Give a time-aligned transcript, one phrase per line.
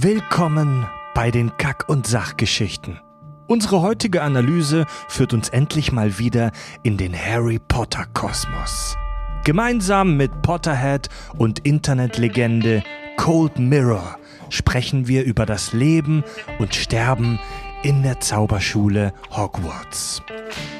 [0.00, 3.00] Willkommen bei den Kack- und Sachgeschichten.
[3.48, 6.52] Unsere heutige Analyse führt uns endlich mal wieder
[6.84, 8.94] in den Harry Potter Kosmos.
[9.42, 12.84] Gemeinsam mit Potterhead und Internetlegende
[13.16, 14.18] Cold Mirror
[14.50, 16.22] sprechen wir über das Leben
[16.60, 17.40] und Sterben
[17.82, 20.22] in der Zauberschule Hogwarts.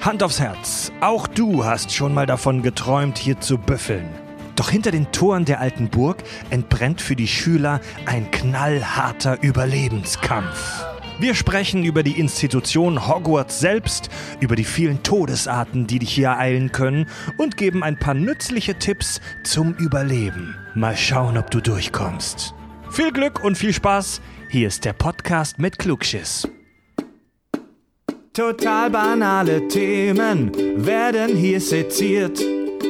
[0.00, 4.27] Hand aufs Herz, auch du hast schon mal davon geträumt, hier zu büffeln.
[4.58, 10.84] Doch hinter den Toren der alten Burg entbrennt für die Schüler ein knallharter Überlebenskampf.
[11.20, 14.08] Wir sprechen über die Institution Hogwarts selbst,
[14.40, 19.20] über die vielen Todesarten, die dich hier ereilen können und geben ein paar nützliche Tipps
[19.44, 20.56] zum Überleben.
[20.74, 22.52] Mal schauen, ob du durchkommst.
[22.90, 24.20] Viel Glück und viel Spaß.
[24.50, 26.48] Hier ist der Podcast mit Klugschiss.
[28.32, 30.52] Total banale Themen
[30.84, 32.40] werden hier seziert.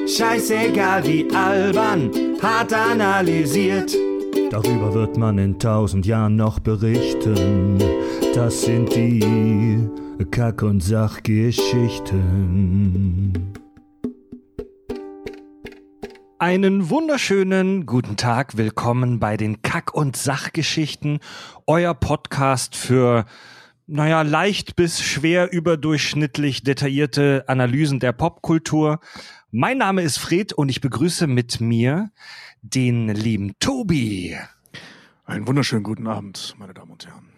[0.08, 3.94] Scheißegal wie albern, hart analysiert.
[4.50, 7.76] Darüber wird man in tausend Jahren noch berichten.
[8.34, 9.86] Das sind die
[10.30, 13.52] Kack- und Sachgeschichten.
[16.38, 21.18] Einen wunderschönen guten Tag, willkommen bei den Kack- und Sachgeschichten,
[21.66, 23.26] euer Podcast für,
[23.86, 29.00] naja, leicht bis schwer überdurchschnittlich detaillierte Analysen der Popkultur.
[29.50, 32.10] Mein Name ist Fred und ich begrüße mit mir
[32.60, 34.36] den lieben Tobi.
[35.24, 37.30] Einen wunderschönen guten Abend, meine Damen und Herren.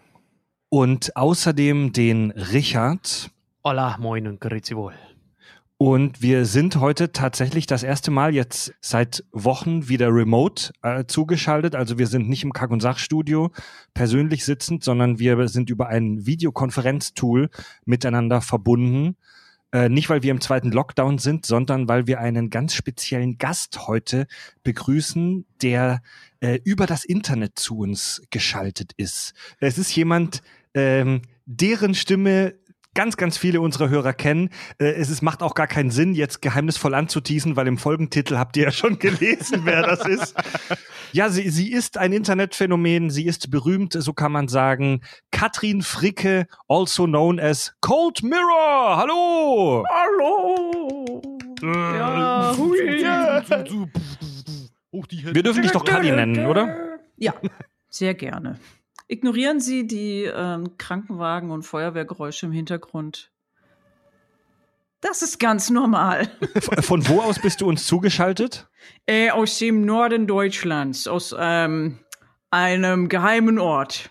[0.67, 3.31] Und außerdem den Richard.
[3.63, 4.93] Hola, moin und grüezi wohl.
[5.77, 11.75] Und wir sind heute tatsächlich das erste Mal jetzt seit Wochen wieder remote äh, zugeschaltet.
[11.75, 13.51] Also wir sind nicht im Kack- und Sachstudio
[13.93, 17.49] persönlich sitzend, sondern wir sind über ein Videokonferenztool
[17.85, 19.15] miteinander verbunden.
[19.73, 23.87] Äh, nicht, weil wir im zweiten Lockdown sind, sondern weil wir einen ganz speziellen Gast
[23.87, 24.27] heute
[24.63, 26.01] begrüßen, der
[26.41, 29.33] äh, über das Internet zu uns geschaltet ist.
[29.59, 30.41] Es ist jemand,
[30.73, 32.55] ähm, deren Stimme
[32.93, 34.49] ganz, ganz viele unserer Hörer kennen.
[34.79, 38.57] Äh, es ist, macht auch gar keinen Sinn, jetzt geheimnisvoll anzuteasen, weil im Folgentitel habt
[38.57, 40.35] ihr ja schon gelesen, wer das ist.
[41.11, 45.01] Ja, sie, sie ist ein Internetphänomen, sie ist berühmt, so kann man sagen.
[45.31, 48.97] Katrin Fricke, also known as Cold Mirror.
[48.97, 49.85] Hallo!
[49.89, 51.21] Hallo!
[51.61, 52.77] Ja, hui.
[54.91, 56.97] Wir dürfen dich doch Kadi nennen, oder?
[57.17, 57.33] Ja,
[57.89, 58.59] sehr gerne.
[59.11, 63.29] Ignorieren Sie die ähm, Krankenwagen und Feuerwehrgeräusche im Hintergrund.
[65.01, 66.31] Das ist ganz normal.
[66.79, 68.69] Von wo aus bist du uns zugeschaltet?
[69.05, 71.99] Äh, aus dem Norden Deutschlands, aus ähm,
[72.51, 74.10] einem geheimen Ort.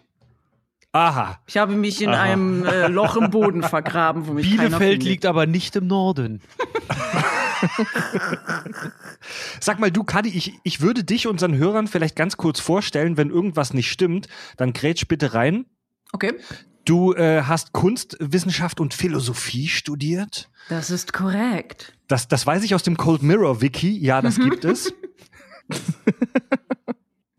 [0.92, 1.38] Aha.
[1.46, 5.46] Ich habe mich in einem äh, Loch im Boden vergraben, wo mich Bielefeld liegt aber
[5.46, 6.40] nicht im Norden.
[9.60, 13.30] Sag mal, du, Kadi, ich, ich würde dich unseren Hörern vielleicht ganz kurz vorstellen, wenn
[13.30, 15.66] irgendwas nicht stimmt, dann grätsch bitte rein.
[16.12, 16.34] Okay.
[16.84, 20.50] Du äh, hast Kunst, Wissenschaft und Philosophie studiert.
[20.70, 21.92] Das ist korrekt.
[22.08, 23.96] Das, das weiß ich aus dem Cold Mirror Wiki.
[23.98, 24.92] Ja, das gibt es.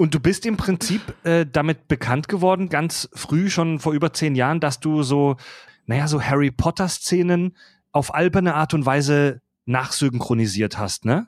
[0.01, 4.33] Und du bist im Prinzip äh, damit bekannt geworden, ganz früh, schon vor über zehn
[4.33, 5.37] Jahren, dass du so,
[5.85, 7.55] naja, so Harry Potter-Szenen
[7.91, 11.27] auf alberne Art und Weise nachsynchronisiert hast, ne?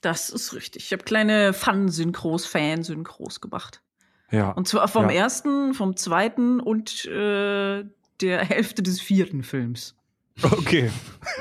[0.00, 0.86] Das ist richtig.
[0.86, 3.82] Ich habe kleine Fun-Synchros, Fan-Synchros gemacht.
[4.30, 4.52] Ja.
[4.52, 5.16] Und zwar vom Ja.
[5.16, 7.84] ersten, vom zweiten und äh,
[8.22, 9.96] der Hälfte des vierten Films.
[10.42, 10.90] Okay.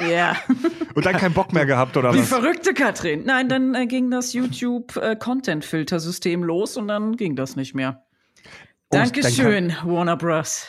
[0.10, 0.36] Ja.
[0.96, 2.30] Und dann keinen Bock mehr gehabt, oder Die was?
[2.30, 3.24] verrückte Katrin.
[3.26, 8.04] Nein, dann äh, ging das YouTube-Content-Filter-System los und dann ging das nicht mehr.
[8.90, 10.68] Und dein Dankeschön, Warner Bros.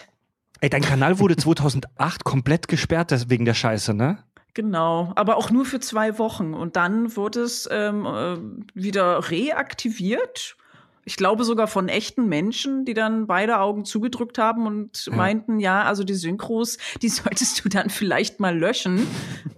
[0.61, 4.17] Ey, dein Kanal wurde 2008 komplett gesperrt wegen der Scheiße, ne?
[4.55, 6.55] Genau, aber auch nur für zwei Wochen.
[6.55, 8.39] Und dann wurde es ähm, äh,
[8.73, 10.57] wieder reaktiviert.
[11.05, 15.15] Ich glaube sogar von echten Menschen, die dann beide Augen zugedrückt haben und Ja.
[15.15, 19.07] meinten, ja, also die Synchros, die solltest du dann vielleicht mal löschen,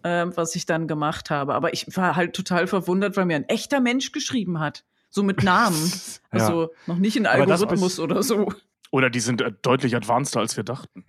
[0.05, 1.55] ähm, was ich dann gemacht habe.
[1.55, 4.85] Aber ich war halt total verwundert, weil mir ein echter Mensch geschrieben hat.
[5.11, 5.77] So mit Namen.
[6.31, 8.53] Also noch nicht in Algorithmus oder so.
[8.91, 11.05] Oder die sind äh, deutlich advanceder, als wir dachten.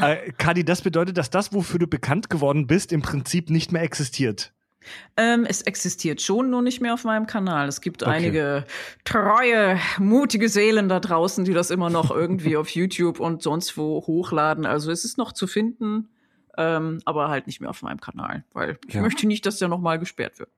[0.00, 0.10] Ja.
[0.10, 3.82] Äh, Kadi, das bedeutet, dass das, wofür du bekannt geworden bist, im Prinzip nicht mehr
[3.82, 4.52] existiert.
[5.16, 7.68] Ähm, es existiert schon, nur nicht mehr auf meinem Kanal.
[7.68, 8.12] Es gibt Okay.
[8.12, 8.64] einige
[9.04, 14.04] treue, mutige Seelen da draußen, die das immer noch irgendwie auf YouTube und sonst wo
[14.06, 14.66] hochladen.
[14.66, 16.08] Also es ist noch zu finden,
[16.56, 19.02] ähm, aber halt nicht mehr auf meinem Kanal, weil ich Ja.
[19.02, 20.50] möchte nicht, dass der nochmal gesperrt wird.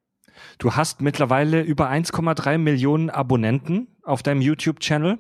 [0.59, 5.19] Du hast mittlerweile über 1,3 Millionen Abonnenten auf deinem YouTube-Channel.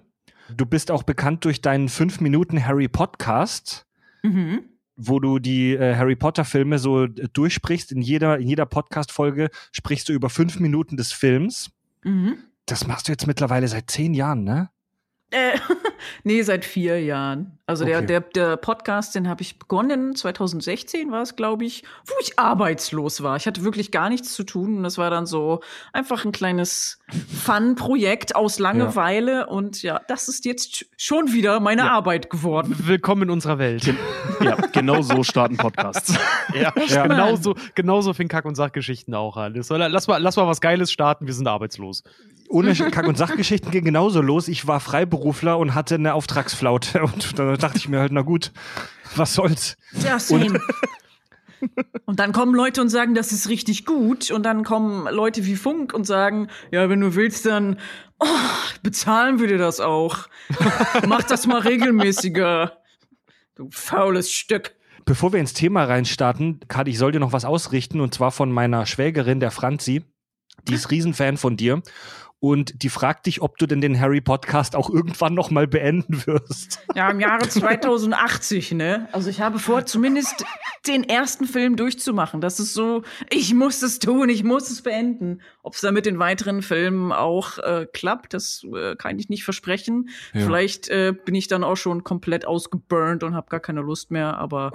[0.56, 3.86] Du bist auch bekannt durch deinen 5 Minuten Harry Podcast,
[4.22, 4.64] Mhm.
[5.00, 7.92] Wo du die äh, Harry Potter Filme so äh, durchsprichst.
[7.92, 11.70] In jeder, in jeder Podcast-Folge sprichst du über 5 Minuten des Films.
[12.04, 12.38] Mhm.
[12.66, 14.70] Das machst du jetzt mittlerweile seit 10 Jahren, ne?
[15.30, 15.58] Äh,
[16.24, 17.58] nee, seit vier Jahren.
[17.66, 18.06] Also der, Okay.
[18.06, 23.22] der, der Podcast, den habe ich begonnen, 2016 war es, glaube ich, wo ich arbeitslos
[23.22, 23.36] war.
[23.36, 25.60] Ich hatte wirklich gar nichts zu tun und das war dann so
[25.92, 26.98] einfach ein kleines
[27.44, 31.90] Fun-Projekt aus Langeweile und ja, das ist jetzt schon wieder meine Ja.
[31.92, 32.74] Arbeit geworden.
[32.86, 33.92] Willkommen in unserer Welt.
[34.40, 36.14] Ja, genau so starten Podcasts.
[36.54, 37.02] ja, Ja.
[37.06, 39.54] Genauso, genauso fing Kack- und Sachgeschichten auch an.
[39.54, 39.68] Lass,
[40.08, 42.02] mal, lass mal was Geiles starten, wir sind arbeitslos.
[42.50, 44.48] Ohne Kack- und Sachgeschichten ging genauso los.
[44.48, 47.02] Ich war Freiberufler und hatte eine Auftragsflaute.
[47.02, 48.50] Und da dachte ich mir halt, na gut,
[49.14, 49.76] was soll's.
[50.04, 50.60] Ja, same.
[52.06, 54.32] Und dann kommen Leute und sagen, das ist richtig gut.
[54.32, 57.78] Und dann kommen Leute wie Funk und sagen, ja, wenn du willst, dann
[58.18, 58.26] oh,
[58.82, 60.26] bezahlen wir dir das auch.
[61.06, 62.78] Mach das mal regelmäßiger.
[63.54, 64.74] Du faules Stück.
[65.04, 68.50] Bevor wir ins Thema reinstarten, Kadi, ich soll dir noch was ausrichten und zwar von
[68.50, 70.02] meiner Schwägerin, der Franzi.
[70.68, 71.82] Die ist Riesenfan von dir
[72.40, 76.26] und die fragt dich, ob du denn den Harry Podcast auch irgendwann noch mal beenden
[76.26, 76.80] wirst.
[76.94, 79.08] Ja, im Jahre 2080, ne?
[79.12, 80.44] Also ich habe vor, zumindest
[80.86, 82.40] den ersten Film durchzumachen.
[82.40, 85.42] Das ist so, ich muss es tun, ich muss es beenden.
[85.62, 89.44] Ob es dann mit den weiteren Filmen auch äh, klappt, das äh, kann ich nicht
[89.44, 90.08] versprechen.
[90.32, 90.40] Ja.
[90.40, 94.38] Vielleicht äh, bin ich dann auch schon komplett ausgeburnt und habe gar keine Lust mehr,
[94.38, 94.72] aber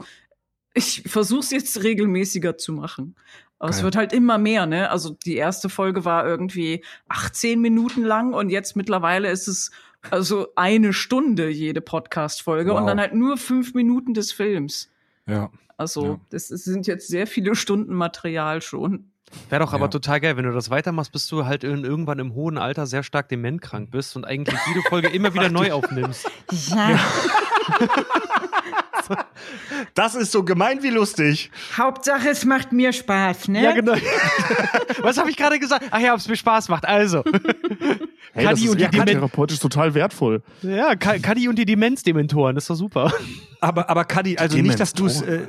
[0.75, 3.15] ich versuche es jetzt regelmäßiger zu machen.
[3.59, 4.89] Aber es wird halt immer mehr, ne?
[4.91, 9.71] Also die erste Folge war irgendwie 18 Minuten lang und jetzt mittlerweile ist es
[10.11, 12.79] also eine Stunde jede Podcast-Folge Wow.
[12.81, 14.91] und dann halt nur fünf Minuten des Films.
[15.25, 15.49] Ja.
[15.77, 16.19] Also Ja.
[16.29, 19.09] das sind jetzt sehr viele Stunden Material schon.
[19.49, 19.89] Wäre doch aber Ja.
[19.89, 23.01] total geil, wenn du das weitermachst, bis du halt in, irgendwann im hohen Alter sehr
[23.03, 26.29] stark dementkrank bist und eigentlich jede Folge immer wieder neu aufnimmst.
[26.67, 26.99] Ja.
[29.93, 31.51] Das ist so gemein wie lustig.
[31.77, 33.63] Hauptsache, es macht mir Spaß, ne?
[33.63, 33.93] Ja, genau.
[35.01, 35.85] Was habe ich gerade gesagt?
[35.91, 36.85] Ach ja, ob es mir Spaß macht.
[36.85, 37.23] Also.
[38.37, 40.43] Hey, das Kadi ist und die ja, Demen therapeutisch total wertvoll.
[40.61, 43.13] ja, Ka- Kadi und die Demenzdementoren, das ist doch super.
[43.65, 45.47] Aber, aber Kadi, also nicht, dass du es, äh,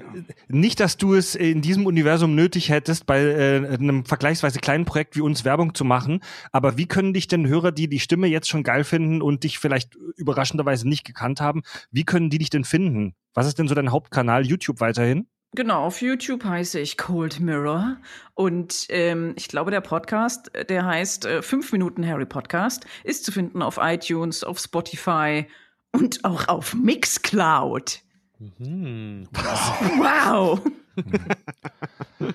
[0.48, 5.16] nicht, dass du es in diesem Universum nötig hättest, bei äh, einem vergleichsweise kleinen Projekt
[5.16, 6.20] wie uns Werbung zu machen.
[6.50, 9.58] Aber wie können dich denn Hörer, die die Stimme jetzt schon geil finden und dich
[9.58, 11.60] vielleicht überraschenderweise nicht gekannt haben,
[11.90, 13.14] wie können die dich denn finden?
[13.34, 14.46] Was ist denn so dein Hauptkanal?
[14.46, 15.26] YouTube weiterhin?
[15.54, 17.98] Genau, auf YouTube heiße ich Cold Mirror
[18.32, 23.26] und ähm, ich glaube, der Podcast, äh, der heißt äh, 5 Minuten Harry Podcast, ist
[23.26, 25.46] zu finden auf iTunes, auf Spotify
[25.92, 28.05] und auch auf Mixcloud.
[28.38, 29.26] Hm.
[29.32, 30.60] Wow!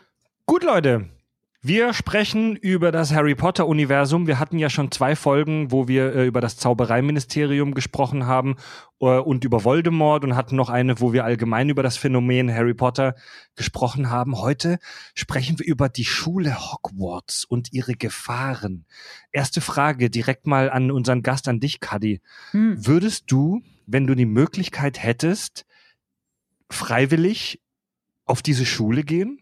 [0.45, 1.09] Gut, Leute.
[1.63, 4.25] Wir sprechen über das Harry Potter Universum.
[4.25, 8.55] Wir hatten ja schon zwei Folgen, wo wir äh, über das Zaubereiministerium gesprochen haben
[8.99, 12.73] äh, und über Voldemort und hatten noch eine, wo wir allgemein über das Phänomen Harry
[12.73, 13.13] Potter
[13.55, 14.39] gesprochen haben.
[14.41, 14.79] Heute
[15.13, 18.85] sprechen wir über die Schule Hogwarts und ihre Gefahren.
[19.31, 22.21] Erste Frage direkt mal an unseren Gast, an dich, Kadi.
[22.53, 22.87] Hm.
[22.87, 25.67] Würdest du, wenn du die Möglichkeit hättest,
[26.73, 27.61] freiwillig
[28.25, 29.41] auf diese Schule gehen?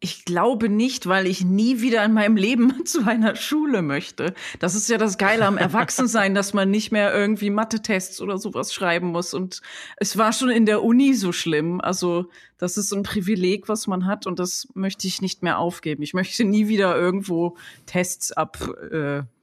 [0.00, 4.32] Ich glaube nicht, weil ich nie wieder in meinem Leben zu einer Schule möchte.
[4.60, 8.72] Das ist ja das Geile am Erwachsensein, dass man nicht mehr irgendwie Mathe-Tests oder sowas
[8.72, 9.34] schreiben muss.
[9.34, 9.60] Und
[9.96, 11.80] es war schon in der Uni so schlimm.
[11.80, 14.28] Also, das ist ein Privileg, was man hat.
[14.28, 16.04] Und das möchte ich nicht mehr aufgeben.
[16.04, 17.56] Ich möchte nie wieder irgendwo
[17.86, 19.37] Tests abgeben äh,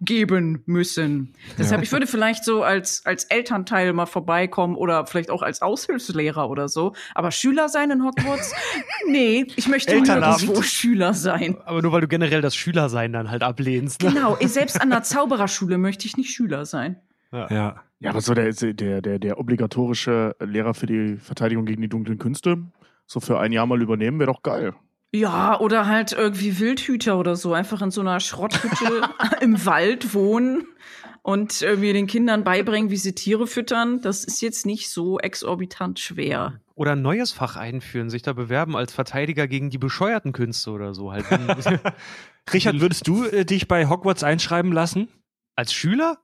[0.00, 1.34] geben müssen.
[1.56, 6.50] Deshalb, ich würde vielleicht so als, als Elternteil mal vorbeikommen oder vielleicht auch als Aushilfslehrer
[6.50, 6.94] oder so.
[7.14, 8.52] Aber Schüler sein in Hogwarts?
[9.08, 11.56] nee, ich möchte nirgendwo Schüler sein.
[11.64, 14.02] Aber nur weil du generell das Schülersein dann halt ablehnst.
[14.02, 14.12] Ne?
[14.12, 17.00] Genau, eh, selbst an der Zaubererschule möchte ich nicht Schüler sein.
[17.32, 17.82] Ja.
[18.00, 22.18] Ja, aber so der, der, der, der obligatorische Lehrer für die Verteidigung gegen die dunklen
[22.18, 22.58] Künste,
[23.06, 24.74] so für ein Jahr mal übernehmen, wäre doch geil.
[25.14, 29.02] Ja, oder halt irgendwie Wildhüter oder so, einfach in so einer Schrotthütte
[29.40, 30.66] im Wald wohnen
[31.22, 34.00] und irgendwie den Kindern beibringen, wie sie Tiere füttern.
[34.00, 36.60] Das ist jetzt nicht so exorbitant schwer.
[36.74, 40.94] Oder ein neues Fach einführen, sich da bewerben als Verteidiger gegen die bescheuerten Künste oder
[40.94, 41.12] so.
[41.12, 41.26] Halt.
[42.52, 45.08] Richard, würdest du äh, dich bei Hogwarts einschreiben lassen?
[45.56, 46.18] als Schüler?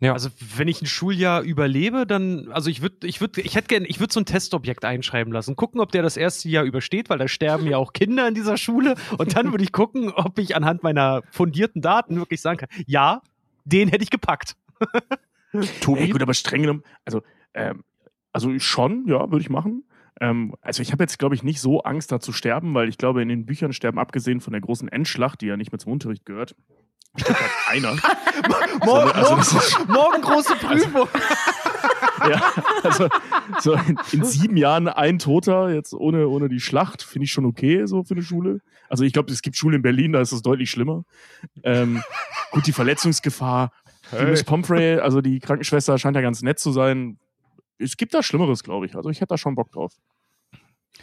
[0.00, 0.12] Ja.
[0.12, 3.86] Also wenn ich ein Schuljahr überlebe, dann, also ich würde, ich würde, ich hätte gerne,
[3.86, 7.18] ich würde so ein Testobjekt einschreiben lassen, gucken, ob der das erste Jahr übersteht, weil
[7.18, 8.96] da sterben ja auch Kinder in dieser Schule.
[9.16, 13.22] Und dann würde ich gucken, ob ich anhand meiner fundierten Daten wirklich sagen kann, ja,
[13.64, 14.56] den hätte ich gepackt.
[15.80, 16.00] Tobi?
[16.00, 17.22] Ey, gut, aber streng genommen, also,
[17.54, 17.82] ähm,
[18.32, 19.84] also schon, ja, würde ich machen.
[20.20, 22.98] Ähm, also ich habe jetzt, glaube ich, nicht so Angst, da zu sterben, weil ich
[22.98, 25.92] glaube, in den Büchern sterben, abgesehen von der großen Endschlacht, die ja nicht mehr zum
[25.92, 26.54] Unterricht gehört,
[27.16, 27.96] stirbt halt einer.
[28.84, 31.08] Morgen, also das ist- morgen große Prüfung.
[32.30, 33.08] ja, also
[33.60, 37.46] so in, in sieben Jahren ein Toter, jetzt ohne, ohne die Schlacht, finde ich schon
[37.46, 38.60] okay, so für eine Schule.
[38.88, 41.04] Also ich glaube, es gibt Schulen in Berlin, da ist es deutlich schlimmer.
[41.62, 42.02] Ähm,
[42.50, 43.70] gut, die Verletzungsgefahr,
[44.12, 47.18] Die Miss Pomfrey, also die Krankenschwester, scheint ja ganz nett zu sein.
[47.78, 48.94] Es gibt da Schlimmeres, glaube ich.
[48.96, 49.92] Also ich hätte da schon Bock drauf.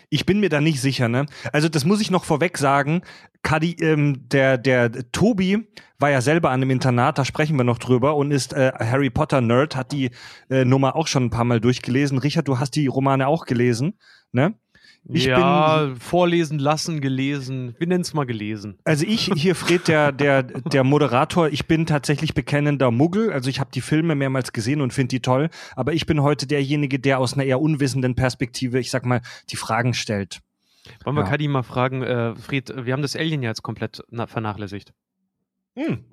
[0.10, 1.26] Ich bin mir da nicht sicher, ne?
[1.52, 3.02] Also, das muss ich noch vorweg sagen.
[3.42, 5.68] Kadi, ähm, der, der Tobi
[6.00, 9.10] war ja selber an einem Internat, da sprechen wir noch drüber und ist äh, Harry
[9.10, 10.12] Potter Nerd, hat die
[10.50, 12.18] äh, Nummer auch schon ein paar Mal durchgelesen.
[12.18, 13.98] Richard, du hast die Romane auch gelesen,
[14.32, 14.54] ne?
[15.10, 17.76] Ich ja, vorlesen lassen, gelesen.
[17.78, 18.78] Wir nennen es mal gelesen.
[18.86, 23.34] Also ich hier, Fred, der, der, der Moderator, ich bin tatsächlich bekennender Muggel.
[23.34, 25.50] Also ich habe die Filme mehrmals gesehen und finde die toll.
[25.76, 29.58] Aber ich bin heute derjenige, der aus einer eher unwissenden Perspektive, ich sag mal, die
[29.58, 30.40] Fragen stellt.
[31.04, 31.30] Wollen wir ja.
[31.30, 34.94] Kadi mal fragen, äh, Fred, wir haben das Alien ja jetzt komplett vernachlässigt.
[35.76, 36.06] Hm.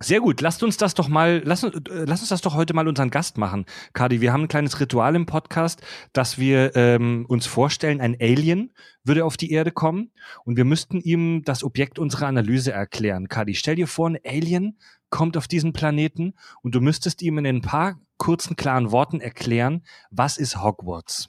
[0.00, 2.86] Sehr gut, lasst uns das doch mal, lass, äh, lass uns das doch heute mal
[2.86, 3.66] unseren Gast machen.
[3.94, 8.72] Kadi, wir haben ein kleines Ritual im Podcast, dass wir ähm, uns vorstellen, ein Alien
[9.02, 10.12] würde auf die Erde kommen
[10.44, 13.28] und wir müssten ihm das Objekt unserer Analyse erklären.
[13.28, 14.78] Kadi, stell dir vor, ein Alien
[15.10, 19.82] kommt auf diesen Planeten und du müsstest ihm in ein paar kurzen, klaren Worten erklären,
[20.12, 21.28] was ist Hogwarts?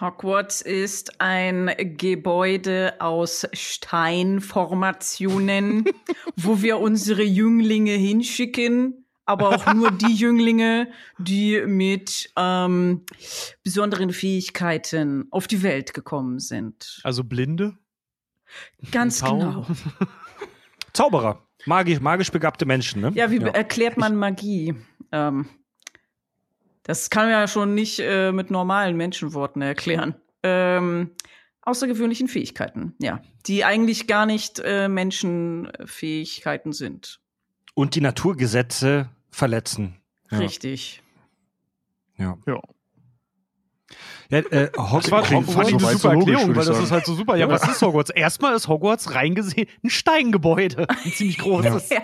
[0.00, 5.84] Hogwarts ist ein Gebäude aus Steinformationen,
[6.36, 13.04] wo wir unsere Jünglinge hinschicken, aber auch nur die Jünglinge, die mit ähm,
[13.62, 17.02] besonderen Fähigkeiten auf die Welt gekommen sind.
[17.04, 17.76] Also Blinde?
[18.90, 19.66] Ganz genau.
[20.94, 21.46] Zauberer.
[21.66, 23.12] Magisch, magisch begabte Menschen, ne?
[23.14, 23.48] Ja, wie ja.
[23.48, 24.74] erklärt man Magie?
[25.12, 25.46] Ähm,
[26.90, 30.16] das kann man ja schon nicht äh, mit normalen Menschenworten erklären.
[30.42, 31.12] Ähm,
[31.62, 33.22] außergewöhnlichen Fähigkeiten, ja.
[33.46, 37.20] Die eigentlich gar nicht äh, Menschenfähigkeiten sind.
[37.74, 40.00] Und die Naturgesetze verletzen.
[40.32, 40.38] Ja.
[40.38, 41.00] Richtig.
[42.16, 42.36] Ja.
[42.44, 42.60] Ja.
[44.30, 47.36] Ja, äh, Hogwarts war fand ich eine super Erklärung, weil das ist halt so super.
[47.36, 48.10] Ja, was ist Hogwarts?
[48.10, 50.88] Erstmal ist Hogwarts reingesehen ein Steingebäude.
[51.04, 51.90] Ein ziemlich großes.
[51.90, 52.02] Ja.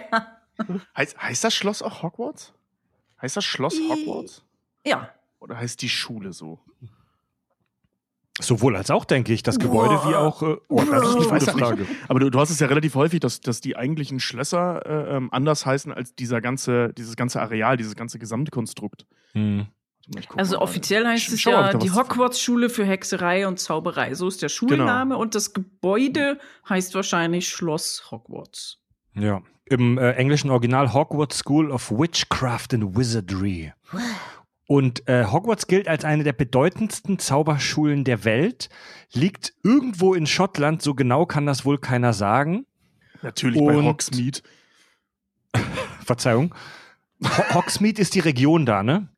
[0.97, 2.55] Heißt, heißt das Schloss auch Hogwarts?
[3.21, 4.46] Heißt das Schloss Hogwarts?
[4.87, 5.11] Ja.
[5.41, 6.61] Oder heißt die Schule so?
[8.39, 10.09] Sowohl als auch, denke ich, das Gebäude Boah.
[10.09, 10.43] wie auch.
[10.43, 11.87] Äh, oh, das ist eine gute Frage.
[12.09, 15.33] Aber du, du, hast es ja relativ häufig, dass, dass die eigentlichen Schlösser äh, ähm,
[15.33, 19.07] anders heißen als dieser ganze, dieses ganze Areal, dieses ganze Gesamtkonstrukt.
[19.33, 19.67] Hm.
[20.37, 24.15] Also offiziell heißt es ja die Hogwarts-Schule für Hexerei und Zauberei.
[24.15, 25.21] So ist der Schulname genau.
[25.21, 26.39] und das Gebäude
[26.69, 28.79] heißt wahrscheinlich Schloss Hogwarts.
[29.15, 33.73] Ja, im äh, englischen Original Hogwarts School of Witchcraft and Wizardry.
[34.67, 38.69] Und äh, Hogwarts gilt als eine der bedeutendsten Zauberschulen der Welt,
[39.13, 42.67] liegt irgendwo in Schottland, so genau kann das wohl keiner sagen.
[43.23, 44.41] Natürlich Und, bei Hogsmeade.
[46.05, 46.55] Verzeihung.
[47.25, 49.09] Ho Hogsmeade ist die Region da, ne?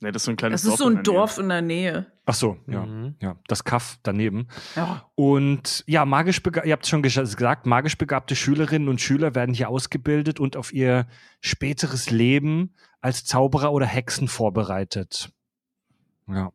[0.00, 0.72] Ne, das ist so ein kleines Dorf.
[0.72, 2.06] Das ist so ein in Dorf in der Nähe.
[2.24, 3.16] Ach so, ja, mhm.
[3.20, 4.46] ja, das Kaff daneben.
[4.76, 5.10] Ja.
[5.16, 9.68] Und ja, magisch ihr habt es schon gesagt, magisch begabte Schülerinnen und Schüler werden hier
[9.68, 11.08] ausgebildet und auf ihr
[11.40, 15.30] späteres Leben als Zauberer oder Hexen vorbereitet.
[16.26, 16.52] Ja.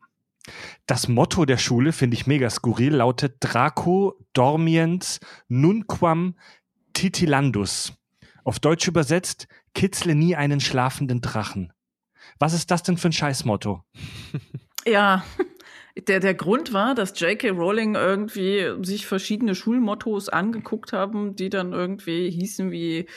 [0.86, 6.36] Das Motto der Schule finde ich mega skurril, lautet Draco dormiens nunquam
[6.94, 7.94] titilandus.
[8.44, 11.72] Auf Deutsch übersetzt, kitzle nie einen schlafenden Drachen.
[12.40, 13.84] Was ist das denn für ein Scheißmotto?
[14.86, 15.24] Ja,
[15.96, 17.52] der, der Grund war, dass J.K.
[17.52, 23.08] Rowling irgendwie sich verschiedene Schulmottos angeguckt haben, die dann irgendwie hießen wie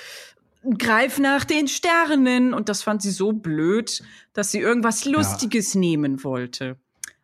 [0.78, 2.54] Greif nach den Sternen.
[2.54, 5.80] Und das fand sie so blöd, dass sie irgendwas Lustiges ja.
[5.80, 6.76] nehmen wollte.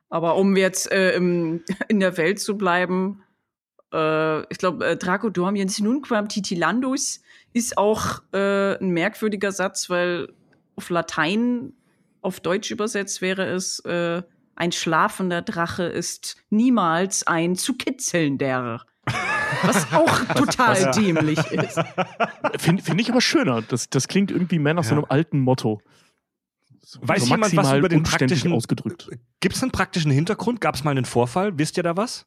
[0.09, 3.23] Aber um jetzt äh, im, in der Welt zu bleiben,
[3.93, 7.23] äh, ich glaube, äh, Draco Dormiens nunquam titilandus
[7.53, 10.33] ist auch äh, ein merkwürdiger Satz, weil
[10.77, 11.73] auf Latein,
[12.21, 14.23] auf Deutsch übersetzt wäre es, äh,
[14.55, 18.85] ein schlafender Drache ist niemals ein zu kitzelnder.
[19.63, 21.81] Was auch total was, dämlich ist.
[22.59, 23.63] Finde find ich aber schöner.
[23.63, 24.91] Das, das klingt irgendwie mehr nach ja.
[24.91, 25.81] so einem alten Motto.
[26.81, 29.09] So Weiß jemand was über den praktischen ausgedrückt?
[29.41, 30.61] Gibt es einen praktischen Hintergrund?
[30.61, 31.57] Gab es mal einen Vorfall?
[31.59, 32.27] Wisst ihr da was?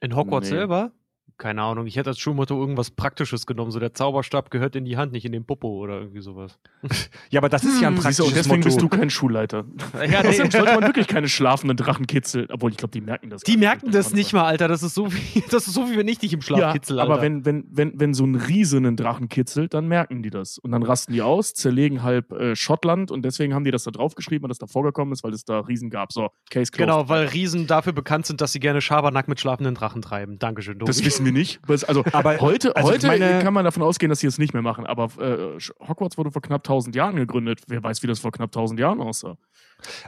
[0.00, 0.56] In Hogwarts nee.
[0.56, 0.92] selber?
[1.38, 3.70] Keine Ahnung, ich hätte als Schulmotto irgendwas Praktisches genommen.
[3.70, 6.58] So der Zauberstab gehört in die Hand, nicht in den Popo oder irgendwie sowas.
[7.30, 8.02] ja, aber das ist ja ein hm.
[8.02, 8.68] praktisches Siehst deswegen Motto.
[8.68, 9.64] bist du kein Schulleiter.
[9.94, 10.16] ja, nee.
[10.22, 12.48] Deswegen sollte man wirklich keine schlafenden Drachen kitzeln.
[12.50, 13.42] Obwohl, ich glaube, die merken das.
[13.42, 14.68] Die merken das nicht mal, Alter.
[14.68, 17.00] Das ist so wie, das ist so wie wenn ich dich im Schlaf ja, kitzel,
[17.00, 17.12] Alter.
[17.12, 20.56] Aber wenn, wenn, wenn, wenn so ein Riese einen Drachen kitzelt, dann merken die das.
[20.58, 23.90] Und dann rasten die aus, zerlegen halb äh, Schottland und deswegen haben die das da
[23.90, 26.12] draufgeschrieben, weil das da vorgekommen ist, weil es da Riesen gab.
[26.12, 26.78] So, Case closed.
[26.78, 30.38] Genau, weil Riesen dafür bekannt sind, dass sie gerne Schabernack mit schlafenden Drachen treiben.
[30.38, 30.86] Dankeschön, Domi.
[30.86, 31.60] Das wissen wir nicht.
[31.68, 34.62] Also, aber heute, also heute meine, kann man davon ausgehen, dass sie es nicht mehr
[34.62, 34.86] machen.
[34.86, 37.60] Aber äh, Hogwarts wurde vor knapp 1000 Jahren gegründet.
[37.68, 39.36] Wer weiß, wie das vor knapp 1000 Jahren aussah.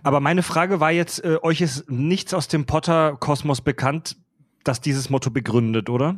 [0.02, 4.16] Aber meine Frage war jetzt, äh, euch ist nichts aus dem Potter-Kosmos bekannt,
[4.64, 6.16] das dieses Motto begründet, oder?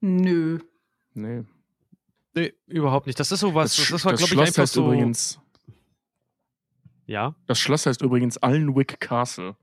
[0.00, 0.60] Nö.
[1.14, 1.42] Nee.
[2.34, 3.18] Nee, überhaupt nicht.
[3.18, 4.84] Das ist sowas, das, das war, das glaube ich, Schloss einfach heißt so.
[4.86, 5.40] übrigens,
[7.06, 7.34] Ja.
[7.46, 9.56] das Schloss heißt übrigens Alnwick Castle.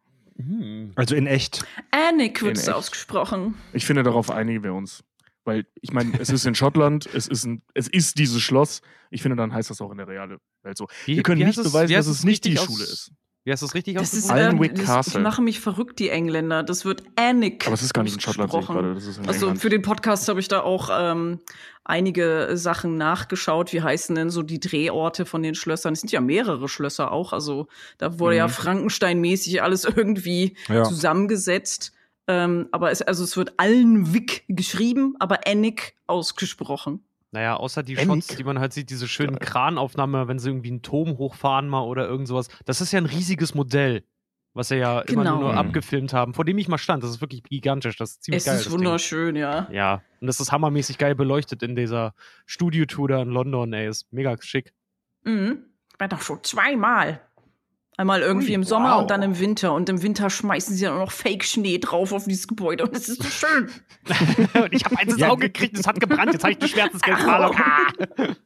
[0.47, 0.91] Hm.
[0.95, 1.63] Also in echt.
[1.91, 2.75] Annick wird In es echt.
[2.75, 3.55] ausgesprochen.
[3.73, 5.03] Ich finde, darauf einigen wir uns.
[5.43, 8.81] Weil, ich meine, es ist in Schottland, es ist, ein, es ist dieses Schloss.
[9.09, 10.87] Ich finde, dann heißt das auch in der realen Welt so.
[11.05, 13.11] Wie- Wir können wie nicht es- beweisen, dass es nicht die Schule ist.
[13.43, 14.29] Wie heißt das richtig Das ist?
[14.29, 15.21] Alnwick ähm, das, ich Castle.
[15.21, 16.61] mache mich verrückt, die Engländer.
[16.61, 17.65] Das wird Annick.
[17.65, 18.93] Aber es ist gar nicht in Schottland, gerade.
[18.93, 19.61] Das ist in Also England.
[19.61, 21.39] für den Podcast habe ich da auch ähm,
[21.83, 23.73] einige Sachen nachgeschaut.
[23.73, 25.93] Wie heißen denn so die Drehorte von den Schlössern?
[25.93, 27.33] Es sind ja mehrere Schlösser auch.
[27.33, 27.67] Also
[27.97, 28.51] da wurde ja Mhm.
[28.51, 30.83] Frankenstein-mäßig alles irgendwie Ja.
[30.83, 31.93] zusammengesetzt.
[32.27, 37.03] Ähm, aber es, also es wird Alnwick geschrieben, aber Annick ausgesprochen.
[37.31, 37.95] Naja, außer die.
[37.95, 39.47] Shots, die man halt sieht, diese schönen Geil.
[39.47, 42.49] Kranaufnahme, wenn sie irgendwie einen Turm hochfahren mal oder irgend sowas.
[42.65, 44.03] Das ist ja ein riesiges Modell,
[44.53, 45.39] was sie ja immer Genau.
[45.39, 45.57] nur Mhm.
[45.57, 47.03] abgefilmt haben, vor dem ich mal stand.
[47.03, 47.95] Das ist wirklich gigantisch.
[47.95, 48.55] Das ist ziemlich Es geil.
[48.55, 48.79] ist das Ding.
[48.79, 49.69] wunderschön, ja.
[49.71, 52.13] Ja, und das ist hammermäßig geil beleuchtet in dieser
[52.45, 53.87] Studio-Tour da in London, ey.
[53.87, 54.73] Ist mega schick.
[55.23, 55.67] Mhm.
[55.93, 57.21] Ich war doch schon zweimal.
[57.97, 59.01] Einmal irgendwie Ui, im Sommer wow.
[59.01, 59.73] und dann im Winter.
[59.73, 62.85] Und im Winter schmeißen sie dann auch noch Fake-Schnee drauf auf dieses Gebäude.
[62.85, 63.69] Und es ist so schön.
[64.63, 65.29] und ich habe eins ins Ja.
[65.29, 66.31] Auge gekriegt, es hat gebrannt.
[66.31, 67.55] Jetzt habe ich eine Schmerzensgeldzahlung.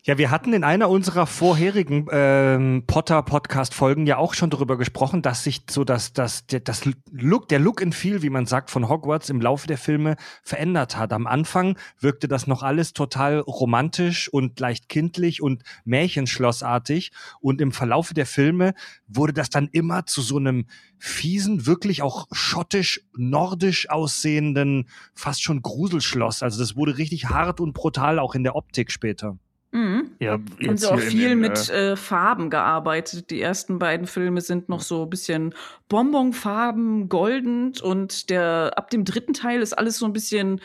[0.03, 5.43] Ja, wir hatten in einer unserer vorherigen ähm, Potter-Podcast-Folgen ja auch schon darüber gesprochen, dass
[5.43, 8.89] sich so das, das, der, das Look, der Look and Feel, wie man sagt, von
[8.89, 11.13] Hogwarts im Laufe der Filme verändert hat.
[11.13, 17.11] Am Anfang wirkte das noch alles total romantisch und leicht kindlich und Märchenschlossartig.
[17.41, 18.73] Und im Verlaufe der Filme
[19.07, 20.65] wurde das dann immer zu so einem
[20.97, 26.41] fiesen, wirklich auch schottisch-nordisch aussehenden, fast schon Gruselschloss.
[26.41, 29.37] Also das wurde richtig hart und brutal auch in der Optik später.
[29.75, 30.11] Mhm.
[30.19, 33.29] Ja, Und jetzt so auch viel den, mit Äh, äh, Farben gearbeitet.
[33.29, 35.53] Die ersten beiden Filme sind noch so ein bisschen
[35.89, 40.61] Bonbonfarben, goldend und der ab dem dritten Teil ist alles so ein bisschen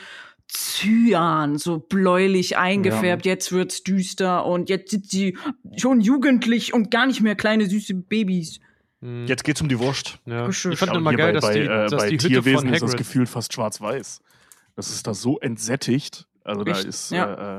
[0.52, 3.24] Cyan, so bläulich eingefärbt.
[3.26, 5.38] Jetzt wird's düster und jetzt sind sie
[5.76, 8.60] schon jugendlich und gar nicht mehr kleine süße Babys.
[9.00, 9.26] Hm.
[9.26, 10.18] Jetzt geht's um die Wurst.
[10.26, 10.48] Ja.
[10.48, 12.74] Ich fand immer geil, bei, dass die, bei, äh, dass bei die Hütte Tierwesen von
[12.74, 14.20] ist das gefühlt fast schwarz-weiß.
[14.76, 16.26] Das ist da so entsättigt.
[16.44, 16.84] Also da Echt?
[16.84, 17.58] ist, Ja.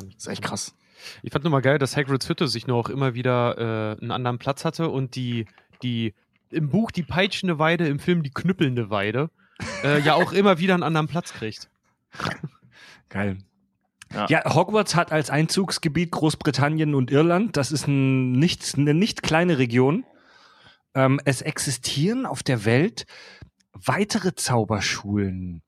[0.00, 0.74] äh, ist echt krass.
[1.22, 3.58] Ich fand nur mal geil, dass Hagrids Hütte sich nur auch immer wieder
[3.98, 5.46] äh, einen anderen Platz hatte und die,
[5.82, 6.14] die
[6.50, 9.30] im Buch die peitschende Weide, im Film die knüppelnde Weide,
[9.84, 11.68] äh, ja auch immer wieder einen anderen Platz kriegt.
[13.08, 13.38] Geil.
[14.12, 14.26] Ja.
[14.28, 14.54] Ja.
[14.54, 17.56] Hogwarts hat als Einzugsgebiet Großbritannien und Irland.
[17.56, 20.04] Das ist ein nicht, eine nicht kleine Region.
[20.94, 23.06] Ähm, es existieren auf der Welt
[23.72, 25.62] weitere Zauberschulen.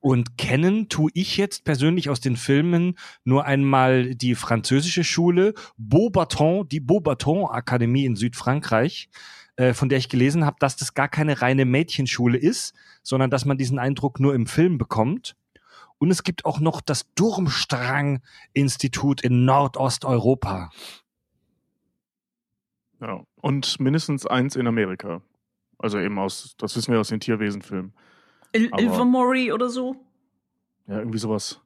[0.00, 6.68] Und kennen tue ich jetzt persönlich aus den Filmen nur einmal die französische Schule Beaubaton,
[6.68, 9.08] die Beaubaton Akademie in Südfrankreich,
[9.56, 13.44] äh, von der ich gelesen habe, dass das gar keine reine Mädchenschule ist, sondern dass
[13.44, 15.36] man diesen Eindruck nur im Film bekommt.
[16.04, 20.68] Und es gibt auch noch das Durmstrang-Institut in Nordosteuropa.
[23.00, 23.22] Ja.
[23.36, 25.22] Und mindestens eins in Amerika.
[25.78, 27.94] Also eben aus, das wissen wir aus den Tierwesenfilmen.
[28.52, 29.96] Il Ilvermorny oder so?
[30.86, 31.62] Ja, irgendwie sowas.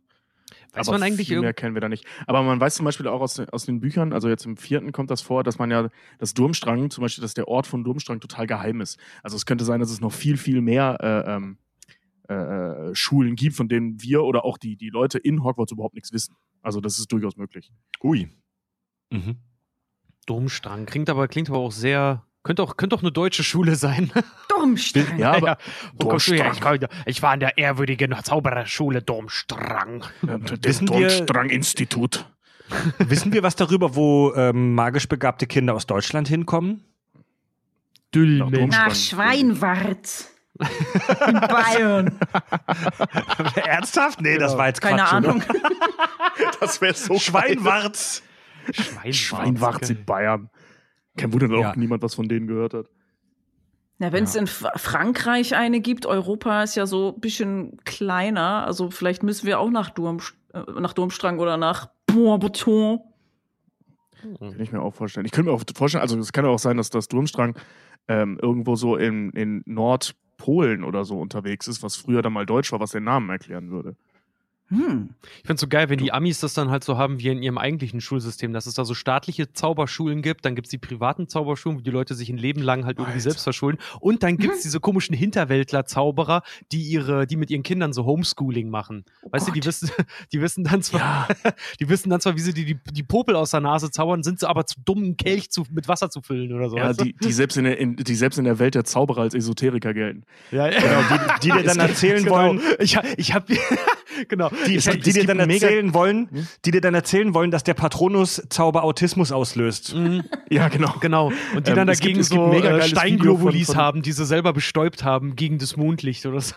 [0.72, 2.06] Weiß aber man eigentlich viel mehr kennen wir da nicht.
[2.28, 4.92] Aber man weiß zum Beispiel auch aus, den- aus den Büchern, also jetzt im vierten
[4.92, 8.20] kommt das vor, dass man ja das Durmstrang, zum Beispiel, dass der Ort von Durmstrang
[8.20, 9.00] total geheim ist.
[9.24, 11.58] Also es könnte sein, dass es noch viel, viel mehr äh, ähm,
[12.32, 16.12] äh, Schulen gibt, von denen wir oder auch die, die Leute in Hogwarts überhaupt nichts
[16.12, 16.34] wissen.
[16.62, 17.72] Also das ist durchaus möglich.
[18.02, 18.28] Ui.
[19.10, 19.36] Mhm.
[20.26, 20.86] Domstrang.
[20.86, 22.24] Klingt aber, klingt aber auch sehr.
[22.42, 24.10] Könnte auch, könnte auch eine deutsche Schule sein.
[24.48, 25.18] Durmstrang.
[25.18, 25.58] Ja, aber
[25.98, 26.44] Wo kommst du her?
[26.44, 26.74] Domstrang.
[26.74, 30.04] Ich, komm- ich war in der ehrwürdigen Zaubererschule Domstrang.
[30.26, 32.26] äh, das Wissen wir- Durmstrang-Institut.
[32.98, 36.84] Wissen wir was darüber, wo ähm, magisch begabte Kinder aus Deutschland hinkommen?
[38.14, 38.52] Dülmen.
[38.52, 38.68] Domstrang.
[38.88, 40.26] Nach Schweinwart.
[40.60, 42.18] In Bayern.
[43.64, 44.20] Ernsthaft?
[44.20, 45.28] Nee, das war jetzt Keine Quatsch, oder?
[45.30, 45.42] Ahnung.
[46.60, 48.22] Das wäre so Schweinwarts.
[48.72, 49.16] Schweinwarts.
[49.16, 50.50] Schweinwarts in Bayern.
[51.16, 51.70] Kein Wunder, dass Ja.
[51.70, 52.86] auch niemand was von denen gehört hat.
[53.98, 58.64] Na, wenn es in F Frankreich eine gibt, Europa ist ja so ein bisschen kleiner.
[58.66, 60.18] Also vielleicht müssen wir auch nach, Durm,
[60.52, 63.00] äh, nach Durmstrang oder nach Bourbeton.
[64.38, 65.26] Kann ich mir auch vorstellen.
[65.26, 67.56] Ich könnte mir auch vorstellen, also es kann ja auch sein, dass das Durmstrang
[68.08, 69.62] ähm, irgendwo so in, in
[70.48, 73.70] Nordpolen oder so unterwegs ist, was früher dann mal Deutsch war, was den Namen erklären
[73.70, 73.96] würde.
[74.70, 75.10] Hm.
[75.22, 77.42] Ich finde es so geil, wenn die Amis das dann halt so haben wie in
[77.42, 81.26] ihrem eigentlichen Schulsystem, dass es da so staatliche Zauberschulen gibt, dann gibt es die privaten
[81.28, 83.22] Zauberschulen, wo die Leute sich ein Leben lang halt irgendwie Alter.
[83.22, 87.92] selbst verschulden und dann gibt es diese komischen Hinterwäldler-Zauberer, die ihre, die mit ihren Kindern
[87.92, 89.04] so Homeschooling machen.
[89.30, 89.68] weißt du, die Gott.
[89.68, 89.90] wissen,
[90.32, 91.28] die wissen dann zwar,
[91.80, 94.40] die wissen dann zwar, wie sie die, die, die Popel aus der Nase zaubern, sind
[94.40, 96.76] sie aber zu dumm, einen Kelch zu, mit Wasser zu füllen oder so.
[96.76, 97.04] Ja, weißt du?
[97.04, 99.94] die, die, selbst in der, in, die selbst in der Welt der Zauberer als Esoteriker
[99.94, 100.24] gelten.
[100.50, 100.78] ja, ja.
[100.80, 101.00] Genau,
[101.40, 102.36] die, die dir dann erzählen Genau.
[102.36, 103.54] wollen, Ich, ich habe
[104.28, 104.50] genau.
[104.66, 106.46] Die, Es die, die dir dann erzählen wollen, Hm?
[106.64, 109.94] die dir dann erzählen wollen, dass der Patronus-Zauber Autismus auslöst.
[109.94, 110.94] Mhm, Ja, genau.
[111.00, 111.32] genau.
[111.54, 115.04] Und die Ähm, dann dagegen es gibt so äh, Steinglobulis haben, die sie selber bestäubt
[115.04, 116.54] haben gegen das Mondlicht oder so.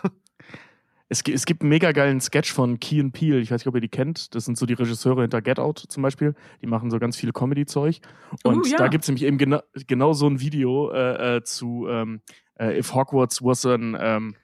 [1.08, 3.38] Es, es gibt einen mega geilen Sketch von Key and Peele.
[3.40, 4.34] Ich weiß nicht, ob ihr die kennt.
[4.34, 6.34] Das sind so die Regisseure hinter Get Out zum Beispiel.
[6.62, 8.00] Die machen so ganz viel Comedy-Zeug.
[8.44, 8.78] Und Oh, ja.
[8.78, 12.22] da gibt es nämlich eben gena genau so ein Video äh, äh, zu ähm,
[12.58, 14.36] äh, If Hogwarts was an ähm,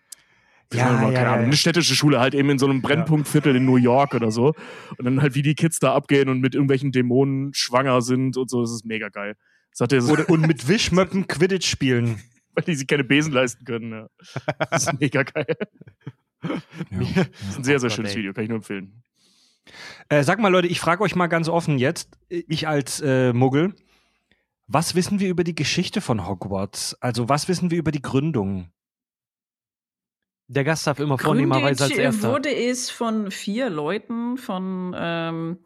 [0.72, 3.64] Ja, ja, keine ja, Ahnung, eine städtische Schule halt eben in so einem Brennpunktviertel in
[3.64, 4.54] New York oder so.
[4.98, 8.50] Und dann halt, wie die Kids da abgehen und mit irgendwelchen Dämonen schwanger sind und
[8.50, 8.60] so.
[8.60, 9.34] Das ist mega geil.
[9.70, 12.20] Das hat so, und mit Wischmöppen Quidditch spielen.
[12.58, 13.92] weil die sich keine Besen leisten können.
[13.92, 14.08] Ja.
[14.70, 15.46] Das ist mega geil.
[16.40, 16.62] Das
[17.48, 18.14] ist ein sehr, sehr Oh Gott, schönes.
[18.14, 19.02] Video, kann ich nur empfehlen.
[20.08, 23.74] Äh, sag mal, Leute, ich frage euch mal ganz offen jetzt, ich als äh, Muggel,
[24.66, 26.96] was wissen wir über die Geschichte von Hogwarts?
[27.00, 28.70] Also, was wissen wir über die Gründung?
[30.48, 32.32] Der Gast darf immer vornehmerweise als erster.
[32.32, 35.58] wurde es von vier Leuten, von, ähm,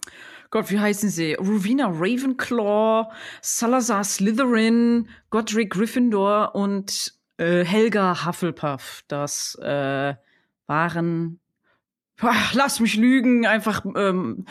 [0.50, 1.34] Gott, wie heißen sie?
[1.34, 9.02] Rowena Ravenclaw, Salazar Slytherin, Godric Gryffindor und äh, Helga Hufflepuff.
[9.06, 10.14] Das äh,
[10.66, 11.38] waren,
[12.16, 14.46] Pah, lass mich lügen, einfach ähm,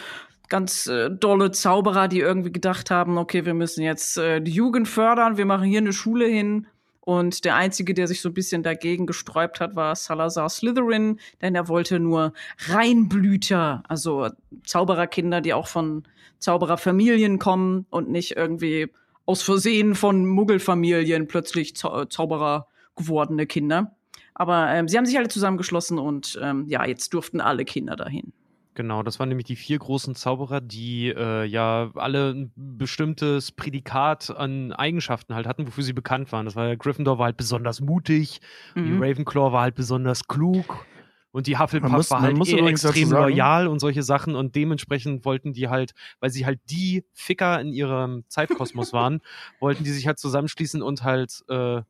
[0.47, 4.87] ganz äh, dolle Zauberer, die irgendwie gedacht haben, okay, wir müssen jetzt äh, die Jugend
[4.87, 6.67] fördern, wir machen hier eine Schule hin.
[7.01, 11.55] Und der Einzige, der sich so ein bisschen dagegen gesträubt hat, war Salazar Slytherin, denn
[11.55, 12.33] er wollte nur
[12.67, 14.29] Reinblüter, also
[14.63, 16.03] Zaubererkinder, die auch von
[16.37, 18.91] Zaubererfamilien kommen und nicht irgendwie
[19.25, 23.95] aus Versehen von Muggelfamilien plötzlich Zau Zauberer gewordene Kinder.
[24.35, 28.31] Aber ähm, sie haben sich alle zusammengeschlossen und ähm, ja, jetzt durften alle Kinder dahin.
[28.73, 34.29] Genau, das waren nämlich die vier großen Zauberer, die äh, ja alle ein bestimmtes Prädikat
[34.29, 36.45] an Eigenschaften halt hatten, wofür sie bekannt waren.
[36.45, 38.39] Das war ja Gryffindor war halt besonders mutig,
[38.75, 39.01] die Mhm.
[39.03, 40.87] Ravenclaw war halt besonders klug
[41.33, 45.25] und die Hufflepuff muss- war halt muss eh extrem loyal und solche Sachen und dementsprechend
[45.25, 49.19] wollten die halt, weil sie halt die Ficker in ihrem Zeitkosmos waren,
[49.59, 51.81] wollten die sich halt zusammenschließen und halt äh,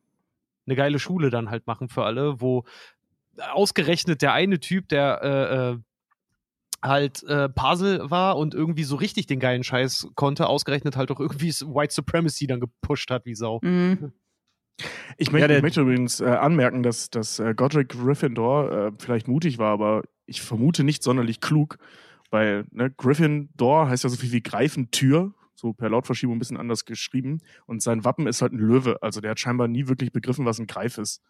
[0.66, 2.64] eine geile Schule dann halt machen für alle, wo
[3.52, 5.78] ausgerechnet der eine Typ, der äh, äh,
[6.82, 11.20] halt äh, Puzzle war und irgendwie so richtig den geilen Scheiß konnte, ausgerechnet halt auch
[11.20, 13.60] irgendwie White Supremacy dann gepusht hat wie Sau.
[13.62, 14.12] Mhm.
[15.16, 19.28] Ich, möchte, Ja, ich möchte übrigens äh, anmerken, dass, dass äh, Godric Gryffindor äh, vielleicht
[19.28, 21.78] mutig war, aber ich vermute nicht sonderlich klug,
[22.30, 26.84] weil ne, Gryffindor heißt ja so viel wie Greifentür, so per Lautverschiebung ein bisschen anders
[26.84, 27.40] geschrieben.
[27.66, 29.00] Und sein Wappen ist halt ein Löwe.
[29.02, 31.22] Also der hat scheinbar nie wirklich begriffen, was ein Greif ist.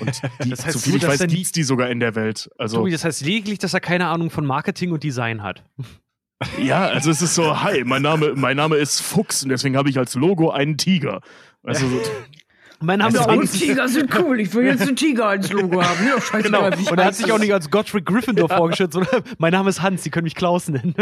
[0.00, 2.50] Und die, Das heißt so viel ich weiß, nie- gibt's die sogar in der Welt.
[2.58, 5.64] Also Tobi, das heißt lediglich, dass er keine Ahnung von Marketing und Design hat.
[6.62, 9.88] ja, also es ist so, hi, mein Name, mein Name ist Fuchs und deswegen habe
[9.90, 11.20] ich als Logo einen Tiger.
[11.62, 12.00] Also so,
[12.84, 13.52] Mein Name Also ist.
[13.60, 14.40] Tiger sind cool.
[14.40, 16.04] Ich will jetzt einen Tiger als Logo haben.
[16.04, 16.90] Ja, scheißegal, Genau.
[16.90, 20.02] Und er hat sich auch nicht als Godric Gryffindor vorgestellt, sondern mein Name ist Hans,
[20.02, 20.96] Sie können mich Klaus nennen.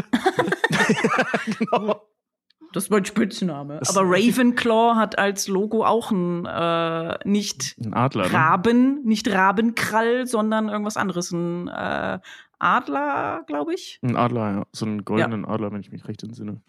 [2.72, 3.78] Das ist mein Spitzname.
[3.78, 8.28] Das- Aber Ravenclaw hat als Logo auch ein äh, nicht ein Adler.
[8.28, 8.32] Ne?
[8.32, 11.32] Raben, nicht Rabenkrall, sondern irgendwas anderes.
[11.32, 12.18] Ein äh,
[12.58, 13.98] Adler, glaube ich.
[14.02, 14.66] Ein Adler, ja.
[14.72, 16.60] So einen goldenen Adler, wenn ich mich recht entsinne.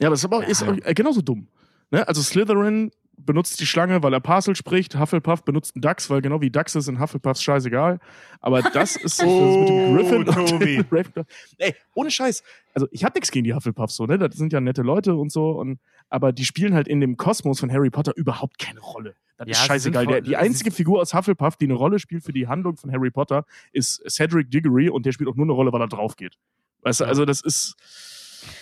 [0.00, 1.48] Ja, aber es ist aber auch, ist auch genauso dumm.
[1.90, 2.06] Ne?
[2.08, 4.98] Also Slytherin benutzt die Schlange, weil er Parcel spricht.
[4.98, 7.98] Hufflepuff benutzt einen Dachs, weil genau wie Dachs ist in Hufflepuffs scheißegal.
[8.40, 10.76] Aber das ist das mit dem Oh, Griffin und Tobi.
[10.76, 11.24] dem Ravenclaw.
[11.58, 12.42] Ey, ohne Scheiß.
[12.74, 14.18] Also ich hab nichts gegen die Hufflepuffs so, ne?
[14.18, 15.50] Das sind ja nette Leute und so.
[15.52, 15.78] Und,
[16.10, 19.14] aber die spielen halt in dem Kosmos von Harry Potter überhaupt keine Rolle.
[19.36, 20.04] Das Ja, ist scheißegal.
[20.04, 22.92] voll- Der, die einzige Figur aus Hufflepuff, die eine Rolle spielt für die Handlung von
[22.92, 26.16] Harry Potter, ist Cedric Diggory und der spielt auch nur eine Rolle, weil er drauf
[26.16, 26.36] geht.
[26.82, 27.74] Weißt du, also das ist.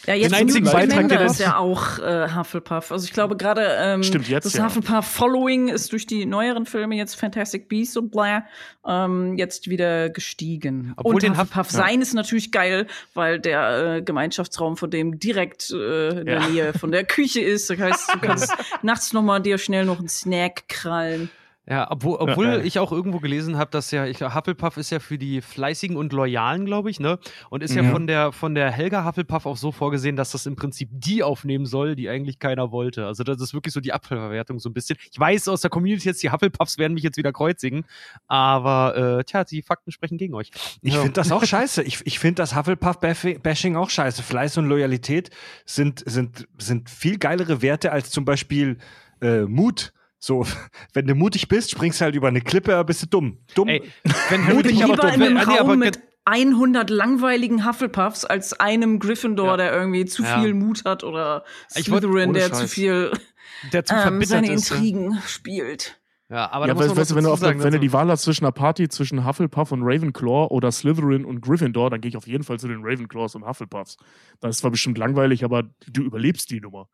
[0.06, 2.90] Ja, jetzt Den einzigen Beitrag, Scamander den er- ist ja auch äh, Hufflepuff.
[2.90, 4.64] Also ich glaube gerade ähm, Stimmt, jetzt, das ja.
[4.64, 8.44] Hufflepuff-Following ist durch die neueren Filme jetzt Fantastic Beasts und bla
[8.86, 10.92] ähm, jetzt wieder gestiegen.
[10.96, 15.18] Obwohl und den Huff- Hufflepuff sein ist natürlich geil, weil der äh, Gemeinschaftsraum von dem
[15.18, 16.48] direkt äh, in der Ja.
[16.48, 17.70] Nähe von der Küche ist.
[17.70, 21.30] Das heißt, du kannst nachts noch mal dir schnell noch einen Snack krallen.
[21.68, 24.98] Ja, obwohl, obwohl Ja, ich auch irgendwo gelesen habe, dass ja, ich, Hufflepuff ist ja
[24.98, 27.20] für die Fleißigen und Loyalen, glaube ich, ne?
[27.50, 27.90] Und ist ja, Ja.
[27.92, 31.64] von der von der Helga Hufflepuff auch so vorgesehen, dass das im Prinzip die aufnehmen
[31.64, 33.06] soll, die eigentlich keiner wollte.
[33.06, 34.98] Also das ist wirklich so die Abfallverwertung so ein bisschen.
[35.12, 37.84] Ich weiß aus der Community jetzt, die Hufflepuffs werden mich jetzt wieder kreuzigen,
[38.26, 40.50] aber äh, tja, die Fakten sprechen gegen euch.
[40.82, 41.00] Ich Ja.
[41.02, 41.84] finde das auch scheiße.
[41.84, 44.24] Ich, ich finde das Hufflepuff-Bashing auch scheiße.
[44.24, 45.30] Fleiß und Loyalität
[45.64, 48.78] sind, sind, sind viel geilere Werte als zum Beispiel
[49.20, 49.92] äh, Mut.
[50.24, 50.46] So,
[50.94, 53.38] wenn du mutig bist, springst du halt über eine Klippe, aber bist du dumm.
[53.56, 53.68] Dumm.
[53.68, 53.82] Ey,
[54.30, 58.52] wenn Mutig, aber Lieber in einem wenn- aber Raum ge- mit 100 langweiligen Hufflepuffs als
[58.60, 59.56] einem Gryffindor, Ja.
[59.56, 60.40] der irgendwie zu Ja.
[60.40, 62.72] viel Mut hat oder Slytherin, der zu Scheiß.
[62.72, 63.10] viel
[63.72, 64.70] der zu ähm, seine ist.
[64.70, 64.76] ja.
[64.76, 65.98] Intrigen spielt.
[66.30, 68.44] Ja, aber ja, weißt, weißt wenn, du sagen, wenn du also- die Wahl hast zwischen
[68.44, 72.44] einer Party zwischen Hufflepuff und Ravenclaw oder Slytherin und Gryffindor, dann gehe ich auf jeden
[72.44, 73.96] Fall zu den Ravenclaws und Hufflepuffs.
[74.40, 76.88] Das ist zwar bestimmt langweilig, aber du überlebst die Nummer.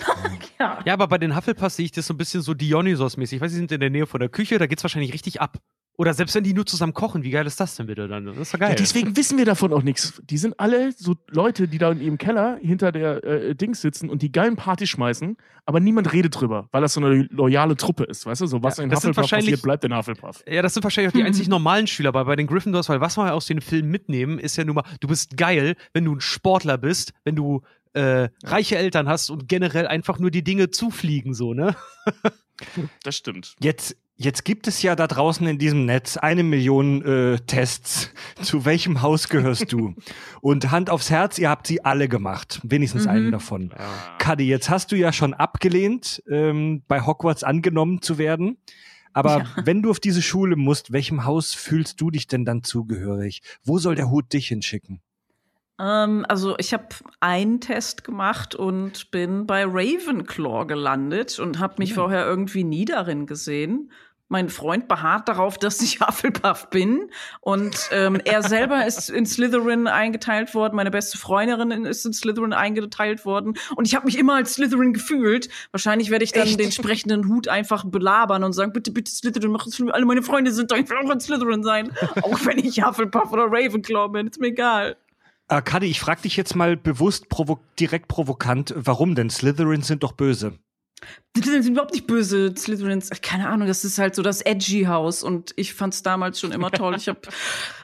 [0.58, 0.78] Ja.
[0.84, 3.36] Ja, aber bei den Hufflepuffs sehe ich das so ein bisschen so Dionysos-mäßig.
[3.36, 5.58] Ich weiß, sie sind in der Nähe von der Küche, da geht's wahrscheinlich richtig ab.
[6.00, 8.24] Oder selbst wenn die nur zusammen kochen, wie geil ist das denn bitte dann?
[8.24, 8.70] Das ist doch geil.
[8.70, 10.22] Ja, deswegen wissen wir davon auch nichts.
[10.24, 14.08] Die sind alle so Leute, die da in ihrem Keller hinter der äh, Dings sitzen
[14.08, 15.36] und die geilen Partys schmeißen,
[15.66, 18.46] aber niemand redet drüber, weil das so eine loyale Truppe ist, weißt du?
[18.46, 20.42] So was Ja, in Hufflepuff passiert, bleibt in Hufflepuff.
[20.48, 23.18] Ja, das sind wahrscheinlich auch die einzig normalen Schüler, aber bei den Gryffindors, weil was
[23.18, 26.20] wir aus den Filmen mitnehmen, ist ja nun mal, du bist geil, wenn du ein
[26.22, 27.60] Sportler bist, wenn du
[27.94, 31.76] äh, reiche Eltern hast und generell einfach nur die Dinge zufliegen, so, ne?
[33.02, 33.56] Das stimmt.
[33.62, 38.10] Jetzt, jetzt gibt es ja da draußen in diesem Netz eine Million äh, Tests.
[38.42, 39.94] Zu welchem Haus gehörst du?
[40.42, 42.60] Und Hand aufs Herz, ihr habt sie alle gemacht.
[42.62, 43.10] Wenigstens Mhm.
[43.10, 43.72] einen davon.
[44.18, 48.58] Kadi, jetzt hast du ja schon abgelehnt, ähm, bei Hogwarts angenommen zu werden.
[49.14, 49.46] Aber Ja.
[49.64, 53.40] wenn du auf diese Schule musst, welchem Haus fühlst du dich denn dann zugehörig?
[53.64, 55.00] Wo soll der Hut dich hinschicken?
[55.80, 56.88] Ähm, also ich habe
[57.20, 63.26] einen Test gemacht und bin bei Ravenclaw gelandet und habe mich vorher irgendwie nie darin
[63.26, 63.90] gesehen.
[64.32, 67.10] Mein Freund beharrt darauf, dass ich Hufflepuff bin.
[67.40, 70.76] Und ähm, er selber ist in Slytherin eingeteilt worden.
[70.76, 73.54] Meine beste Freundin ist in Slytherin eingeteilt worden.
[73.74, 75.48] Und ich habe mich immer als Slytherin gefühlt.
[75.72, 76.60] Wahrscheinlich werde ich dann Echt?
[76.60, 79.94] den sprechenden Hut einfach belabern und sagen, bitte, bitte Slytherin, mach es für mich.
[79.94, 81.90] Alle meine Freunde sind da, ich will auch in Slytherin sein.
[82.22, 84.96] auch wenn ich Hufflepuff oder Ravenclaw bin, ist mir egal.
[85.50, 89.30] Äh, Kadi, ich frage dich jetzt mal bewusst provo direkt provokant, warum denn?
[89.30, 90.58] Slytherins sind doch böse.
[91.36, 93.08] Die sind überhaupt nicht böse, Slytherins.
[93.22, 96.72] Keine Ahnung, das ist halt so das edgy Haus und ich fand's damals schon immer
[96.72, 96.96] toll.
[96.96, 97.28] Ich hab,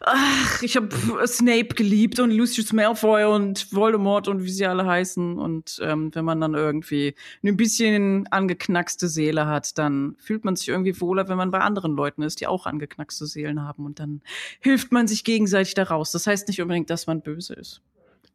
[0.00, 0.92] ach, ich hab
[1.26, 5.38] Snape geliebt und Lucius Malfoy und Voldemort und wie sie alle heißen.
[5.38, 10.66] Und ähm, wenn man dann irgendwie ein bisschen angeknackste Seele hat, dann fühlt man sich
[10.66, 13.86] irgendwie wohler, wenn man bei anderen Leuten ist, die auch angeknackste Seelen haben.
[13.86, 14.22] Und dann
[14.58, 16.10] hilft man sich gegenseitig da raus.
[16.10, 17.80] Das heißt nicht unbedingt, dass man böse ist.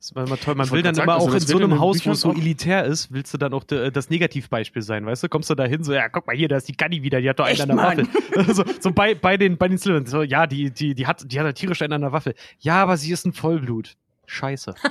[0.02, 0.56] Das war immer toll.
[0.56, 2.22] Man Ich will dann grad immer sagen, auch also in so einem Haus, wo es
[2.22, 5.30] so elitär ist, willst du dann auch de, das Negativbeispiel sein, weißt du?
[5.30, 7.30] Kommst du da hin, so, ja, guck mal hier, da ist die Ganni wieder, die
[7.30, 7.98] hat doch einen Echt, an der Mann?
[8.00, 8.54] Waffel.
[8.56, 11.40] so so bei, bei den, bei den Slytherins, so, ja, die, die, die hat, die
[11.40, 12.34] hat tierisch einen an der Waffel.
[12.58, 13.96] Ja, aber sie ist ein Vollblut.
[14.26, 14.74] Scheiße.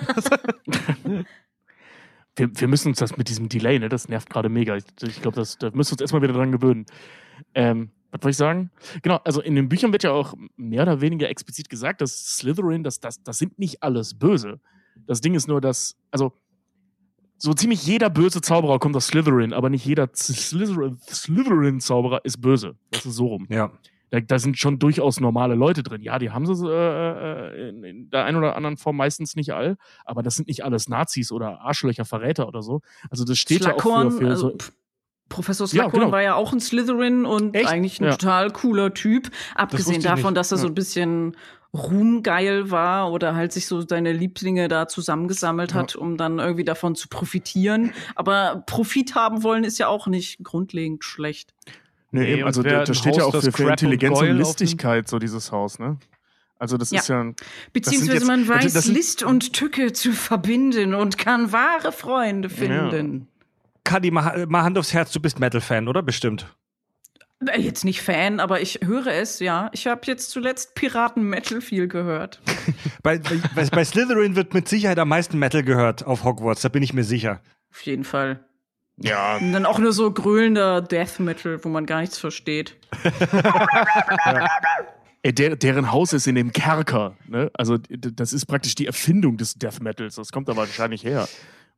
[2.36, 4.76] Wir, wir müssen uns das mit diesem Delay, ne, das nervt gerade mega.
[4.76, 6.86] Ich, ich glaube, das da müssen wir uns erstmal wieder dran gewöhnen.
[7.56, 8.70] Ähm, was wollte ich sagen?
[9.02, 12.84] Genau, also in den Büchern wird ja auch mehr oder weniger explizit gesagt, dass Slytherin,
[12.84, 14.60] das, das, das sind nicht alles böse.
[15.06, 16.32] Das Ding ist nur, dass, also
[17.38, 22.76] so ziemlich jeder böse Zauberer kommt aus Slytherin, aber nicht jeder Slytherin- Slytherin-Zauberer ist böse.
[22.90, 23.46] Das ist so rum.
[23.48, 23.72] Ja.
[24.10, 26.02] Da, da sind schon durchaus normale Leute drin.
[26.02, 29.76] Ja, die haben sie äh, in, in der einen oder anderen Form meistens nicht all,
[30.04, 32.80] aber das sind nicht alles Nazis oder Arschlöcher, Verräter oder so.
[33.08, 34.56] Also das steht ja auch für, für also, so.
[34.56, 34.64] P-
[35.28, 36.10] Professor Ja, Slughorn genau.
[36.12, 37.68] war ja auch ein Slytherin und Echt?
[37.68, 38.10] eigentlich ein Ja.
[38.16, 39.30] total cooler Typ.
[39.54, 40.38] Abgesehen ich davon, nicht.
[40.38, 40.72] dass er so Ja.
[40.72, 41.36] ein bisschen
[41.72, 46.94] ruhmgeil war oder halt sich so seine Lieblinge da zusammengesammelt hat, um dann irgendwie davon
[46.96, 47.92] zu profitieren.
[48.16, 51.54] Aber Profit haben wollen ist ja auch nicht grundlegend schlecht.
[52.12, 53.64] Nee, Nee, eben, also und da, ein da steht ja Haus, auch das für, für
[53.66, 55.96] und Intelligenz und, Goyle Listigkeit, so dieses Haus, ne?
[56.58, 57.00] Also das Ja.
[57.00, 57.30] ist ja.
[57.72, 61.92] Beziehungsweise jetzt- man das- weiß, das sind- List und Tücke zu verbinden und kann wahre
[61.92, 63.28] Freunde finden.
[63.84, 66.02] Kadi, mal, mal Hand aufs Herz, du bist Metal-Fan, oder?
[66.02, 66.52] Bestimmt.
[67.46, 69.70] Äh, Jetzt nicht Fan, aber ich höre es, ja.
[69.72, 72.40] Ich habe jetzt zuletzt Piraten Metal viel gehört.
[73.02, 76.82] Bei, bei, bei Slytherin wird mit Sicherheit am meisten Metal gehört auf Hogwarts, da bin
[76.82, 77.40] ich mir sicher.
[77.72, 78.44] Auf jeden Fall.
[78.98, 82.76] Ja, Und dann auch nur so grölender Death Metal, wo man gar nichts versteht.
[85.22, 87.50] Ey, der, deren Haus ist in dem Kerker, ne?
[87.54, 90.14] Also das ist praktisch die Erfindung des Death Metals.
[90.16, 91.28] Das kommt da wahrscheinlich her.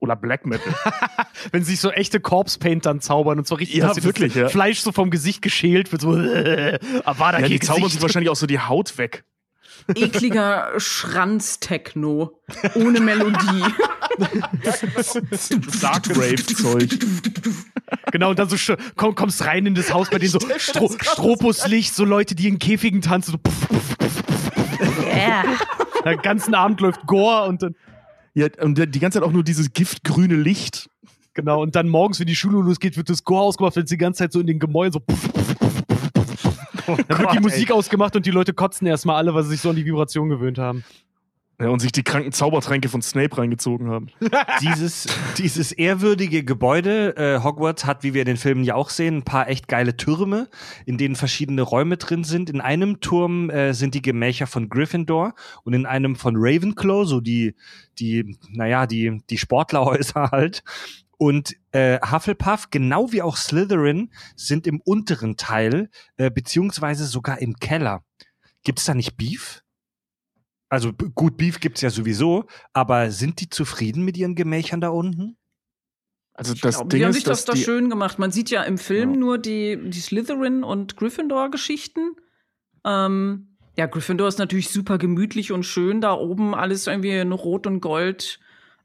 [0.03, 0.75] Oder Black Metal.
[1.53, 4.43] Wenn sich so echte Corpse Paint dann zaubern und so richtig Ja, dass wirklich, das
[4.43, 4.49] ja.
[4.49, 6.11] Fleisch so vom Gesicht geschält wird, so,
[7.05, 7.93] aber war da ja, die zaubern Gesicht?
[7.93, 9.23] sich wahrscheinlich auch so die Haut weg.
[9.95, 12.33] Ekliger Schranz-Techno.
[12.75, 13.63] Ohne Melodie.
[15.81, 16.99] Darkwave-Zeug.
[18.11, 21.95] Genau, und dann so komm, kommst rein in das Haus, bei denen so Stro Stropuslicht,
[21.95, 23.39] so Leute, die in Käfigen tanzen, so
[25.05, 25.45] yeah.
[26.05, 27.77] den ganzen Abend läuft Gore und dann,
[28.35, 30.89] Ja, und die ganze Zeit auch nur dieses giftgrüne Licht.
[31.35, 33.99] genau, und dann morgens, wenn die Schule losgeht, wird das Gore ausgemacht, wenn sie die
[33.99, 35.29] ganze Zeit so in den Gemäuern so puff.
[36.87, 39.71] Dann wird die Musik ausgemacht und die Leute kotzen erstmal alle, weil sie sich so
[39.71, 40.85] an die Vibration gewöhnt haben.
[41.61, 44.09] Ja, und sich die kranken Zaubertränke von Snape reingezogen haben.
[44.63, 45.07] dieses,
[45.39, 49.23] dieses ehrwürdige Gebäude, äh, Hogwarts, hat, wie wir in den Filmen ja auch sehen, ein
[49.23, 50.49] paar echt geile Türme,
[50.87, 52.51] in denen verschiedene Räume drin sind.
[52.51, 57.21] In einem Turm äh, sind die Gemächer von Gryffindor und in einem von Ravenclaw, so
[57.21, 57.55] die,
[57.99, 60.65] die, naja, die, die Sportlerhäuser halt.
[61.17, 67.55] Und äh, Hufflepuff, genau wie auch Slytherin, sind im unteren Teil, äh, beziehungsweise sogar im
[67.55, 68.03] Keller.
[68.65, 69.62] Gibt's da nicht Beef?
[70.73, 75.37] Also gut, Beef gibt's ja sowieso, aber sind die zufrieden mit ihren Gemächern da unten?
[76.33, 78.19] Also das glaub, Ding die haben ist, sich das dass da schön gemacht.
[78.19, 79.17] Man sieht ja im Film Ja.
[79.19, 82.17] nur die, die Slytherin und Gryffindor-Geschichten.
[82.87, 86.01] Ähm, ja, Gryffindor ist natürlich super gemütlich und schön.
[86.01, 88.41] Da oben alles irgendwie in Rot und Gold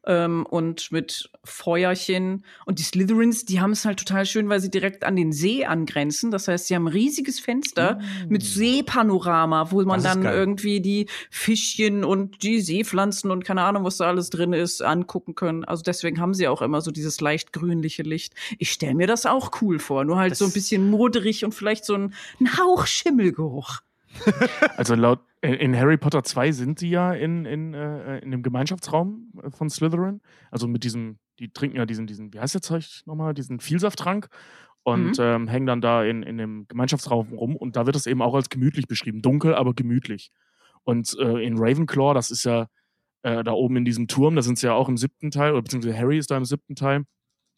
[0.07, 2.43] ähm, und mit Feuerchen.
[2.65, 5.65] Und die Slytherins, die haben es halt total schön, weil sie direkt an den See
[5.65, 6.31] angrenzen.
[6.31, 10.33] Das heißt, sie haben ein riesiges Fenster mit Seepanorama, wo man dann geil.
[10.35, 15.35] irgendwie die Fischchen und die Seepflanzen und keine Ahnung, was da alles drin ist, angucken
[15.35, 15.65] können.
[15.65, 18.33] Also deswegen haben sie auch immer so dieses leicht grünliche Licht.
[18.57, 21.53] Ich stelle mir das auch cool vor, nur halt Das- so ein bisschen moderig und
[21.53, 23.79] vielleicht so ein, ein Hauch Schimmelgeruch.
[24.77, 25.19] also laut
[25.53, 29.69] in, Harry Potter 2 sind sie ja in, in, äh, in dem Gemeinschaftsraum äh, von
[29.69, 30.21] Slytherin.
[30.51, 34.27] Also mit diesem, die trinken ja diesen, diesen, wie heißt der Zeug nochmal, diesen Vielsafttrank
[34.83, 35.23] und Mhm.
[35.23, 38.33] ähm, hängen dann da in, in dem Gemeinschaftsraum rum und da wird es eben auch
[38.35, 39.21] als gemütlich beschrieben.
[39.21, 40.31] Dunkel, aber gemütlich.
[40.83, 42.67] Und äh, in Ravenclaw, das ist ja
[43.23, 45.61] äh, da oben in diesem Turm, da sind sie ja auch im siebten Teil, oder
[45.63, 47.03] beziehungsweise Harry ist da im siebten Teil.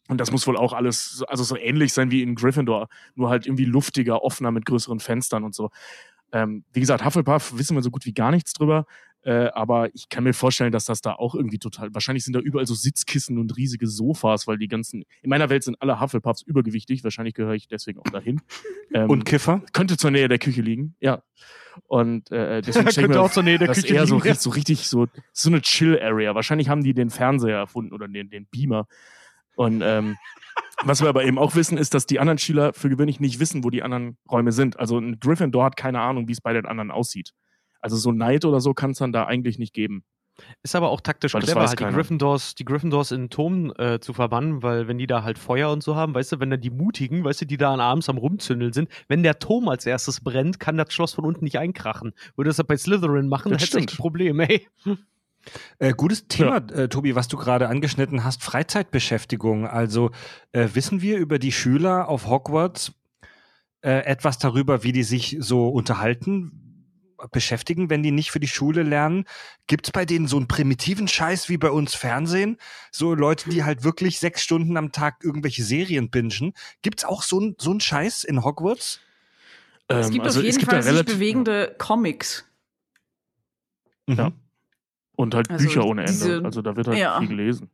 [0.08, 3.30] Und das muss wohl auch alles, so- also so ähnlich sein wie in Gryffindor, nur
[3.30, 5.70] halt irgendwie luftiger, offener mit größeren Fenstern und so.
[6.32, 8.86] Ähm, wie gesagt, Hufflepuff wissen wir so gut wie gar nichts drüber.
[9.22, 11.92] Äh, aber ich kann mir vorstellen, dass das da auch irgendwie total.
[11.92, 15.04] Wahrscheinlich sind da überall so Sitzkissen und riesige Sofas, weil die ganzen.
[15.20, 17.04] In meiner Welt sind alle Hufflepuffs übergewichtig.
[17.04, 18.40] Wahrscheinlich gehöre ich deswegen auch dahin.
[18.92, 19.62] Ähm, Und Kiffer?
[19.72, 21.22] könnte zur Nähe der Küche liegen, ja.
[21.86, 24.32] Und äh, deswegen Könnte mir auch zur Nähe der Küche eher so, liegen, ja.
[24.32, 26.34] richtig- so richtig so, so eine Chill-Area.
[26.34, 28.88] Wahrscheinlich haben die den Fernseher erfunden oder den, den Beamer.
[29.54, 30.16] Und ähm,
[30.84, 33.64] was wir aber eben auch wissen, ist, dass die anderen Schüler für gewöhnlich nicht wissen,
[33.64, 34.78] wo die anderen Räume sind.
[34.78, 37.32] Also ein Gryffindor hat keine Ahnung, wie es bei den anderen aussieht.
[37.80, 40.04] Also so Neid oder so kann es dann da eigentlich nicht geben.
[40.62, 41.84] Ist aber auch taktisch Weil clever, halt die.
[41.84, 45.82] Gryffindors, die Gryffindors in Turm äh, zu verbannen, weil wenn die da halt Feuer und
[45.82, 48.72] so haben, weißt du, wenn dann die Mutigen, weißt du, die da abends am Rumzündeln
[48.72, 52.12] sind, wenn der Turm als erstes brennt, kann das Schloss von unten nicht einkrachen.
[52.36, 53.96] Würde das bei Slytherin machen, dann Das hättest du echt ein.
[53.96, 54.66] Problem, ey.
[55.78, 59.66] Äh, gutes Thema, äh, Tobi, was du gerade angeschnitten hast, Freizeitbeschäftigung.
[59.66, 60.10] Also
[60.52, 62.92] äh, wissen wir über die Schüler auf Hogwarts
[63.82, 66.70] äh, etwas darüber, wie die sich so unterhalten,
[67.32, 69.24] beschäftigen, wenn die nicht für die Schule lernen?
[69.66, 72.56] Gibt's bei denen so einen primitiven Scheiß wie bei uns Fernsehen?
[72.90, 76.52] So Leute, die halt wirklich sechs Stunden am Tag irgendwelche Serien bingen.
[76.82, 79.00] Gibt's auch so ein so Scheiß in Hogwarts?
[79.88, 82.44] es Ähm, gibt also auf jeden gibt Fall sich bewegende Comics.
[84.06, 84.32] Ja.
[85.20, 86.12] Und halt Also Bücher ohne Ende.
[86.12, 87.18] diese- also da wird halt ja.
[87.18, 87.70] viel gelesen.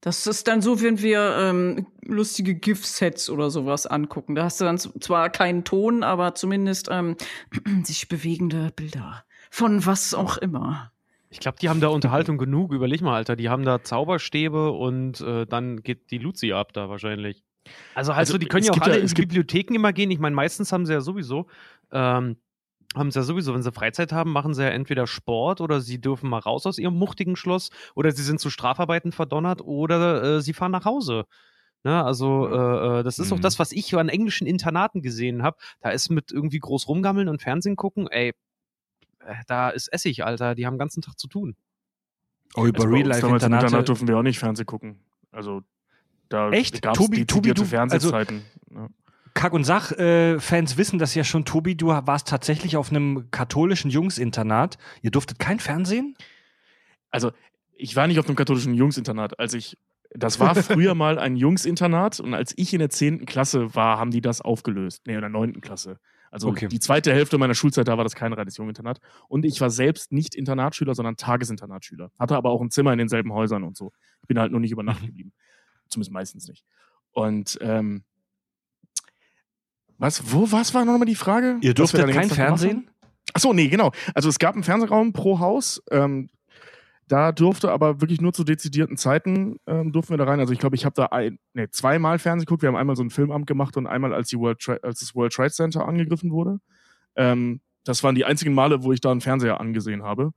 [0.00, 4.34] Das ist dann so, wenn wir ähm, lustige GIF-Sets oder sowas angucken.
[4.34, 7.16] Da hast du dann zwar keinen Ton, aber zumindest ähm,
[7.84, 9.24] sich bewegende Bilder.
[9.50, 10.90] Von was auch immer.
[11.30, 12.72] Ich glaube, die haben da Unterhaltung genug.
[12.72, 13.36] Überleg mal, Alter.
[13.36, 17.44] Die haben da Zauberstäbe und äh, dann geht die Luzi ab da wahrscheinlich.
[17.94, 20.10] Also, halt Also, so, die können ja auch alle ja- in Bibliotheken immer gehen.
[20.10, 21.46] Ich meine, meistens haben sie ja sowieso,
[21.92, 22.36] ähm,
[22.94, 26.00] haben sie ja sowieso, wenn sie Freizeit haben, machen sie ja entweder Sport oder sie
[26.00, 30.40] dürfen mal raus aus ihrem muchtigen Schloss oder sie sind zu Strafarbeiten verdonnert oder äh,
[30.42, 31.24] sie fahren nach Hause.
[31.84, 33.42] Ne, also äh, äh, das ist auch Mhm.
[33.42, 35.56] das, was ich an englischen Internaten gesehen habe.
[35.80, 38.34] Da ist mit irgendwie groß rumgammeln und Fernsehen gucken, ey,
[39.20, 40.54] äh, da ist Essig, Alter.
[40.54, 41.56] Die haben den ganzen Tag zu tun.
[42.54, 43.84] Oh, über Also bei Real Life damals im Internat Internate.
[43.86, 45.00] dürfen wir auch nicht Fernsehen gucken.
[45.32, 45.62] Also
[46.28, 46.82] da Echt?
[46.82, 48.42] gab's Tobi- Tobi, also Fernsehzeiten.
[48.70, 48.86] ja.
[49.34, 54.78] Kack- und Sach-Fans wissen das ja schon, Tobi, du warst tatsächlich auf einem katholischen Jungsinternat.
[55.02, 56.16] Ihr durftet kein Fernsehen?
[57.10, 57.32] Also
[57.74, 59.38] ich war nicht auf einem katholischen Jungsinternat.
[59.38, 59.78] Als ich,
[60.10, 63.26] das war früher mal ein Jungsinternat und als ich in der 10.
[63.26, 65.02] Klasse war, haben die das aufgelöst.
[65.06, 65.60] Nee, in der 9.
[65.60, 65.98] Klasse.
[66.30, 66.68] Also Okay.
[66.68, 69.00] die zweite Hälfte meiner Schulzeit, da war das kein reines Junginternat.
[69.28, 72.10] Und ich war selbst nicht Internatsschüler, sondern Tagesinternatschüler.
[72.18, 73.92] Hatte aber auch ein Zimmer in denselben Häusern und so.
[74.22, 75.32] Ich bin halt nur nicht über Nacht geblieben.
[75.88, 76.64] Zumindest meistens nicht.
[77.10, 78.04] Und ähm,
[80.02, 81.58] was, wo, was war nochmal die Frage?
[81.60, 82.28] Ihr durftet kein?
[82.28, 82.90] Fernsehen?
[83.34, 83.92] Achso, nee, genau.
[84.14, 85.80] Also es gab einen Fernsehraum pro Haus.
[85.92, 86.28] Ähm,
[87.06, 90.40] da durfte aber wirklich nur zu dezidierten Zeiten ähm, durften wir da rein.
[90.40, 92.62] Also ich glaube, ich habe da ein, nee, zweimal Fernsehen geguckt.
[92.62, 95.14] Wir haben einmal so ein Filmamt gemacht und einmal als, die World Tra als das
[95.14, 96.58] World Trade Center angegriffen wurde.
[97.14, 100.32] Ähm, das waren die einzigen Male, wo ich da einen Fernseher angesehen habe.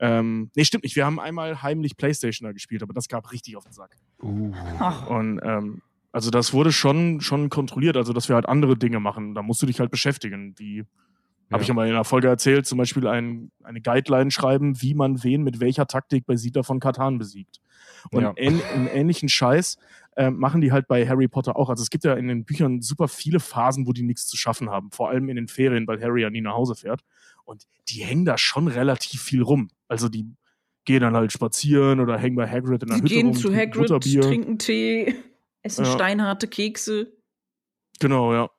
[0.00, 0.96] Ähm, nee, stimmt nicht.
[0.96, 3.96] Wir haben einmal heimlich Playstation da gespielt, aber das gab richtig auf den Sack.
[4.80, 5.82] Ach, Und ähm,
[6.14, 9.34] also das wurde schon, schon kontrolliert, also dass wir halt andere Dinge machen.
[9.34, 10.54] Da musst du dich halt beschäftigen.
[10.58, 10.84] Wie
[11.52, 14.94] habe ich ja mal in einer Folge erzählt, zum Beispiel ein, eine Guideline schreiben, wie
[14.94, 17.60] man wen mit welcher Taktik bei Siedler von Katan besiegt.
[18.12, 18.32] Und Ja.
[18.36, 19.76] ähn, einen ähnlichen Scheiß
[20.16, 21.68] äh, machen die halt bei Harry Potter auch.
[21.68, 24.70] Also es gibt ja in den Büchern super viele Phasen, wo die nichts zu schaffen
[24.70, 24.92] haben.
[24.92, 27.00] Vor allem in den Ferien, weil Harry ja nie nach Hause fährt.
[27.44, 29.68] Und die hängen da schon relativ viel rum.
[29.88, 30.26] Also die
[30.84, 33.52] gehen dann halt spazieren oder hängen bei Hagrid in der Sie Hütte gehen rum, zu
[33.52, 35.16] Hagrid, trinken Tee,
[35.64, 35.92] essen Ja.
[35.92, 37.12] steinharte Kekse.
[37.98, 38.50] Genau, ja.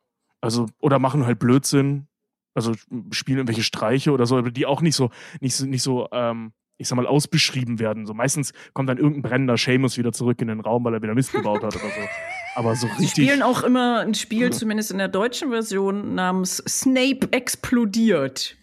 [0.42, 2.08] Also, oder machen halt Blödsinn.
[2.54, 2.74] Also
[3.12, 5.10] spielen irgendwelche Streiche oder so, aber die auch nicht so,
[5.42, 8.06] nicht so, nicht so, ähm, ich sag mal, ausbeschrieben werden.
[8.06, 11.14] So meistens kommt dann irgendein brennender Seamus wieder zurück in den Raum, weil er wieder
[11.16, 12.02] Mist gebaut hat oder so.
[12.56, 13.26] Aber so Sie richtig.
[13.26, 18.56] spielen auch immer ein Spiel, zumindest in der deutschen Version, namens Snape explodiert.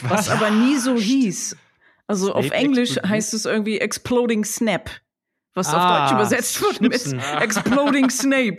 [0.00, 1.56] Was, aber nie so hieß.
[2.06, 3.10] Also auf Snape Englisch explodiert?
[3.10, 4.90] heißt es irgendwie Exploding Snap.
[5.58, 6.92] Was auf Ah, Deutsch übersetzt wird mit
[7.40, 8.56] Exploding Snape.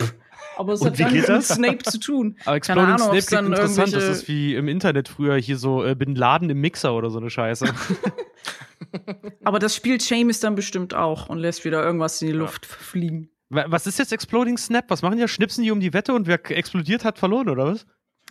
[0.56, 1.42] Aber es Und hat dann geht mit?
[1.44, 2.36] Snape zu tun.
[2.44, 3.92] Aber Keine Exploding Ahnung, Snape klingt dann interessant.
[3.94, 7.18] Das ist wie im Internet früher hier so äh, Bin Laden im Mixer oder so
[7.18, 7.64] eine Scheiße.
[9.44, 13.30] Aber das spielt Seamus dann bestimmt auch und lässt wieder irgendwas in die Luft fliegen.
[13.48, 14.84] Wa- was ist jetzt Exploding Snap?
[14.88, 15.26] Was machen die?
[15.28, 17.86] Schnipsen die um die Wette und wer explodiert hat verloren oder was?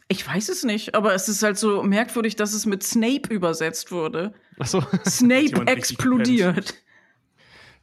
[0.08, 3.92] Ich weiß es nicht, aber es ist halt so merkwürdig, dass es mit Snape übersetzt
[3.92, 4.34] wurde.
[4.58, 4.82] Achso.
[5.08, 6.74] Snape jemand richtig explodiert.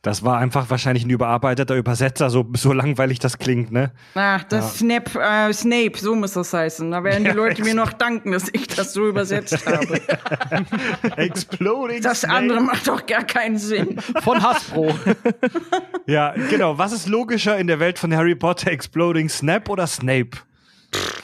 [0.06, 3.90] Das war einfach wahrscheinlich ein überarbeiteter Übersetzer, so, so langweilig das klingt, ne?
[4.14, 6.88] Ah, das Snap, äh, Snape, so muss das heißen.
[6.92, 10.00] Da werden die Leute mir noch danken, dass ich das so übersetzt habe.
[11.16, 14.00] Exploding Das andere macht doch gar keinen Sinn.
[14.22, 14.94] Von Hasbro.
[16.06, 16.78] Ja, genau.
[16.78, 18.70] Was ist logischer in der Welt von Harry Potter?
[18.70, 20.38] Exploding Snap oder Snape?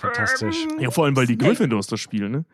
[0.00, 0.56] Fantastisch.
[0.80, 1.50] Ja, vor allem, weil die Snape.
[1.50, 2.44] Gryffindors das spielen, ne?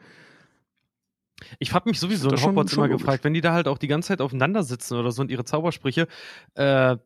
[1.59, 3.03] Ich habe mich sowieso in Hogwarts schon immer logisch.
[3.05, 5.45] gefragt, wenn die da halt auch die ganze Zeit aufeinander sitzen oder so und ihre
[5.45, 6.07] Zaubersprüche.
[6.55, 6.97] Äh,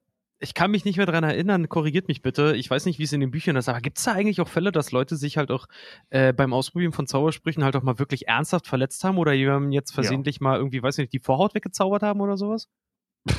[0.45, 2.57] ich kann mich nicht mehr dran erinnern, korrigiert mich bitte.
[2.57, 4.49] Ich weiß nicht, wie es in den Büchern ist, aber gibt es da eigentlich auch
[4.49, 5.67] Fälle, dass Leute sich halt auch
[6.11, 9.93] äh, beim Ausprobieren von Zaubersprüchen halt auch mal wirklich ernsthaft verletzt haben oder jemandem jetzt
[9.93, 12.69] versehentlich mal irgendwie, weiß nicht, die Vorhaut weggezaubert haben oder sowas?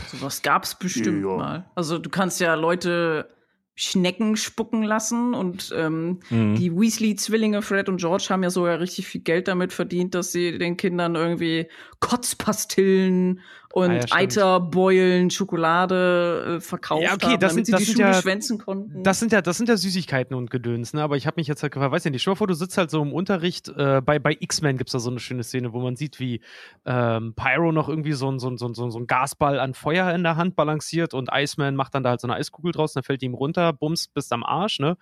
[0.07, 1.35] Sowas gab's bestimmt Ja.
[1.35, 1.69] mal.
[1.75, 3.27] Also du kannst ja Leute
[3.75, 6.55] Schnecken spucken lassen und ähm, Mhm.
[6.55, 10.57] die Weasley-Zwillinge, Fred und George, haben ja sogar richtig viel Geld damit verdient, dass sie
[10.59, 11.67] den Kindern irgendwie
[11.99, 13.39] Kotzpastillen
[13.75, 14.13] und Ah ja, stimmt.
[14.21, 18.13] Eiterbeulen, Schokolade äh, verkauft Ja, okay, haben, das damit sind- das sie die sind Schule
[18.15, 19.01] ja- schwänzen konnten.
[19.03, 21.01] Das sind ja, das sind ja Süßigkeiten und Gedöns, ne?
[21.01, 22.77] Aber ich habe mich jetzt halt gefragt, weiß ja nicht, stell mal vor, du sitzt
[22.77, 25.79] halt so im Unterricht, äh, bei, bei X-Men gibt's da so eine schöne Szene, wo
[25.81, 26.41] man sieht, wie
[26.85, 30.13] ähm, Pyro noch irgendwie so ein, so, ein, so, ein, so ein Gasball an Feuer
[30.13, 33.01] in der Hand balanciert und Iceman macht dann da halt so eine Eiskugel draus, dann
[33.03, 34.97] fällt die ihm runter, bums, bis am Arsch, ne?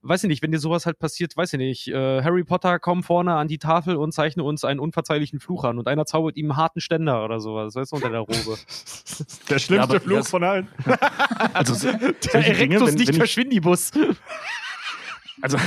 [0.00, 3.02] Weiß ich nicht, wenn dir sowas halt passiert, weiß ich nicht, äh, Harry Potter komm
[3.02, 6.50] vorne an die Tafel und zeichne uns einen unverzeihlichen Fluch an und einer zaubert ihm
[6.50, 8.56] einen harten Ständer oder sowas, weißt du, unter der Robe.
[9.48, 10.68] Der schlimmste Ja, aber- Fluch ja, von allen.
[11.54, 13.90] Also, so- Der Dinge, Erectus wenn- nicht wenn ich- verschwindibus.
[15.42, 15.58] Also,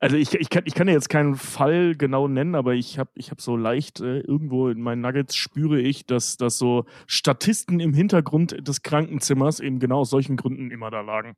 [0.00, 3.10] also ich, ich, kann, ich kann ja jetzt keinen Fall genau nennen, aber ich habe
[3.14, 7.78] ich hab so leicht äh, irgendwo in meinen Nuggets spüre ich, dass, dass so Statisten
[7.80, 11.36] im Hintergrund des Krankenzimmers eben genau aus solchen Gründen immer da lagen.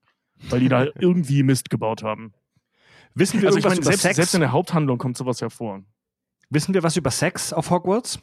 [0.49, 2.33] Weil die da irgendwie Mist gebaut haben.
[3.15, 4.17] Wissen wir Also ich irgendwas meine, über selbst, Sex?
[4.17, 5.83] selbst in der Haupthandlung kommt sowas hervor.
[6.51, 8.19] Wissen wir was über Sex auf Hogwarts?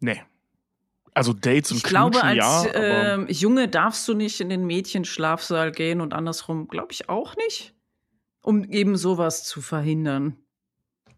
[0.00, 0.22] Nee.
[1.12, 5.72] Also Dates und ich glaube, als ja, ähm, Junge darfst du nicht in den Mädchenschlafsaal
[5.72, 7.74] gehen und andersrum, glaube ich, auch nicht.
[8.42, 10.36] Um eben sowas zu verhindern.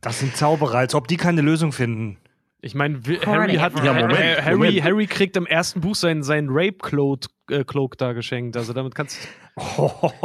[0.00, 2.18] Das sind Zauberer, als ob die keine Lösung finden.
[2.64, 4.84] Ich meine, Harry hat Ja, Moment, äh, Harry, Moment.
[4.84, 8.56] Harry kriegt im ersten Buch seinen, seinen Rape-Cloak äh, Cloak da geschenkt.
[8.56, 9.18] Also damit kannst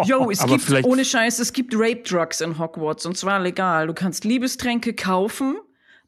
[0.06, 3.88] Yo, es Aber gibt, ohne Scheiß, es gibt Rape-Drugs in Hogwarts und zwar legal.
[3.88, 5.58] Du kannst Liebestränke kaufen,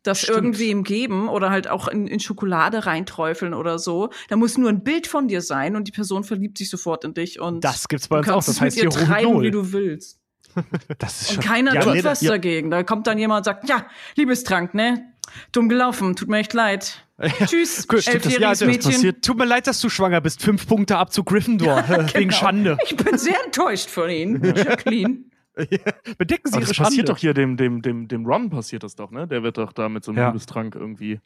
[0.04, 0.38] das Stimmt.
[0.38, 4.10] irgendwem geben oder halt auch in, in Schokolade reinträufeln oder so.
[4.30, 7.14] Da muss nur ein Bild von dir sein und die Person verliebt sich sofort in
[7.14, 8.44] dich und Das gibt's bei uns auch.
[8.44, 10.20] Das heißt ihr treiben, wie du willst.
[10.98, 11.44] Das ist Und schon.
[11.54, 12.32] keiner Ja, tut nee, was ja.
[12.32, 12.72] dagegen.
[12.72, 13.86] Da kommt dann jemand und sagt, ja,
[14.16, 15.14] Liebestrank, ne?
[15.52, 17.06] Dumm gelaufen, tut mir echt leid.
[17.46, 18.34] Tschüss, Gut, stimmt das?
[18.34, 18.92] Ja, elfjähriges das Mädchen.
[18.92, 19.26] passiert.
[19.26, 20.42] Tut mir leid, dass du schwanger bist.
[20.42, 21.84] Fünf Punkte ab zu Gryffindor.
[22.14, 22.36] Wegen Genau.
[22.36, 22.78] Schande.
[22.84, 25.20] Ich bin sehr enttäuscht von Ihnen, Jacqueline.
[26.18, 26.90] Bedecken Sie aber Ihre das Schande.
[26.90, 29.28] passiert doch hier dem, dem, dem, dem Ron passiert das doch, ne?
[29.28, 30.28] Der wird doch da mit so einem Ja.
[30.28, 31.20] Liebestrank irgendwie,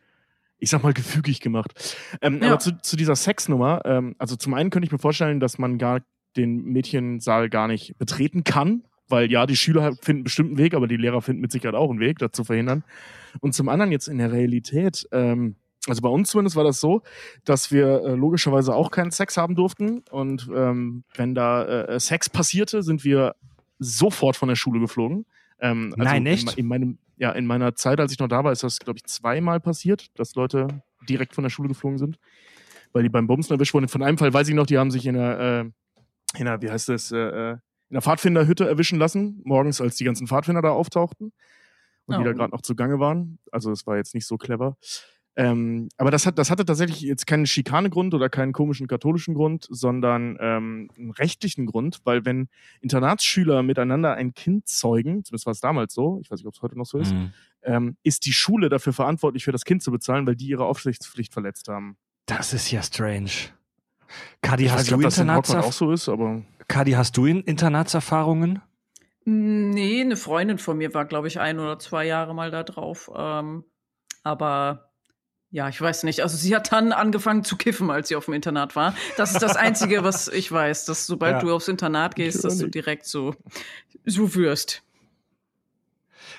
[0.60, 1.98] ich sag mal, gefügig gemacht.
[2.22, 2.50] Ähm, Ja.
[2.50, 5.78] Aber zu, zu dieser Sexnummer, ähm, also zum einen könnte ich mir vorstellen, dass man
[5.78, 6.02] gar
[6.36, 10.88] den Mädchensaal gar nicht betreten kann, weil ja, die Schüler finden bestimmt einen Weg, aber
[10.88, 12.84] die Lehrer finden mit Sicherheit auch einen Weg, das zu verhindern.
[13.40, 15.58] Und zum anderen jetzt in der Realität, ähm,
[15.88, 17.02] also bei uns zumindest war das so,
[17.44, 20.02] dass wir äh, logischerweise auch keinen Sex haben durften.
[20.10, 23.36] Und ähm, wenn da äh, Sex passierte, sind wir
[23.80, 25.26] sofort von der Schule geflogen.
[25.60, 26.58] Ähm, also Nein, in, echt?
[26.58, 29.06] in meinem, ja, in meiner Zeit, als ich noch da war, ist das, glaube ich,
[29.06, 30.68] zweimal passiert, dass Leute
[31.08, 32.18] direkt von der Schule geflogen sind,
[32.92, 33.88] weil die beim Bumsen erwischt wurden.
[33.88, 36.70] Von einem Fall weiß ich noch, die haben sich in der, äh, in der wie
[36.70, 37.52] heißt das, äh, äh,
[37.90, 41.32] in der Pfadfinderhütte erwischen lassen, morgens, als die ganzen Pfadfinder da auftauchten
[42.06, 42.26] und die Oh.
[42.26, 43.38] da gerade noch zugange waren.
[43.52, 44.78] Also es war jetzt nicht so clever.
[45.36, 49.66] Ähm, aber das, hat, das hatte tatsächlich jetzt keinen Schikanegrund oder keinen komischen katholischen Grund,
[49.70, 52.50] sondern ähm, einen rechtlichen Grund, weil wenn
[52.82, 56.62] Internatsschüler miteinander ein Kind zeugen, zumindest war es damals so, ich weiß nicht, ob es
[56.62, 57.34] heute noch so ist, Mhm.
[57.64, 61.34] ähm, ist die Schule dafür verantwortlich, für das Kind zu bezahlen, weil die ihre Aufsichtspflicht
[61.34, 61.98] verletzt haben.
[62.28, 63.32] Das ist ja strange.
[64.44, 66.44] Kadi, Ich weiß hast nicht, du ob das in Hogwarts Internatserf auch so ist, aber
[66.68, 68.62] Kadi, hast du in Internatserfahrungen?
[69.26, 73.10] Nee, eine Freundin von mir war, glaube ich, ein oder zwei Jahre mal da drauf.
[73.16, 73.64] Ähm,
[74.24, 74.93] aber
[75.54, 76.22] ja, ich weiß nicht.
[76.22, 78.95] Also sie hat dann angefangen zu kiffen, als sie auf dem Internat war.
[79.18, 81.39] Das ist das Einzige, was ich weiß, dass sobald Ja.
[81.39, 83.36] du aufs Internat gehst, dass du direkt so,
[84.04, 84.82] so wirst.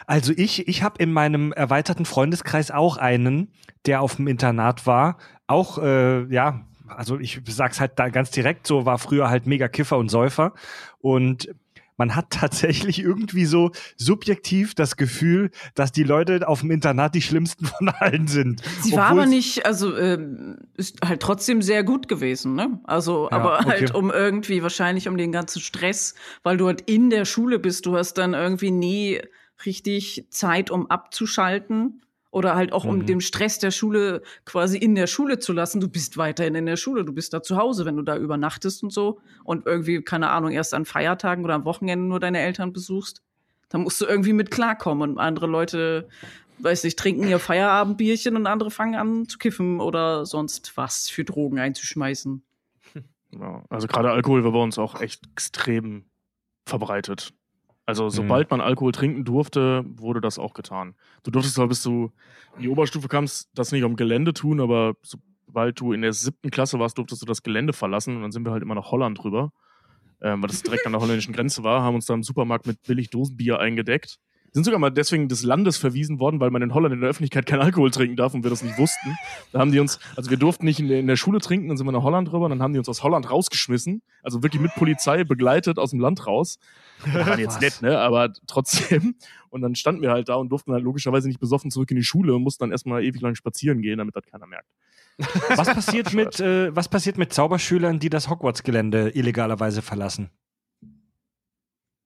[0.07, 3.53] Also ich, ich habe in meinem erweiterten Freundeskreis auch einen,
[3.87, 5.19] der auf dem Internat war.
[5.47, 9.69] Auch, äh, ja, also ich sag's halt da ganz direkt, so war früher halt mega
[9.69, 10.55] Kiffer und Säufer.
[10.99, 11.55] Und
[11.97, 17.23] man hat tatsächlich irgendwie so subjektiv das Gefühl, dass die Leute auf dem Internat die
[17.23, 18.63] schlimmsten von allen sind.
[18.83, 22.81] Sie war Obwohl aber es- nicht, also ähm, ist halt trotzdem sehr gut gewesen, ne?
[22.85, 23.69] Also, Ja, aber okay.
[23.69, 27.87] halt um irgendwie wahrscheinlich um den ganzen Stress, weil du halt in der Schule bist,
[27.87, 29.21] du hast dann irgendwie nie
[29.65, 32.01] richtig Zeit, um abzuschalten
[32.35, 33.07] oder halt auch um Mhm.
[33.07, 35.81] den Stress der Schule quasi in der Schule zu lassen.
[35.81, 38.83] Du bist weiterhin in der Schule, du bist da zu Hause, wenn du da übernachtest
[38.83, 42.73] und so und irgendwie, keine Ahnung, erst an Feiertagen oder am Wochenende nur deine Eltern
[42.73, 43.23] besuchst.
[43.69, 46.09] Da musst du irgendwie mit klarkommen und andere Leute
[46.59, 51.25] weiß nicht, trinken ihr Feierabendbierchen und andere fangen an zu kiffen oder sonst was für
[51.25, 52.43] Drogen einzuschmeißen.
[53.33, 56.05] ja, also gerade Alkohol war bei uns auch echt extrem
[56.67, 57.33] verbreitet.
[57.87, 60.95] Also sobald man Alkohol trinken durfte, wurde das auch getan.
[61.23, 62.13] Du durftest zwar bis du
[62.57, 66.51] in die Oberstufe kamst, das nicht am Gelände tun, aber sobald du in der siebten
[66.51, 69.23] Klasse warst, durftest du das Gelände verlassen und dann sind wir halt immer nach Holland
[69.23, 69.53] rüber,
[70.23, 72.83] ähm, weil das direkt an der holländischen Grenze war, haben uns da im Supermarkt mit
[72.85, 74.19] billig Dosenbier eingedeckt.
[74.55, 77.45] Sind sogar mal deswegen des Landes verwiesen worden, weil man in Holland in der Öffentlichkeit
[77.45, 79.17] keinen Alkohol trinken darf und wir das nicht wussten.
[79.51, 81.77] Da haben die uns, also wir durften nicht in der, in der Schule trinken, dann
[81.77, 84.03] sind wir nach Holland rüber und dann haben die uns aus Holland rausgeschmissen.
[84.23, 86.61] Also wirklich mit Polizei begleitet aus dem Land raus.
[87.05, 87.99] Wir waren jetzt nett, ne?
[87.99, 89.17] Aber trotzdem.
[89.51, 92.05] Und dann standen wir halt da und durften halt logischerweise nicht besoffen zurück in die
[92.05, 94.69] Schule und mussten dann erstmal ewig lang spazieren gehen, damit das keiner merkt.
[95.57, 100.31] Was passiert mit, äh, was passiert mit Zauberschülern, die das Hogwarts-Gelände illegalerweise verlassen?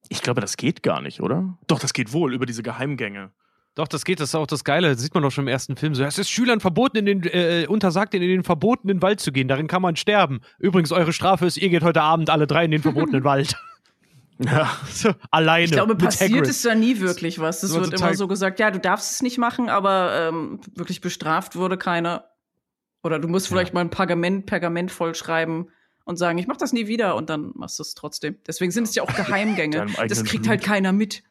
[0.09, 1.57] Ich glaube, das geht gar nicht, oder?
[1.67, 3.31] Doch, das geht wohl über diese Geheimgänge.
[3.75, 4.89] Doch, das geht, das ist auch das Geile.
[4.89, 5.93] Das sieht man doch schon im ersten Film.
[5.95, 9.47] So, es ist Schülern verboten, in den, äh, untersagt, in den verbotenen Wald zu gehen.
[9.47, 10.41] Darin kann man sterben.
[10.57, 13.55] Übrigens, eure Strafe ist, ihr geht heute Abend alle drei in den verbotenen Wald.
[14.39, 14.69] Ja.
[14.89, 15.65] So, alleine.
[15.65, 17.61] Ich glaube, passiert ist da nie wirklich was.
[17.63, 21.55] Es wird immer so gesagt, ja, du darfst es nicht machen, aber ähm, wirklich bestraft
[21.55, 22.25] wurde keiner.
[23.03, 25.69] Oder du musst vielleicht mal ein Pergament, Pergament vollschreiben
[26.09, 28.35] und sagen, ich mach das nie wieder und dann machst du es trotzdem.
[28.47, 29.85] Deswegen sind es ja auch Geheimgänge.
[30.07, 30.47] Das kriegt Blut.
[30.49, 31.23] halt keiner mit.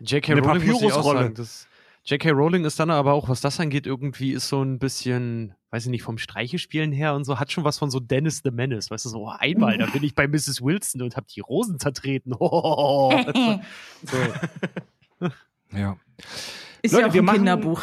[0.00, 0.34] J.K.
[0.34, 1.18] Rowling muss ich auch Papyrusrolle.
[1.22, 1.66] sagen, das-
[2.04, 2.30] J.K.
[2.30, 5.90] Rowling ist dann aber auch, was das angeht, irgendwie ist so ein bisschen, weiß ich
[5.90, 8.92] nicht, vom Streichespielen her und so, hat schon was von so Dennis the Menace.
[8.92, 10.62] Weißt du, so einmal, da bin ich bei Mrs.
[10.62, 12.32] Wilson und hab die Rosen zertreten.
[12.38, 13.10] Oh,
[14.04, 14.16] so.
[15.72, 15.96] Ja.
[16.82, 17.82] Ist Leute, ja auch wir ein machen- Kinderbuch.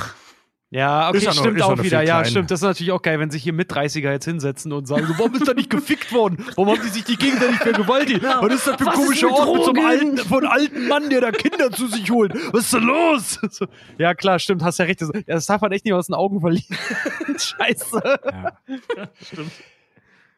[0.75, 2.01] Ja, okay, Ist ja noch- stimmt ja auch wieder.
[2.01, 2.31] Ja, klein.
[2.31, 2.49] stimmt.
[2.49, 5.13] Das ist natürlich auch geil, wenn sich hier mit 30er jetzt hinsetzen und sagen, so,
[5.19, 6.43] warum ist da nicht gefickt worden?
[6.55, 8.21] Warum haben die sich die gegenseitig vergewaltigt?
[8.21, 8.41] Genau.
[8.41, 11.09] Was ist das für ein komischer Ort mit so einem alten, von einem alten Mann,
[11.11, 12.33] der da Kinder zu sich holt?
[12.51, 13.39] Was ist da los?
[13.51, 13.67] So,
[13.99, 14.99] ja, klar, stimmt, hast ja recht.
[15.27, 16.65] Das, darf man echt nicht aus den Augen verlieren.
[17.37, 18.01] Scheiße.
[18.31, 18.57] Ja.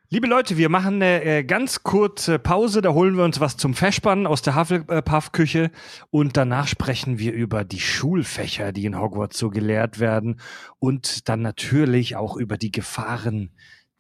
[0.10, 2.84] Liebe Leute, wir machen eine äh, ganz kurze Pause.
[2.84, 5.72] Da holen wir uns was zum Festspannen aus der Hufflepuff-Küche
[6.12, 10.40] und danach sprechen wir über die Schulfächer, die in Hogwarts so gelehrt werden
[10.78, 13.50] und dann natürlich auch über die Gefahren,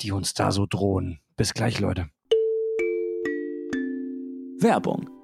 [0.02, 1.22] die uns da so drohen.
[1.38, 2.08] Bis gleich, Leute.
[4.60, 5.15] Werbung.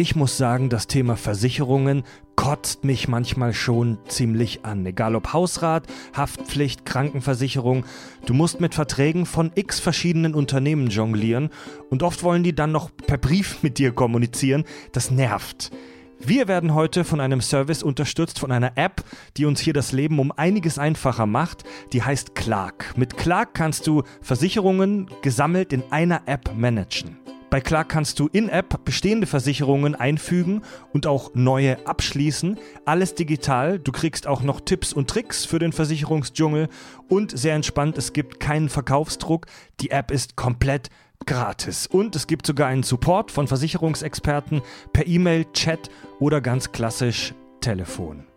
[0.00, 4.86] Ich muss sagen, das Thema Versicherungen kotzt mich manchmal schon ziemlich an.
[4.86, 5.86] Egal ob Hausrat,
[6.16, 7.84] Haftpflicht, Krankenversicherung.
[8.24, 11.50] Du musst mit Verträgen von x verschiedenen Unternehmen jonglieren
[11.90, 14.64] und oft wollen die dann noch per Brief mit dir kommunizieren.
[14.92, 15.70] Das nervt.
[16.18, 19.04] Wir werden heute von einem Service unterstützt, von einer App,
[19.36, 21.64] die uns hier das Leben um einiges einfacher macht.
[21.92, 22.94] Die heißt Clark.
[22.96, 27.18] Mit Clark kannst du Versicherungen gesammelt in einer App managen.
[27.50, 32.58] Bei Clark kannst du in-App bestehende Versicherungen einfügen und auch neue abschließen.
[32.84, 33.80] Alles digital.
[33.80, 36.68] Du kriegst auch noch Tipps und Tricks für den Versicherungsdschungel
[37.08, 39.46] und sehr entspannt, es gibt keinen Verkaufsdruck.
[39.80, 40.90] Die App ist komplett
[41.26, 41.88] gratis.
[41.88, 45.90] Und es gibt sogar einen Support von Versicherungsexperten per E-Mail, Chat
[46.20, 48.29] oder ganz klassisch Telefon.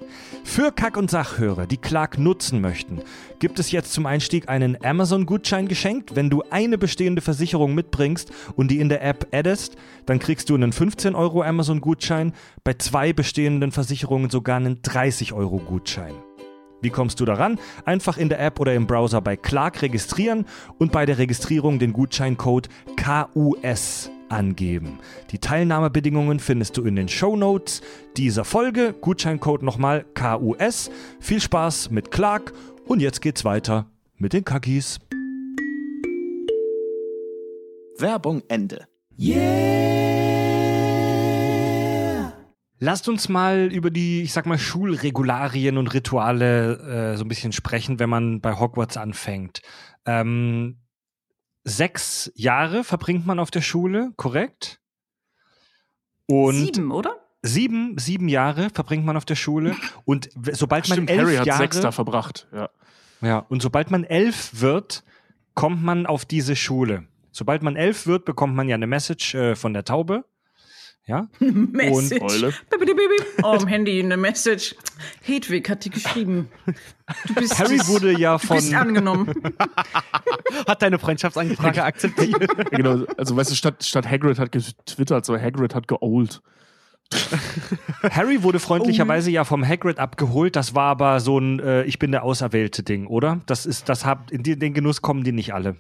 [0.44, 3.02] Für Kack- und Sachhörer, die Clark nutzen möchten,
[3.40, 6.16] gibt es jetzt zum Einstieg einen Amazon-Gutschein geschenkt.
[6.16, 10.56] Wenn du eine bestehende Versicherung mitbringst und die in der App addest, dann kriegst du
[10.56, 12.34] einen 15 Euro Amazon-Gutschein,
[12.64, 16.14] bei zwei bestehenden Versicherungen sogar einen 30 Euro Gutschein.
[16.82, 17.60] Wie kommst du daran?
[17.86, 20.46] Einfach in der App oder im Browser bei Clark registrieren
[20.80, 25.00] und bei der Registrierung den Gutscheincode KUS angeben.
[25.32, 27.82] Die Teilnahmebedingungen findest du in den Show Notes
[28.18, 28.94] dieser Folge.
[29.00, 30.92] Gutscheincode nochmal KUS.
[31.20, 32.54] Viel Spaß mit Clark
[32.86, 33.86] und jetzt geht's weiter
[34.18, 35.00] mit den Kackis.
[37.98, 38.88] Werbung Ende.
[42.80, 47.54] Lasst uns mal über die, ich sag mal, Schulregularien und Rituale äh, so ein bisschen
[47.54, 49.62] sprechen, wenn man bei Hogwarts anfängt.
[50.06, 50.83] Ähm,
[51.64, 54.80] sechs Jahre verbringt man auf der Schule, korrekt?
[56.28, 57.24] Und Sieben, oder?
[57.42, 59.76] sieben, sieben Jahre verbringt man auf der Schule.
[60.06, 62.48] Und sobald man Stimmt, elf Harry hat Jahre, sechs da verbracht.
[62.52, 62.70] Ja.
[63.22, 65.04] ja, und sobald man elf wird,
[65.54, 67.06] kommt man auf diese Schule.
[67.32, 70.24] Sobald man elf wird, bekommt man ja eine Message äh, von der Taube.
[71.06, 72.22] Ja, Message.
[72.22, 72.54] Eule.
[72.70, 73.44] Bip.
[73.44, 74.74] Oh, am Handy eine Message.
[75.22, 76.48] Hedwig hat die geschrieben.
[77.28, 79.34] Du bist, Harry wurde ja du bist von angenommen.
[80.68, 82.48] Hat deine Freundschaftsanfrage akzeptiert.
[82.72, 86.42] Ja, genau, also weißt du, statt, statt Hagrid hat getwittert, so Hagrid hat geold.
[88.10, 89.34] Harry wurde freundlicherweise Oh.
[89.34, 90.56] ja vom Hagrid abgeholt.
[90.56, 93.42] Das war aber so ein äh, Ich bin der Auserwählte Ding, oder?
[93.46, 95.76] Das ist, das habt in den Genuss kommen die nicht alle.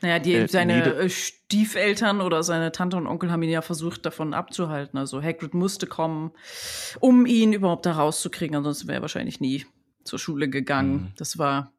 [0.00, 4.06] Naja, die, Äh, seine äh, Stiefeltern oder seine Tante und Onkel haben ihn ja versucht,
[4.06, 4.98] davon abzuhalten.
[4.98, 6.32] Also Hagrid musste kommen,
[7.00, 8.56] um ihn überhaupt da rauszukriegen.
[8.56, 9.66] Ansonsten wäre er wahrscheinlich nie
[10.04, 10.94] zur Schule gegangen.
[10.94, 11.12] Mhm.
[11.16, 11.72] Das war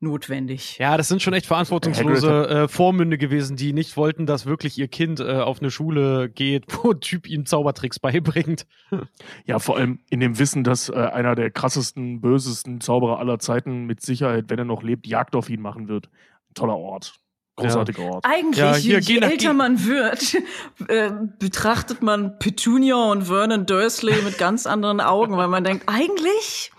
[0.00, 0.76] notwendig.
[0.78, 4.86] Ja, das sind schon echt verantwortungslose äh, Vormünde gewesen, die nicht wollten, dass wirklich ihr
[4.88, 8.66] Kind äh, auf eine Schule geht, wo ein Typ ihm Zaubertricks beibringt.
[9.46, 13.84] Ja, vor allem in dem Wissen, dass äh, einer der krassesten, bösesten Zauberer aller Zeiten
[13.86, 16.08] mit Sicherheit, wenn er noch lebt, Jagd auf ihn machen wird.
[16.54, 17.14] Toller Ort.
[17.56, 18.24] Großartiger Ort.
[18.26, 20.34] Eigentlich, Ja, hier, je, nach- älter man wird,
[20.88, 26.72] äh, betrachtet man Petunia und Vernon Dursley mit ganz anderen Augen, weil man denkt, eigentlich,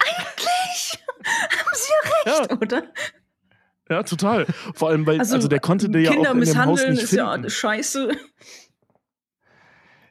[0.00, 1.92] eigentlich haben sie
[2.26, 2.82] ja recht, oder?
[3.88, 4.46] Ja, total.
[4.74, 7.02] Vor allem, weil, also, der konnte der ja Kinder auch in dem Haus misshandeln nicht
[7.04, 7.44] ist finden.
[7.44, 8.10] ja scheiße.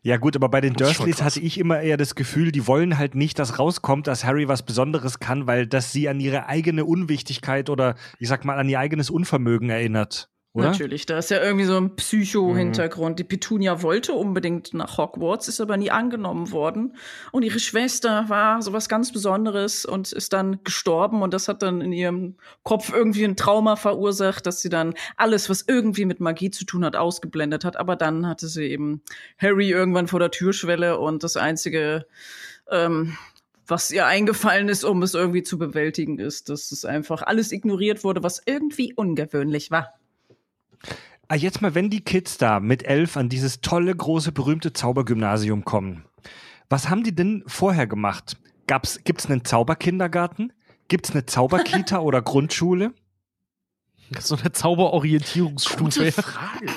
[0.05, 3.15] Ja gut, aber bei den Dursleys hatte ich immer eher das Gefühl, die wollen halt
[3.15, 7.71] nicht, dass rauskommt, dass Harry was Besonderes kann, weil das sie an ihre eigene Unwichtigkeit
[7.71, 10.29] oder ich sag mal an ihr eigenes Unvermögen erinnert.
[10.55, 10.67] Oder?
[10.67, 13.19] Natürlich, da ist ja irgendwie so ein Psycho-Hintergrund.
[13.19, 16.95] Die Petunia wollte unbedingt nach Hogwarts, ist aber nie angenommen worden.
[17.33, 21.23] Und ihre Schwester war sowas ganz Besonderes und ist dann gestorben.
[21.23, 25.49] Und das hat dann in ihrem Kopf irgendwie ein Trauma verursacht, dass sie dann alles,
[25.49, 27.75] was irgendwie mit Magie zu tun hat, ausgeblendet hat.
[27.75, 29.01] Aber dann hatte sie eben
[29.37, 32.05] Harry irgendwann vor der Türschwelle und das einzige,
[32.71, 33.17] ähm,
[33.67, 38.05] was ihr eingefallen ist, um es irgendwie zu bewältigen, ist, dass es einfach alles ignoriert
[38.05, 39.95] wurde, was irgendwie ungewöhnlich war.
[41.27, 45.65] Ah, jetzt mal, wenn die Kids da mit elf an dieses tolle, große, berühmte Zaubergymnasium
[45.65, 46.05] kommen,
[46.69, 48.37] was haben die denn vorher gemacht?
[48.67, 50.53] Gab's, gibt's einen Zauberkindergarten?
[50.87, 52.93] Gibt's eine Zauberkita oder Grundschule?
[54.19, 56.11] So eine Zauberorientierungsstufe.
[56.11, 56.67] Frage.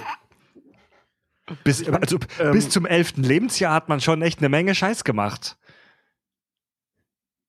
[1.64, 5.56] Bis, also, Ähm, bis zum elften Lebensjahr hat man schon echt eine Menge Scheiß gemacht.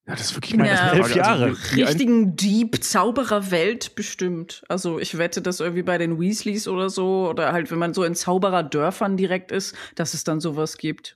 [0.09, 0.91] Ja, das ist wirklich meine Ja.
[0.93, 1.43] Elf Jahre.
[1.45, 4.63] Also, die ein- richtigen Deep-Zaubererwelt bestimmt.
[4.67, 8.03] Also ich wette, dass irgendwie bei den Weasleys oder so, oder halt, wenn man so
[8.03, 11.15] in Zaubererdörfern direkt ist, dass es dann sowas gibt.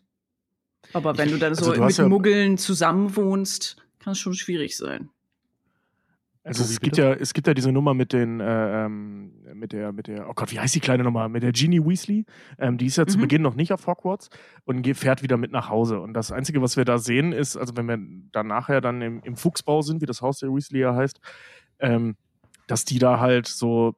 [0.94, 4.78] Aber wenn du dann so Also du mit ja- Muggeln zusammenwohnst, kann es schon schwierig
[4.78, 5.10] sein.
[6.44, 9.32] Also So, wie es gibt ja, es gibt ja diese Nummer mit den, äh, ähm,
[9.64, 11.30] mit der, mit der, oh Gott, wie heißt die kleine Nummer?
[11.30, 12.26] Mit der Ginny Weasley.
[12.60, 13.22] Ähm, die ist ja zu Mhm.
[13.22, 14.30] Beginn noch nicht auf Hogwarts
[14.66, 16.02] und fährt wieder mit nach Hause.
[16.02, 17.98] Und das Einzige, was wir da sehen, ist, also wenn wir
[18.34, 21.22] dann nachher dann im, im Fuchsbau sind, wie das Haus der Weasley ja heißt,
[21.80, 22.18] ähm,
[22.68, 23.96] dass die da halt so,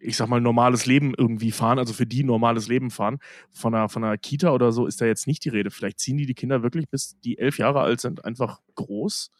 [0.00, 3.18] ich sag mal, normales Leben irgendwie fahren, also für die normales Leben fahren.
[3.50, 5.70] Von einer, von einer Kita oder so ist da jetzt nicht die Rede.
[5.70, 9.30] Vielleicht ziehen die die Kinder wirklich, bis die elf Jahre alt sind, einfach groß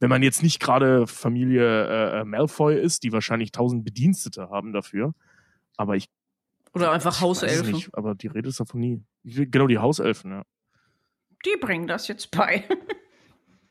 [0.00, 5.14] wenn man jetzt nicht gerade Familie äh, Malfoy ist, die wahrscheinlich tausend Bedienstete haben dafür.
[5.76, 6.08] Aber ich,
[6.74, 7.72] Oder einfach Hauselfen.
[7.72, 9.02] nicht, aber die Rede ist davon nie.
[9.24, 10.42] Genau, die Hauselfen, ja.
[11.44, 12.64] Die bringen das jetzt bei.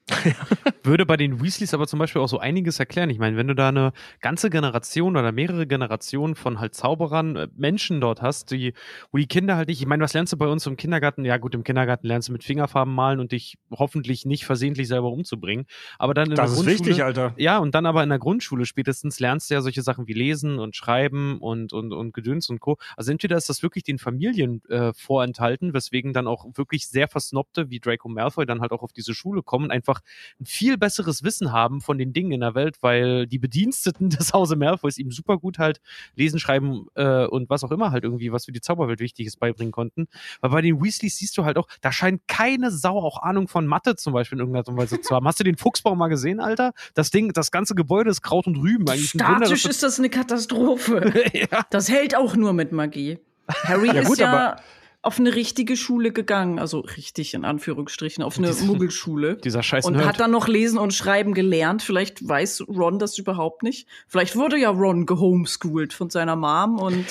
[0.83, 3.09] Würde bei den Weasleys aber zum Beispiel auch so einiges erklären.
[3.09, 3.91] Ich meine, wenn du da eine
[4.21, 8.73] ganze Generation oder mehrere Generationen von halt Zauberern, äh, Menschen dort hast, die,
[9.11, 11.25] wo die Kinder halt nicht, ich meine, was lernst du bei uns im Kindergarten?
[11.25, 15.11] Ja, gut, im Kindergarten lernst du mit Fingerfarben malen und dich hoffentlich nicht versehentlich selber
[15.11, 15.65] umzubringen.
[15.99, 17.33] Aber dann in Das der ist Grundschule, wichtig, Alter.
[17.37, 20.59] Ja, und dann aber in der Grundschule spätestens lernst du ja solche Sachen wie Lesen
[20.59, 22.77] und Schreiben und, und, und Gedöns und Co.
[22.95, 27.69] Also entweder ist das wirklich den Familien äh, vorenthalten, weswegen dann auch wirklich sehr Versnobte
[27.69, 30.01] wie Draco Malfoy dann halt auch auf diese Schule kommen und einfach
[30.39, 34.33] ein viel besseres Wissen haben von den Dingen in der Welt, weil die Bediensteten des
[34.33, 35.79] Hause Malfoys ihm super gut halt
[36.15, 39.39] Lesen, Schreiben äh, und was auch immer halt irgendwie, was für die Zauberwelt wichtig ist,
[39.39, 40.07] beibringen konnten.
[40.41, 43.65] Weil bei den Weasleys siehst du halt auch, da scheint keine Sau auch Ahnung von
[43.67, 45.27] Mathe zum Beispiel in irgendeiner Weise zu haben.
[45.27, 46.73] Hast du den Fuchsbau mal gesehen, Alter?
[46.93, 48.87] Das Ding, das ganze Gebäude ist Kraut und Rüben.
[48.89, 51.01] Eigentlich Wunder, Statisch dass ist das eine Katastrophe.
[51.01, 51.65] das- ja.
[51.69, 53.19] Das hält auch nur mit Magie.
[53.63, 54.61] Harry Ja, ist gut, ja aber-
[55.07, 59.37] auf eine richtige Schule gegangen, also richtig in Anführungsstrichen, auf eine Diese- Muggelschule.
[59.43, 61.81] Dieser scheiß Und hat dann noch lesen und schreiben gelernt.
[61.81, 63.87] Vielleicht weiß Ron das überhaupt nicht.
[64.07, 67.05] Vielleicht wurde ja Ron gehomeschoolt von seiner Mom und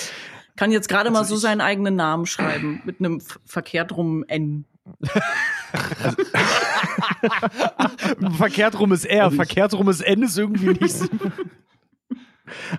[0.57, 4.24] kann jetzt gerade mal Also so ich- seinen eigenen Namen schreiben mit einem verkehrt rum
[4.28, 4.66] N.
[8.36, 11.07] verkehrt rum ist R, Also verkehrt rum ist N ist irgendwie nicht so.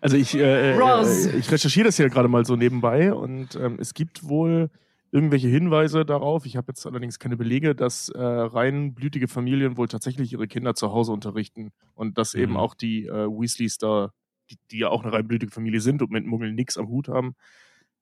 [0.01, 3.77] Also ich, äh, äh, äh, ich recherchiere das hier gerade mal so nebenbei und ähm,
[3.81, 4.69] es gibt wohl
[5.11, 6.45] irgendwelche Hinweise darauf.
[6.45, 10.91] Ich habe jetzt allerdings keine Belege, dass äh, reinblütige Familien wohl tatsächlich ihre Kinder zu
[10.91, 12.57] Hause unterrichten und dass eben Mhm.
[12.57, 14.11] auch die äh, Weasleys da,
[14.49, 17.35] die, die ja auch eine reinblütige Familie sind und mit Muggeln nichts am Hut haben,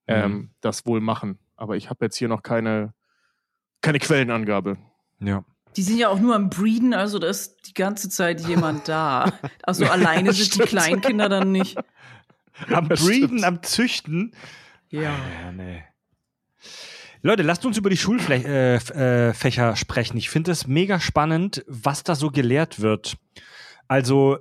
[0.08, 0.50] ähm, Mhm.
[0.62, 1.40] das wohl machen.
[1.56, 2.94] Aber ich habe jetzt hier noch keine,
[3.82, 4.78] keine Quellenangabe.
[5.20, 5.46] Ja.
[5.78, 9.34] Die sind ja auch nur am Breeden, also da ist die ganze Zeit jemand da.
[9.64, 10.60] Also alleine sind die.
[10.60, 11.78] Kleinkinder dann nicht.
[12.72, 14.34] Am Breeden, am Züchten.
[14.90, 15.02] Ja.
[15.44, 15.84] Ja, nee.
[17.22, 20.18] Leute, lasst uns über die Schulfächer äh, äh, sprechen.
[20.18, 23.18] Ich finde es mega spannend, was da so gelehrt wird.
[23.88, 24.38] Also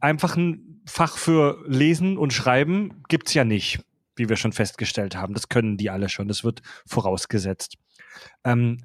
[0.00, 3.80] einfach ein Fach für Lesen und Schreiben gibt's ja nicht,
[4.14, 5.34] wie wir schon festgestellt haben.
[5.34, 6.28] Das können die alle schon.
[6.28, 7.76] Das wird vorausgesetzt.
[8.44, 8.78] Ähm,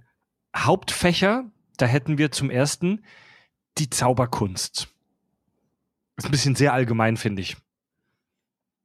[0.56, 1.46] Hauptfächer,
[1.78, 3.04] da hätten wir zum ersten
[3.78, 4.88] die Zauberkunst.
[6.18, 7.56] Ist ein bisschen sehr allgemein, finde ich.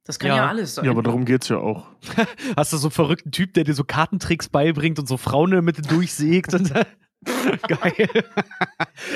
[0.07, 0.35] Das kann Ja.
[0.37, 0.85] ja, alles sein.
[0.85, 1.87] Ja, aber darum geht's ja auch.
[2.57, 5.55] Hast du so einen verrückten Typ, der dir so Kartentricks beibringt und so Frauen in
[5.55, 6.53] der Mitte durchsägt?
[6.53, 6.73] Und
[7.67, 8.09] Geil.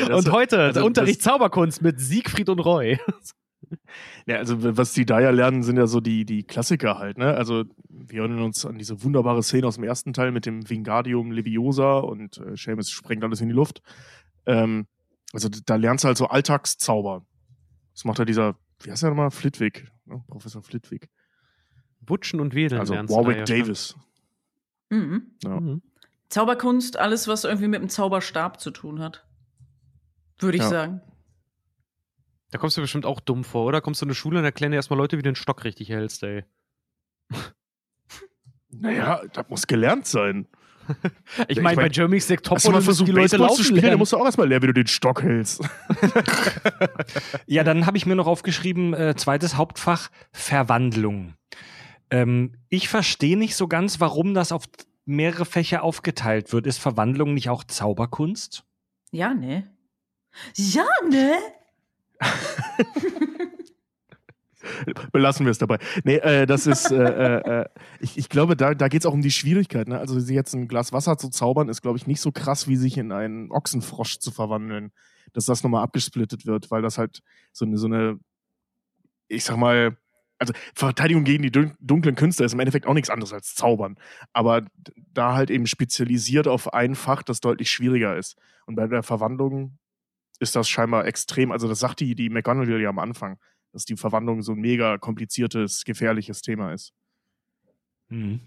[0.08, 3.00] das- und heute also der Unterricht Zauberkunst mit Siegfried und Roy.
[4.26, 7.34] Ja, also was die da ja lernen, sind ja so die, die Klassiker halt, ne?
[7.36, 11.32] Also wir erinnern uns an diese wunderbare Szene aus dem ersten Teil mit dem Wingardium
[11.32, 13.82] Leviosa und äh, Seamus sprengt alles in die Luft.
[14.46, 14.88] Ähm,
[15.32, 17.26] also da lernst du halt so Alltagszauber.
[17.94, 18.56] Das macht ja dieser,
[18.86, 19.32] wie heißt der nochmal?
[19.32, 20.24] Flitwick, ne?
[20.28, 21.10] Professor Flitwick.
[22.02, 23.58] Wutschen und Wedeln Also du da Warwick ja schon.
[23.60, 23.96] Davis.
[24.90, 25.32] Mhm.
[25.44, 25.60] Ja.
[25.60, 25.82] Mhm.
[26.30, 29.26] Zauberkunst, alles, was irgendwie mit dem Zauberstab zu tun hat.
[30.40, 30.70] Würde ich Ja.
[30.70, 31.02] sagen.
[32.52, 33.82] Da kommst du bestimmt auch dumm vor, oder?
[33.82, 35.90] Kommst du in eine Schule und erklären dir erstmal Leute, wie du den Stock richtig
[35.90, 36.44] hältst, ey.
[38.70, 40.48] Naja, das muss gelernt sein.
[41.48, 43.64] Ich Ich meine, mein, bei Germany's Next Topmodel müssen versucht, die Leute Baseball laufen zu
[43.64, 43.82] spielen?
[43.82, 44.00] Da lernen.
[44.00, 45.62] musst du auch erstmal lernen, wie du den Stock hältst.
[47.48, 51.34] Ja, dann habe ich mir noch aufgeschrieben, äh, zweites Hauptfach Verwandlung.
[52.10, 54.66] Ähm, ich verstehe nicht so ganz, warum das auf
[55.06, 56.68] mehrere Fächer aufgeteilt wird.
[56.68, 58.64] Ist Verwandlung nicht auch Zauberkunst?
[59.12, 59.70] Ja, ne?
[60.56, 61.34] Ja, ne?
[65.12, 65.78] Belassen wir es dabei.
[66.04, 67.66] Nee, äh, das ist, äh, äh, äh,
[68.00, 69.88] ich, ich glaube, da, da geht es auch um die Schwierigkeit.
[69.88, 70.00] Ne?
[70.00, 72.76] Also, sie jetzt ein Glas Wasser zu zaubern, ist, glaube ich, nicht so krass, wie
[72.76, 74.92] sich in einen Ochsenfrosch zu verwandeln.
[75.34, 77.22] Dass das nochmal abgesplittet wird, weil das halt
[77.54, 78.20] so eine, so eine,
[79.28, 79.98] ich sag mal,
[80.40, 83.96] also Verteidigung gegen die dun- dunklen Künste ist im Endeffekt auch nichts anderes als Zaubern.
[84.34, 84.64] Aber
[85.14, 88.36] da halt eben spezialisiert auf ein Fach, das deutlich schwieriger ist.
[88.66, 89.78] Und bei der Verwandlung
[90.40, 93.38] ist das scheinbar extrem, also das sagt die, die McGonagall ja am Anfang
[93.72, 96.94] dass die Verwandlung so ein mega kompliziertes, gefährliches Thema ist.
[98.10, 98.42] Mhm.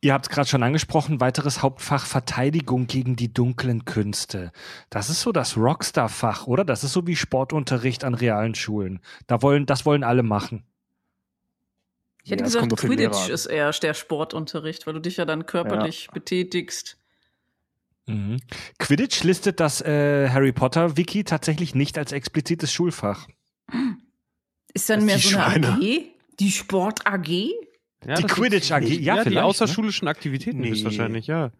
[0.00, 4.52] Ihr habt es gerade schon angesprochen, weiteres Hauptfach Verteidigung gegen die dunklen Künste.
[4.90, 6.62] Das ist so das Rockstar-Fach, oder?
[6.62, 9.00] Das ist so wie Sportunterricht an realen Schulen.
[9.26, 10.66] Da wollen, das wollen alle machen.
[12.22, 15.46] Ich hätte Ja, es gesagt, Quidditch ist eher der Sportunterricht, weil du dich ja dann
[15.46, 16.98] körperlich betätigst.
[18.06, 18.40] Mhm.
[18.78, 23.26] Quidditch listet das äh, Harry Potter Wiki tatsächlich nicht als explizites Schulfach.
[24.74, 25.68] Ist dann Das mehr die so eine Schweine.
[25.74, 26.02] AG?
[26.40, 27.28] Die Sport AG?
[28.06, 29.44] Ja, die Quidditch AG, Ist, ja, ja, die ne?
[29.44, 30.70] außerschulischen Aktivitäten Nee.
[30.70, 31.52] höchstwahrscheinlich, ja.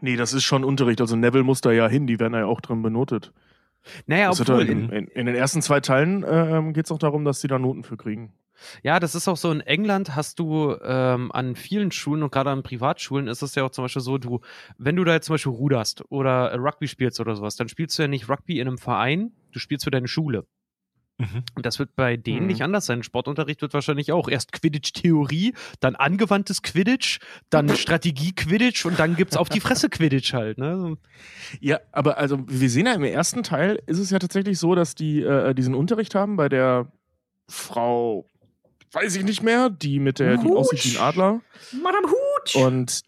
[0.00, 1.00] Nee, das ist schon Unterricht.
[1.02, 3.32] Also Neville muss da ja hin, die werden da ja auch drin benotet.
[4.06, 7.24] Naja, Das obwohl, in, in, in den ersten zwei Teilen ähm, geht es auch darum,
[7.24, 8.32] dass die da Noten für kriegen.
[8.82, 9.50] Ja, das ist auch so.
[9.50, 13.64] In England hast du ähm, an vielen Schulen und gerade an Privatschulen ist es ja
[13.64, 14.40] auch zum Beispiel so, du,
[14.76, 17.98] wenn du da jetzt zum Beispiel ruderst oder äh, Rugby spielst oder sowas, dann spielst
[17.98, 20.46] du ja nicht Rugby in einem Verein, du spielst für deine Schule.
[21.20, 21.42] Mhm.
[21.54, 22.46] Und das wird bei denen Mhm.
[22.46, 23.02] nicht anders sein.
[23.02, 27.18] Sportunterricht wird wahrscheinlich auch erst Quidditch-Theorie, dann angewandtes Quidditch,
[27.50, 30.58] dann Strategie-Quidditch und dann gibt's auf die Fresse Quidditch halt.
[30.58, 30.96] Ne?
[31.60, 34.94] Ja, aber also wir sehen ja im ersten Teil ist es ja tatsächlich so, dass
[34.94, 36.90] die äh, diesen Unterricht haben bei der
[37.48, 38.26] Frau,
[38.92, 40.56] weiß ich nicht mehr, die mit der, die Hutsch.
[40.56, 41.40] aussieht wie ein Adler.
[41.82, 42.56] Madame Hutsch!
[42.56, 43.02] Und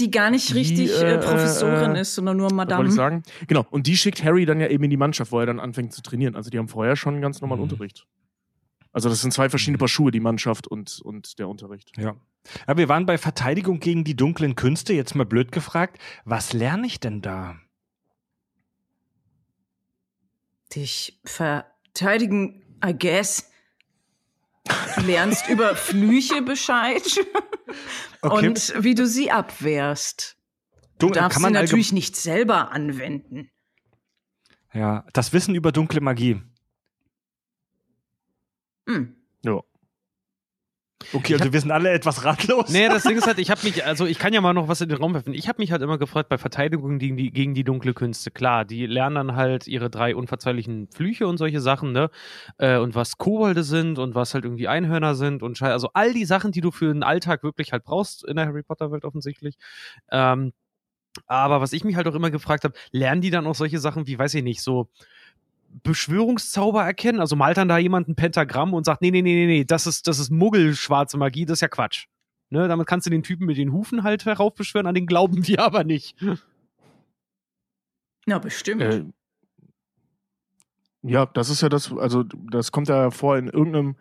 [0.00, 2.78] die gar nicht die, richtig äh, äh, Professorin äh, ist, sondern nur Madame.
[2.78, 3.22] wollte ich sagen?
[3.46, 3.66] Genau.
[3.70, 6.02] Und die schickt Harry dann ja eben in die Mannschaft, wo er dann anfängt zu
[6.02, 6.34] trainieren.
[6.36, 7.70] Also die haben vorher schon ganz normalen Mhm.
[7.70, 8.06] Unterricht.
[8.92, 11.92] Also das sind zwei verschiedene Paar Schuhe, die Mannschaft und, und der Unterricht.
[11.98, 12.14] Ja.
[12.66, 14.92] Aber wir waren bei Verteidigung gegen die dunklen Künste.
[14.92, 17.56] Jetzt mal blöd gefragt, was lerne ich denn da?
[20.74, 23.50] Dich verteidigen, I guess.
[24.66, 27.02] Du lernst über Flüche Bescheid
[28.22, 28.48] Okay.
[28.48, 30.36] und wie du sie abwehrst.
[30.98, 33.50] Du darfst kann sie natürlich nicht selber anwenden.
[34.72, 36.40] Ja, das Wissen über dunkle Magie.
[38.88, 39.16] Hm.
[39.44, 39.60] Ja.
[41.12, 42.70] Okay, also wir sind alle etwas ratlos.
[42.70, 44.80] Nee, das Ding ist halt, ich habe mich, also ich kann ja mal noch was
[44.80, 45.34] in den Raum werfen.
[45.34, 48.30] Ich habe mich halt immer gefragt bei Verteidigung gegen die, gegen die dunkle Künste.
[48.30, 52.10] Klar, die lernen dann halt ihre drei unverzeihlichen Flüche und solche Sachen, ne?
[52.58, 56.12] Äh, und was Kobolde sind und was halt irgendwie Einhörner sind und schei- also all
[56.12, 59.04] die Sachen, die du für den Alltag wirklich halt brauchst in der Harry Potter Welt
[59.04, 59.56] offensichtlich.
[60.10, 60.52] Ähm,
[61.26, 64.06] aber was ich mich halt auch immer gefragt habe, lernen die dann auch solche Sachen
[64.06, 64.88] wie, weiß ich nicht, so
[65.82, 67.20] Beschwörungszauber erkennen?
[67.20, 69.86] Also malt dann da jemand ein Pentagramm und sagt, nee, nee, nee, nee, nee, das
[69.86, 72.06] ist, das ist Muggelschwarze Magie, das ist ja Quatsch.
[72.50, 75.60] Ne, damit kannst du den Typen mit den Hufen halt heraufbeschwören, an den glauben wir
[75.60, 76.16] aber nicht.
[78.26, 78.82] Na, bestimmt.
[78.82, 79.04] Äh,
[81.02, 83.96] ja, das ist ja das, also das kommt ja vor in irgendeinem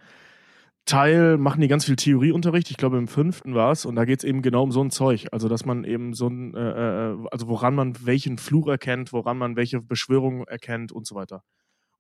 [0.86, 4.19] Teil, machen die ganz viel Theorieunterricht, ich glaube im fünften war es, und da geht
[4.19, 5.28] es eben genau um so ein Zeug.
[5.32, 9.38] Also, dass man eben so ein, äh, äh, also woran man welchen Fluch erkennt, woran
[9.38, 11.43] man welche Beschwörung erkennt und so weiter.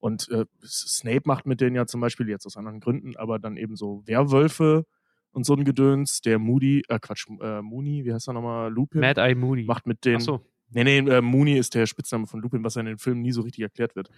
[0.03, 3.55] Und äh, Snape macht mit denen ja zum Beispiel jetzt aus anderen Gründen, aber dann
[3.55, 4.85] eben so Werwölfe
[5.31, 6.19] und so ein Gedöns.
[6.19, 8.69] Der Moody, äh Quatsch, äh, Mooney, wie heißt er nochmal?
[8.69, 8.99] Lupin?
[8.99, 9.63] Mad Eye Moody.
[9.63, 10.17] macht mit den.
[10.17, 10.41] Achso.
[10.71, 13.31] Nee, nee, äh, Mooney ist der Spitzname von Lupin, was ja in den Filmen nie
[13.31, 14.09] so richtig erklärt wird.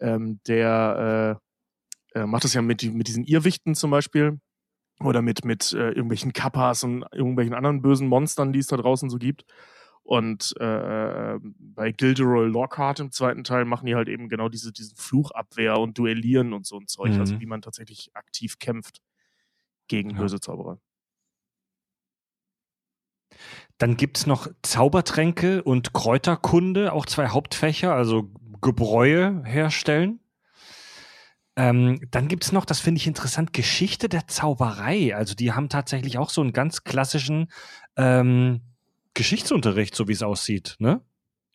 [0.00, 1.38] Ähm, der
[2.14, 4.40] äh, äh, macht das ja mit, mit diesen Irrwichten zum Beispiel.
[5.00, 9.10] Oder mit, mit äh, irgendwelchen Kappas und irgendwelchen anderen bösen Monstern, die es da draußen
[9.10, 9.44] so gibt.
[10.06, 14.72] Und äh, äh, bei Gilderoy Lockhart im zweiten Teil machen die halt eben genau diese,
[14.72, 17.14] diesen Fluchabwehr und Duellieren und so ein Zeug.
[17.14, 17.20] Mhm.
[17.20, 19.02] Also wie man tatsächlich aktiv kämpft
[19.88, 20.18] gegen Ja.
[20.18, 20.78] böse Zauberer.
[23.78, 28.30] Dann gibt's noch Zaubertränke und Kräuterkunde, auch zwei Hauptfächer, also
[28.60, 30.20] Gebräue herstellen.
[31.56, 35.16] Ähm, dann gibt's noch, das finde ich interessant, Geschichte der Zauberei.
[35.16, 37.50] Also die haben tatsächlich auch so einen ganz klassischen
[37.96, 38.60] ähm,
[39.16, 40.76] Geschichtsunterricht, so wie es aussieht.
[40.78, 41.00] Ne?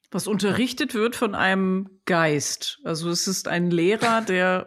[0.10, 2.80] Was unterrichtet wird von einem Geist.
[2.84, 4.66] Also es ist ein Lehrer, der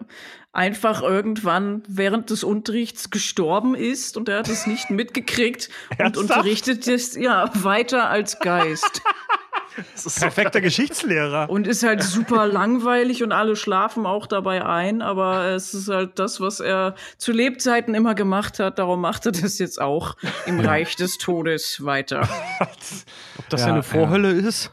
[0.53, 5.69] einfach irgendwann während des Unterrichts gestorben ist und er hat es nicht mitgekriegt
[5.99, 9.03] und unterrichtet es ja weiter als Geist.
[10.19, 11.49] Perfekter Geschichtslehrer.
[11.51, 16.19] Und ist halt super langweilig und alle schlafen auch dabei ein, aber es ist halt
[16.19, 18.79] das, was er zu Lebzeiten immer gemacht hat.
[18.79, 20.17] Darum macht er das jetzt auch
[20.47, 22.29] im Reich des Todes weiter.
[23.39, 23.83] Ob das Ja, ja, eine ja.
[23.83, 24.71] Vorhölle ist?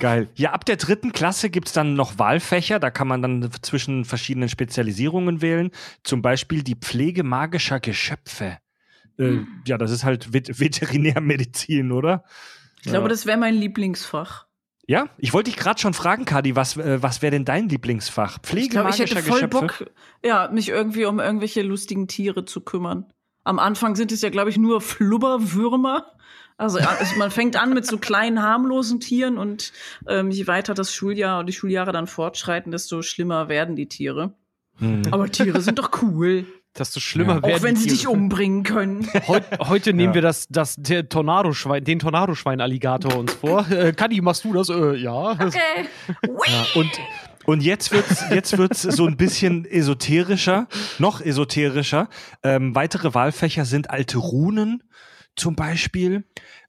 [0.00, 0.28] Geil.
[0.34, 2.80] Ja, ab der dritten Klasse gibt's dann noch Wahlfächer.
[2.80, 5.70] Da kann man dann zwischen verschiedenen Spezialisierungen wählen.
[6.02, 8.58] Zum Beispiel die Pflege magischer Geschöpfe.
[9.18, 12.24] Äh, ja, das ist halt Vet Veterinärmedizin, oder?
[12.84, 14.46] Ich glaube, das wäre mein Lieblingsfach.
[14.88, 18.40] Ja, ich wollte dich gerade schon fragen, Kadi, was, äh, was wäre denn dein Lieblingsfach?
[18.40, 19.60] Pflege Ich ich hätte voll Geschöpfe?
[19.60, 19.90] Bock,
[20.24, 23.12] ja, mich irgendwie um irgendwelche lustigen Tiere zu kümmern.
[23.44, 26.12] Am Anfang sind es ja, glaube ich, nur Flubberwürmer.
[26.56, 29.72] Also, ja, also man fängt an mit so kleinen, harmlosen Tieren und
[30.06, 34.34] ähm, je weiter das Schuljahr und die Schuljahre dann fortschreiten, desto schlimmer werden die Tiere.
[34.78, 35.02] Hm.
[35.10, 36.46] Aber Tiere sind doch cool,
[36.78, 37.42] Desto schlimmer Ja.
[37.42, 39.06] werden auch wenn sie dich umbringen können.
[39.28, 40.14] Heut, heute nehmen Ja.
[40.14, 43.66] wir das, das der Tornadoschwein, den Tornadoschwein-Alligator uns vor.
[43.70, 44.68] Äh, Kadi, machst du das?
[44.70, 45.32] Äh, ja.
[45.32, 45.58] Okay.
[46.48, 46.90] Ja, und,
[47.44, 50.66] und jetzt wird's, jetzt wird's so ein bisschen esoterischer,
[50.98, 52.08] noch esoterischer.
[52.42, 54.82] Ähm, weitere Wahlfächer sind alte Runen
[55.36, 56.24] zum Beispiel,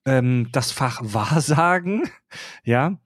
[0.06, 2.10] ähm, das Fach Wahrsagen,
[2.64, 2.98] ja.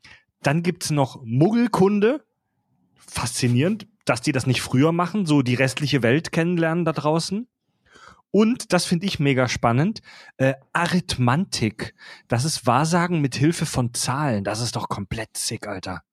[0.43, 2.23] Dann gibt's noch Muggelkunde.
[2.95, 7.47] Faszinierend, dass die das nicht früher machen, so die restliche Welt kennenlernen da draußen.
[8.31, 10.01] Und, das finde ich mega spannend,
[10.37, 11.95] äh, Arithmantik.
[12.27, 14.43] Das ist Wahrsagen mit Hilfe von Zahlen.
[14.43, 16.03] Das ist doch komplett sick, Alter.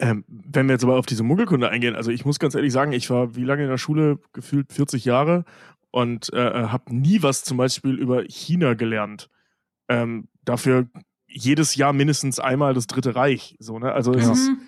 [0.00, 2.92] Ähm, wenn wir jetzt aber auf diese Muggelkunde eingehen, also ich muss ganz ehrlich sagen,
[2.92, 4.20] ich war wie lange in der Schule?
[4.32, 5.44] Gefühlt 40 Jahre
[5.90, 9.28] und äh, habe nie was zum Beispiel über China gelernt.
[9.88, 10.86] Ähm, dafür
[11.26, 13.56] jedes Jahr mindestens einmal das Dritte Reich.
[13.58, 13.92] So, ne?
[13.92, 14.32] Also es Ja.
[14.32, 14.60] ist Mhm.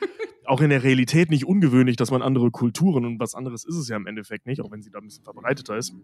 [0.51, 3.88] Auch in der Realität nicht ungewöhnlich, dass man andere Kulturen und was anderes ist es
[3.88, 5.94] ja im Endeffekt nicht, auch wenn sie da ein bisschen verbreiteter ist,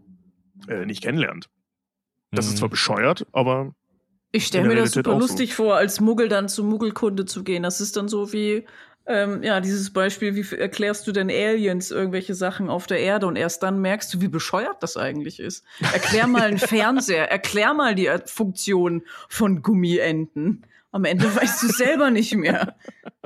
[0.68, 1.48] äh, nicht kennenlernt.
[2.32, 2.56] Das ist Mhm.
[2.58, 3.74] zwar bescheuert, aber
[4.32, 5.26] Ich stelle mir das Realität super auch so.
[5.28, 7.62] lustig vor, als Muggel dann zu Muggelkunde zu gehen.
[7.62, 8.64] Das ist dann so wie,
[9.06, 13.36] ähm, ja, dieses Beispiel, wie erklärst du denn Aliens irgendwelche Sachen auf der Erde und
[13.36, 15.64] erst dann merkst du, wie bescheuert das eigentlich ist.
[15.92, 20.62] Erklär mal einen Fernseher, erklär mal die äh, Funktion von Gummienten.
[20.96, 22.74] Am Ende weißt du selber nicht mehr.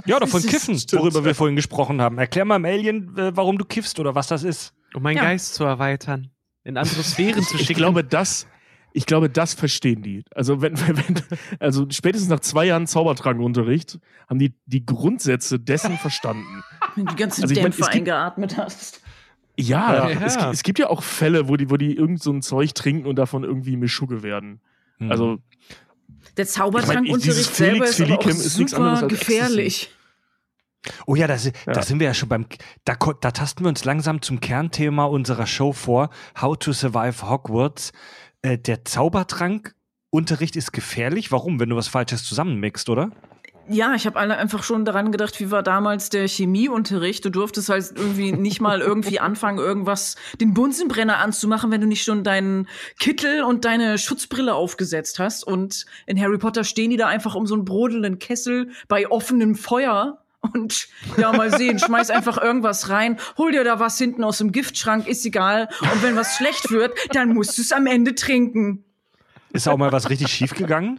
[0.04, 2.18] Ja, oder von Kiffen, worüber wir vorhin gesprochen haben.
[2.18, 4.74] Erklär mal im Alien, äh, warum du kiffst oder was das ist.
[4.92, 5.22] Um meinen Ja.
[5.22, 6.30] Geist zu erweitern.
[6.64, 7.78] In andere Sphären zu ich schicken.
[7.78, 8.48] glaube, das,
[8.92, 10.24] ich glaube, das verstehen die.
[10.34, 11.22] Also wenn, wenn,
[11.60, 16.64] also spätestens nach zwei Jahren Zaubertrankunterricht haben die die Grundsätze dessen verstanden.
[16.96, 19.00] Wenn du die ganzen Also ich mein, eingeatmet hast.
[19.56, 20.24] Ja, Ja.
[20.26, 23.06] Es, es gibt ja auch Fälle, wo die, wo die irgend so ein Zeug trinken
[23.06, 24.60] und davon irgendwie Mischugge werden.
[24.98, 25.10] Hm.
[25.10, 25.38] Also,
[26.41, 29.91] Der Zaubertrankunterricht dieses selber Felix ist aber ist super gefährlich.
[31.07, 31.72] Oh ja, da, si- Ja.
[31.74, 32.47] da sind wir ja schon beim.
[32.84, 36.09] Da, da tasten wir uns langsam zum Kernthema unserer Show vor:
[36.41, 37.93] How to Survive Hogwarts.
[38.43, 41.30] Äh, der Zaubertrankunterricht ist gefährlich.
[41.30, 41.61] Warum?
[41.61, 43.11] Wenn du was Falsches zusammenmixt, oder?
[43.72, 47.24] Ja, ich habe alle einfach schon daran gedacht, wie war damals der Chemieunterricht.
[47.24, 52.02] Du durftest halt irgendwie nicht mal irgendwie anfangen, irgendwas, den Bunsenbrenner anzumachen, wenn du nicht
[52.02, 52.66] schon deinen
[52.98, 55.44] Kittel und deine Schutzbrille aufgesetzt hast.
[55.44, 59.54] Und in Harry Potter stehen die da einfach um so einen brodelnden Kessel bei offenem
[59.54, 60.24] Feuer.
[60.40, 64.50] Und ja, mal sehen, schmeiß einfach irgendwas rein, hol dir da was hinten aus dem
[64.50, 65.68] Giftschrank, ist egal.
[65.80, 68.82] Und wenn was schlecht wird, dann musst du es am Ende trinken.
[69.52, 70.98] Ist auch mal was richtig schief gegangen?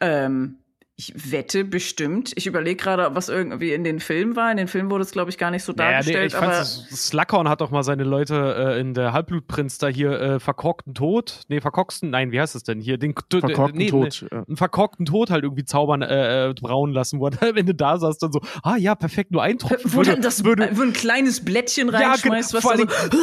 [0.00, 0.58] Ähm,
[0.98, 2.32] ich wette bestimmt.
[2.36, 4.50] Ich überlege gerade, was irgendwie in den Filmen war.
[4.50, 6.32] In den Filmen wurde es, glaube ich, gar nicht so Naja, nee, dargestellt.
[6.32, 10.18] ich aber fand, Slughorn hat doch mal seine Leute äh, in der Halbblutprinz da hier
[10.18, 11.42] äh, verkorkten Tod.
[11.48, 12.96] Nee, verkorksten, nein, wie heißt das denn hier?
[12.96, 14.26] Den verkorkten nee, Tod.
[14.32, 14.44] ja.
[14.46, 17.98] einen verkorkten Tod halt irgendwie zaubern, äh, äh, brauen lassen, wo er am Ende da
[17.98, 19.92] saß, dann so, ah ja, perfekt, nur ein Tropfen.
[19.92, 22.92] wo würde- dann das, würde, wo ein kleines Blättchen Ja, reinschmeißt, genau, was vor da
[23.12, 23.18] so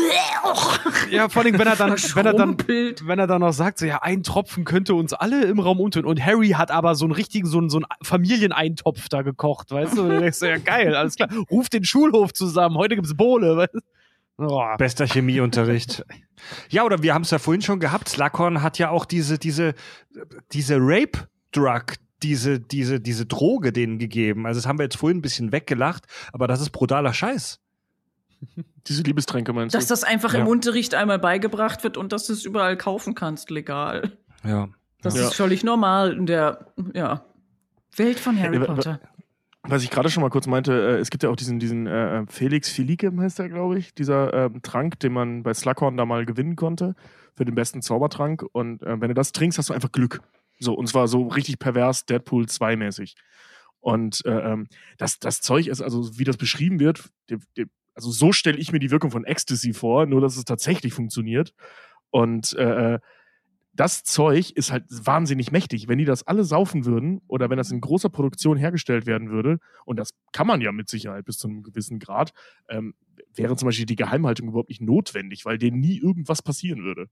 [1.09, 3.85] ja, vor allem, wenn er dann, wenn er dann, wenn er dann noch sagt, so,
[3.87, 6.05] ja, ein Tropfen könnte uns alle im Raum umtun.
[6.05, 9.97] Und Harry hat aber so einen richtigen, so einen, so einen Familieneintopf da gekocht, weißt
[9.97, 10.03] du?
[10.03, 11.29] Und du denkst so, ja, geil, alles klar.
[11.49, 13.79] Ruf den Schulhof zusammen, heute gibt's Bohle, weißt du?
[14.37, 14.63] Oh.
[14.77, 16.03] Bester Chemieunterricht.
[16.69, 18.09] Ja, oder wir haben es ja vorhin schon gehabt.
[18.09, 19.75] Slughorn hat ja auch diese, diese,
[20.51, 24.47] diese Rape-Drug, diese, diese, diese Droge denen gegeben.
[24.47, 27.59] Also das haben wir jetzt vorhin ein bisschen weggelacht, aber das ist brutaler Scheiß.
[28.87, 29.93] Diese Liebestränke meinst Dass du?
[29.93, 30.41] das einfach Ja.
[30.41, 34.17] im Unterricht einmal beigebracht wird und dass du es überall kaufen kannst, legal.
[34.43, 34.67] Ja.
[35.01, 35.27] Das Ja.
[35.27, 37.23] ist völlig normal in der ja,
[37.97, 38.99] Welt von Harry Potter.
[39.65, 42.25] Was ich gerade schon mal kurz meinte, äh, es gibt ja auch diesen, diesen äh,
[42.27, 46.25] Felix Felikem, heißt der, glaube ich, dieser ähm, Trank, den man bei Slughorn da mal
[46.25, 46.95] gewinnen konnte
[47.33, 48.43] für den besten Zaubertrank.
[48.51, 50.21] Und äh, wenn du das trinkst, hast du einfach Glück.
[50.59, 53.15] So, und zwar so richtig pervers, Deadpool 2-mäßig.
[53.79, 54.67] Und äh, ähm,
[54.97, 57.65] das, das Zeug ist, also wie das beschrieben wird, die, die,
[57.95, 61.53] also so stelle ich mir die Wirkung von Ecstasy vor, nur dass es tatsächlich funktioniert.
[62.09, 62.99] Und äh, äh,
[63.73, 65.87] das Zeug ist halt wahnsinnig mächtig.
[65.87, 69.59] Wenn die das alle saufen würden oder wenn das in großer Produktion hergestellt werden würde,
[69.85, 72.33] und das kann man ja mit Sicherheit bis zu einem gewissen Grad,
[72.69, 72.93] ähm,
[73.33, 77.07] wäre zum Beispiel die Geheimhaltung überhaupt nicht notwendig, weil denen nie irgendwas passieren würde.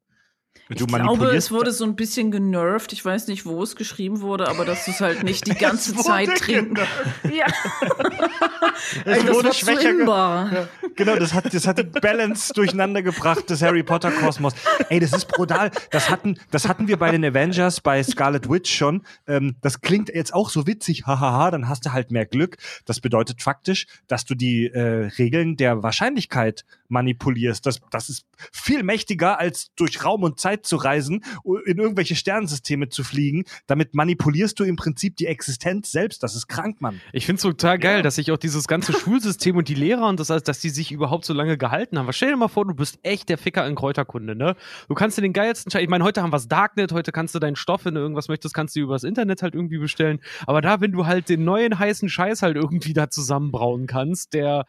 [0.70, 2.94] Du Ich glaube, es wurde so ein bisschen genervt.
[2.94, 5.96] Ich weiß nicht, wo es geschrieben wurde, aber dass du es halt nicht die ganze
[5.96, 6.78] Zeit trinken.
[7.34, 7.46] Ja.
[9.06, 10.68] Es das wurde schwächer ge- imbar.
[10.96, 14.54] Genau, das hat, das hat die Balance durcheinander gebracht des Harry Potter Kosmos.
[14.90, 15.72] Ey, das ist brutal.
[15.92, 19.04] Das hatten, das hatten wir bei den Avengers, bei Scarlet Witch schon.
[19.28, 22.58] Ähm, das klingt jetzt auch so witzig, hahaha, dann hast du halt mehr Glück.
[22.86, 27.66] Das bedeutet faktisch, dass du die äh, Regeln der Wahrscheinlichkeit manipulierst.
[27.66, 31.24] Das, das ist viel mächtiger, als durch Raum und Zeit zu reisen,
[31.66, 33.46] in irgendwelche Sternensysteme zu fliegen.
[33.68, 36.24] Damit manipulierst du im Prinzip die Existenz selbst.
[36.24, 37.02] Das ist krank, Mann.
[37.14, 40.20] Ich finde es total geil, dass sich auch dieses ganze Schulsystem und die Lehrer und
[40.20, 42.06] das alles, dass die sich überhaupt so lange gehalten haben.
[42.06, 44.56] Aber stell dir mal vor, du bist echt der Ficker in Kräuterkunde, ne?
[44.88, 47.34] Du kannst dir den geilsten Scheiß, ich meine, heute haben wir das Darknet, heute kannst
[47.36, 50.20] du deinen Stoff, wenn du irgendwas möchtest, kannst du übers Internet halt irgendwie bestellen.
[50.46, 54.66] Aber da, wenn du halt den neuen heißen Scheiß halt irgendwie da zusammenbrauen kannst, der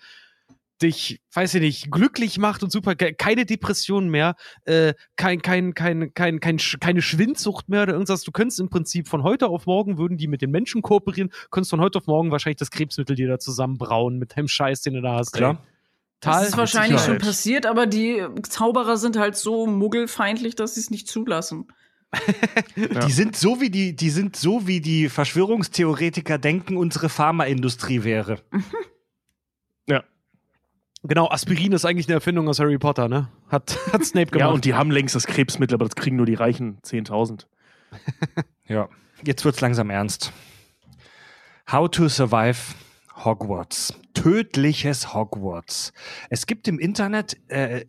[0.82, 6.12] dich, weiß ich nicht, glücklich macht und super, keine Depression mehr, äh, kein, kein, kein,
[6.14, 8.22] kein, kein, keine Schwindsucht mehr oder irgendwas.
[8.22, 11.70] Du könntest im Prinzip von heute auf morgen würden die mit den Menschen kooperieren, könntest
[11.70, 15.02] von heute auf morgen wahrscheinlich das Krebsmittel dir da zusammenbrauen mit dem Scheiß, den du
[15.02, 15.32] da hast.
[15.32, 15.52] Klar.
[15.52, 15.68] Ey.
[16.20, 20.90] Das ist wahrscheinlich schon passiert, aber die Zauberer sind halt so muggelfeindlich, dass sie es
[20.90, 21.66] nicht zulassen.
[22.76, 23.06] Ja.
[23.06, 28.38] Die sind so wie die, die sind so wie die Verschwörungstheoretiker denken, unsere Pharmaindustrie wäre.
[31.04, 33.28] Genau, Aspirin ist eigentlich eine Erfindung aus Harry Potter, ne?
[33.48, 34.54] Hat, hat Snape Ja, gemacht.
[34.54, 37.46] und die haben längst das Krebsmittel, aber das kriegen nur die reichen 10.000.
[38.68, 38.88] Ja.
[39.24, 40.32] Jetzt wird's langsam ernst.
[41.70, 42.58] How to survive
[43.16, 43.94] Hogwarts.
[44.14, 45.92] Tödliches Hogwarts.
[46.30, 47.84] Es gibt im Internet äh,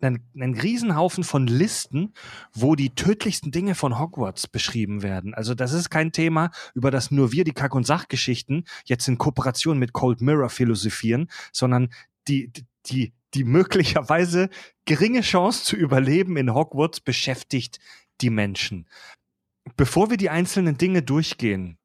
[0.00, 2.12] einen, einen Riesenhaufen von Listen,
[2.52, 5.34] wo die tödlichsten Dinge von Hogwarts beschrieben werden.
[5.34, 9.18] Also das ist kein Thema, über das nur wir die Kack- und Sachgeschichten jetzt in
[9.18, 11.88] Kooperation mit Cold Mirror philosophieren, sondern
[12.28, 12.52] die,
[12.86, 14.50] die, die möglicherweise
[14.84, 17.78] geringe Chance zu überleben in Hogwarts beschäftigt
[18.20, 18.88] die Menschen.
[19.76, 21.78] Bevor wir die einzelnen Dinge durchgehen,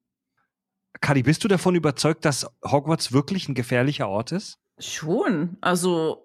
[1.01, 4.59] Kadi, bist du davon überzeugt, dass Hogwarts wirklich ein gefährlicher Ort ist?
[4.79, 5.57] Schon.
[5.59, 6.22] Also,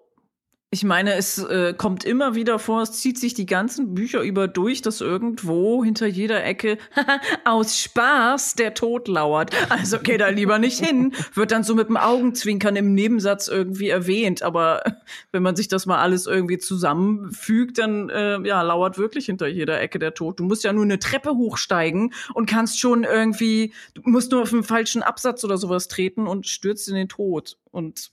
[0.71, 4.47] Ich meine, es äh, kommt immer wieder vor, es zieht sich die ganzen Bücher über
[4.47, 6.77] durch, dass irgendwo hinter jeder Ecke
[7.43, 9.49] aus Spaß der Tod lauert.
[9.71, 11.15] Also geh da lieber nicht hin.
[11.33, 14.43] Wird dann so mit dem Augenzwinkern im Nebensatz irgendwie erwähnt.
[14.43, 14.83] Aber
[15.31, 19.81] wenn man sich das mal alles irgendwie zusammenfügt, dann äh, ja, lauert wirklich hinter jeder
[19.81, 20.39] Ecke der Tod.
[20.39, 24.51] Du musst ja nur eine Treppe hochsteigen und kannst schon irgendwie, du musst nur auf
[24.51, 27.57] den falschen Absatz oder sowas treten und stürzt in den Tod.
[27.71, 28.11] Und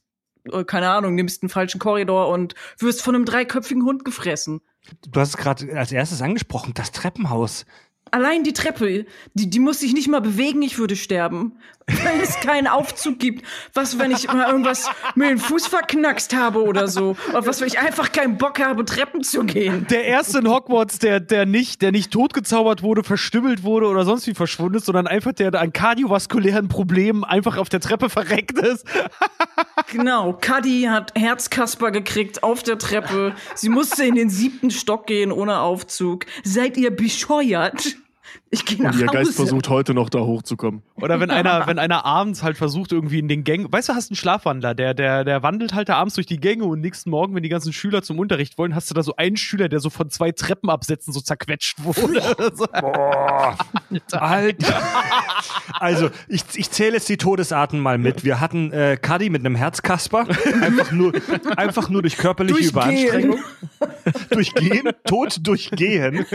[0.53, 4.61] äh, keine Ahnung, nimmst einen falschen Korridor und wirst von einem dreiköpfigen Hund gefressen.
[5.09, 7.67] Du hast es gerade als erstes angesprochen, das Treppenhaus.
[8.13, 9.05] Allein die Treppe,
[9.35, 11.59] die, die muss sich nicht mal bewegen, ich würde sterben.
[11.89, 13.45] Weil es keinen Aufzug gibt.
[13.73, 17.17] Was, wenn ich mal irgendwas mir den Fuß verknackst habe oder so.
[17.31, 19.87] Oder was, wenn ich einfach keinen Bock habe, Treppen zu gehen.
[19.91, 24.27] Der erste in Hogwarts, der, der, nicht, der nicht totgezaubert wurde, verstümmelt wurde oder sonst
[24.27, 28.87] wie verschwunden ist, sondern einfach der an kardiovaskulären Problemen einfach auf der Treppe verreckt ist.
[29.93, 33.35] Genau, Cuddy hat Herzkasper gekriegt auf der Treppe.
[33.55, 36.27] Sie musste in den siebten Stock gehen ohne Aufzug.
[36.43, 37.97] Seid ihr bescheuert?
[38.51, 39.17] Ich gehe nach Und ihr Hause.
[39.19, 40.83] Geist versucht heute noch da hochzukommen.
[40.97, 44.11] Oder wenn einer, wenn einer abends halt versucht, irgendwie in den Gängen, weißt du, hast
[44.11, 47.35] einen Schlafwandler, der, der, der wandelt halt da abends durch die Gänge und nächsten Morgen,
[47.35, 49.91] wenn die ganzen Schüler zum Unterricht wollen, hast du da so einen Schüler, der so
[49.91, 52.23] von zwei Treppenabsätzen so zerquetscht wurde.
[52.81, 53.57] Boah,
[54.13, 54.83] Alter.
[55.79, 58.25] Also, ich, ich zähle jetzt die Todesarten mal mit.
[58.25, 60.27] Wir hatten äh, Cuddy mit einem Herzkasper.
[60.61, 61.13] Einfach nur,
[61.57, 62.71] einfach nur durch körperliche Durchgehen.
[62.71, 63.39] Überanstrengung.
[64.31, 64.89] Durchgehen.
[65.05, 66.27] Tod durchgehen.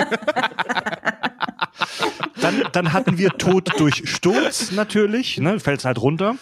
[2.42, 6.36] Dann, dann hatten wir Tod durch Sturz natürlich, ne, fällt halt runter.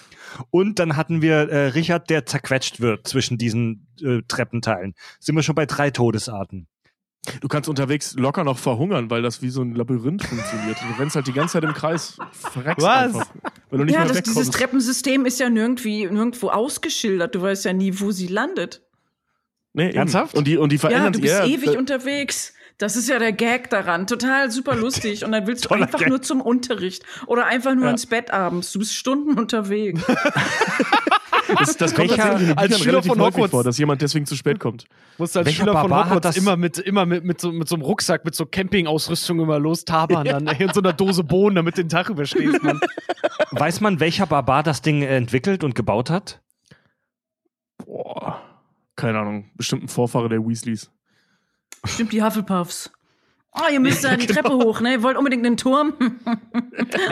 [0.52, 4.94] Und dann hatten wir äh, Richard, der zerquetscht wird zwischen diesen äh, Treppenteilen.
[5.20, 6.68] Sind wir schon bei drei Todesarten.
[7.42, 10.78] Du kannst unterwegs locker noch verhungern, weil das wie so ein Labyrinth funktioniert.
[10.80, 12.18] Du rennst halt die ganze Zeit im Kreis.
[12.32, 13.16] Verreckst Was?
[13.16, 13.28] einfach.
[13.70, 17.36] Wenn du nicht Ja, mehr das, dieses Treppensystem ist ja nirgendwie, nirgendwo ausgeschildert.
[17.36, 18.82] Du weißt ja nie, wo sie landet.
[19.74, 19.92] nee.
[19.92, 20.36] Ernsthaft?
[20.36, 22.54] Und die, und die Ja, verändern du bist ja, ewig unterwegs.
[22.80, 24.08] Das ist ja der Gag daran.
[24.08, 25.24] Total super lustig.
[25.26, 26.10] Und dann willst du Toller einfach Gag.
[26.10, 27.92] nur zum Unterricht oder einfach nur Ja.
[27.92, 28.72] ins Bett abends.
[28.72, 30.02] Du bist Stunden unterwegs.
[31.58, 34.28] Das, das kommt Welcher- tatsächlich in den als Schüler von Hogwarts- vor, dass jemand deswegen
[34.28, 34.86] zu spät kommt.
[35.18, 37.52] Musst als Welcher Schüler von Barbar hat Hogwarts das- immer mit, immer mit, mit, so,
[37.52, 40.94] mit so einem Rucksack, mit so Campingausrüstung immer los tabern, dann ey, in so einer
[40.94, 42.80] Dose Bohnen, damit den Tag überstehst, Mann.
[43.52, 46.40] Weiß man, welcher Barbar das Ding äh, entwickelt und gebaut hat?
[47.84, 48.42] Boah.
[48.96, 49.50] Keine Ahnung.
[49.56, 50.92] Bestimmt ein Vorfahre der Weasleys.
[51.86, 52.92] Stimmt, die Hufflepuffs.
[53.52, 54.94] Oh, ihr müsst da die Treppe hoch, ne?
[54.94, 55.94] Ihr wollt unbedingt einen Turm?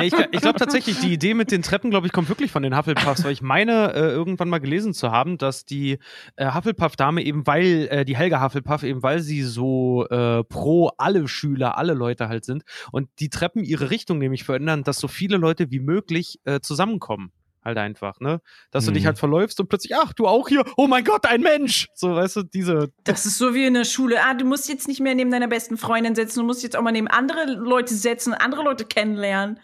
[0.01, 2.77] Ich ich glaube tatsächlich, die Idee mit den Treppen, glaube ich, kommt wirklich von den
[2.77, 5.97] Hufflepuffs, weil ich meine, äh, irgendwann mal gelesen zu haben, dass die
[6.35, 11.27] äh, Hufflepuff-Dame eben, weil, äh, die Helga Hufflepuff, eben weil sie so äh, pro alle
[11.27, 15.37] Schüler, alle Leute halt sind und die Treppen ihre Richtung nämlich verändern, dass so viele
[15.37, 17.31] Leute wie möglich äh, zusammenkommen.
[17.67, 18.39] Halt einfach, ne?
[18.71, 18.95] Dass du Mhm.
[18.95, 21.89] dich halt verläufst und plötzlich, ach, du auch hier, oh mein Gott, ein Mensch!
[21.95, 22.93] So, weißt du, diese.
[23.03, 24.23] Das ist so wie in der Schule.
[24.23, 26.39] Ah, du musst jetzt nicht mehr neben deiner besten Freundin setzen.
[26.39, 29.59] Du musst jetzt auch mal neben andere Leute setzen, andere Leute kennenlernen.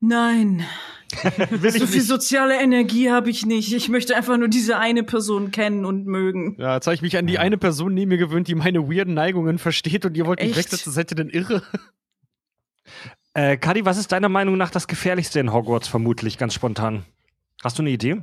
[0.00, 0.64] Nein.
[1.78, 3.74] so viel soziale Energie habe ich nicht.
[3.74, 6.56] Ich möchte einfach nur diese eine Person kennen und mögen.
[6.58, 9.12] Ja, jetzt habe ich mich an die eine Person neben mir gewöhnt, die meine weirden
[9.12, 11.62] Neigungen versteht und ihr wollt mich wegsetzen, seid ihr denn irre?
[13.34, 17.04] Äh, Kadi, was ist deiner Meinung nach das Gefährlichste in Hogwarts vermutlich, ganz spontan?
[17.62, 18.22] Hast du eine Idee?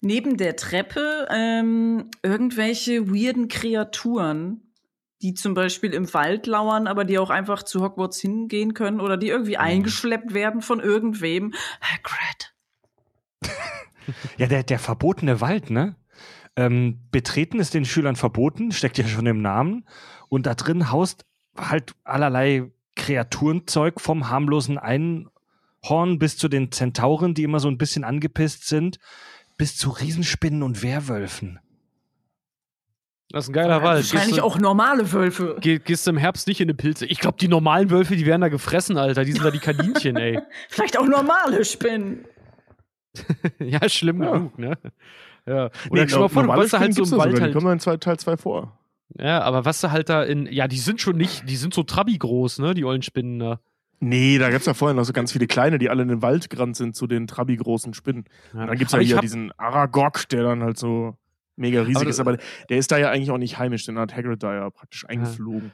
[0.00, 4.74] Neben der Treppe ähm, irgendwelche weirden Kreaturen,
[5.22, 9.16] die zum Beispiel im Wald lauern, aber die auch einfach zu Hogwarts hingehen können oder
[9.16, 11.54] die irgendwie eingeschleppt werden von irgendwem.
[11.80, 12.54] Hagrid.
[14.36, 15.96] Ja, der, der verbotene Wald, ne?
[16.56, 19.86] Ähm, betreten ist den Schülern verboten, steckt ja schon im Namen.
[20.28, 21.24] Und da drin haust
[21.56, 24.76] halt allerlei Kreaturenzeug vom harmlosen
[25.84, 28.98] Einhorn bis zu den Zentauren, die immer so ein bisschen angepisst sind,
[29.56, 31.60] bis zu Riesenspinnen und Werwölfen.
[33.30, 34.12] Das ist ein geiler Wald.
[34.12, 35.56] Wahrscheinlich du- auch normale Wölfe.
[35.60, 37.06] Geh, gehst du im Herbst nicht in eine Pilze.
[37.06, 39.24] Ich glaube, die normalen Wölfe, die werden da gefressen, Alter.
[39.24, 40.38] Die sind da die Kaninchen, ey.
[40.68, 42.24] Vielleicht auch normale Spinnen.
[43.58, 44.32] ja, schlimm Ja.
[44.32, 44.78] genug, ne?
[45.46, 45.70] Ja.
[45.84, 47.52] Nee, Oder stell mal vor, warst da halt so im Wald Die halt.
[47.54, 48.78] kommen in zwei- Teil 2 vor.
[49.18, 50.46] Ja, aber was du halt da in.
[50.50, 51.48] Ja, die sind schon nicht.
[51.48, 52.72] Die sind so Trabi groß, ne?
[52.74, 53.60] Die ollen Spinnen da.
[54.00, 56.50] Nee, da gab's ja vorher noch so ganz viele kleine, die alle in den Wald
[56.50, 58.24] gerannt sind zu den trabi-großen Spinnen.
[58.52, 58.62] Ja.
[58.62, 61.16] Und dann gibt's ja Aber ich hier hab- diesen Aragog, der dann halt so
[61.56, 62.36] mega riesig Aber ist, aber
[62.68, 65.72] der ist da ja eigentlich auch nicht heimisch, den hat Hagrid da ja praktisch eingeflogen.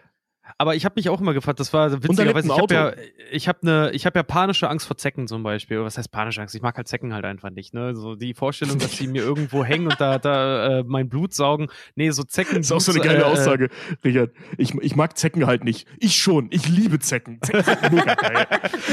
[0.58, 2.92] Aber ich habe mich auch immer gefragt, das war witzigerweise, ich habe ja,
[3.30, 5.78] ich habe ne, ich habe ja panische Angst vor Zecken zum Beispiel.
[5.78, 6.54] Oder Was heißt panische Angst?
[6.54, 7.74] Ich mag halt Zecken halt einfach nicht.
[7.74, 11.34] Ne, so die Vorstellung, dass die mir irgendwo hängen und da, da äh, mein Blut
[11.34, 11.68] saugen.
[11.94, 12.56] Nee, so Zecken.
[12.56, 13.68] Das ist auch so eine geile äh, Aussage,
[14.04, 14.30] Richard.
[14.58, 15.86] Ich, ich mag Zecken halt nicht.
[15.98, 16.48] Ich schon.
[16.50, 17.38] Ich liebe Zecken.
[17.42, 18.46] Zecken sind mega geil.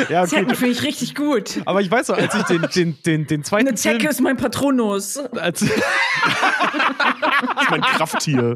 [0.10, 0.30] Ja, okay.
[0.30, 1.62] Zecken finde ich richtig gut.
[1.66, 4.22] Aber ich weiß noch, als ich den, den, den, den zweiten Eine Zecke Film, ist
[4.22, 5.18] mein Patronus.
[5.18, 5.66] als,
[7.56, 8.56] Das ist mein Krafttier.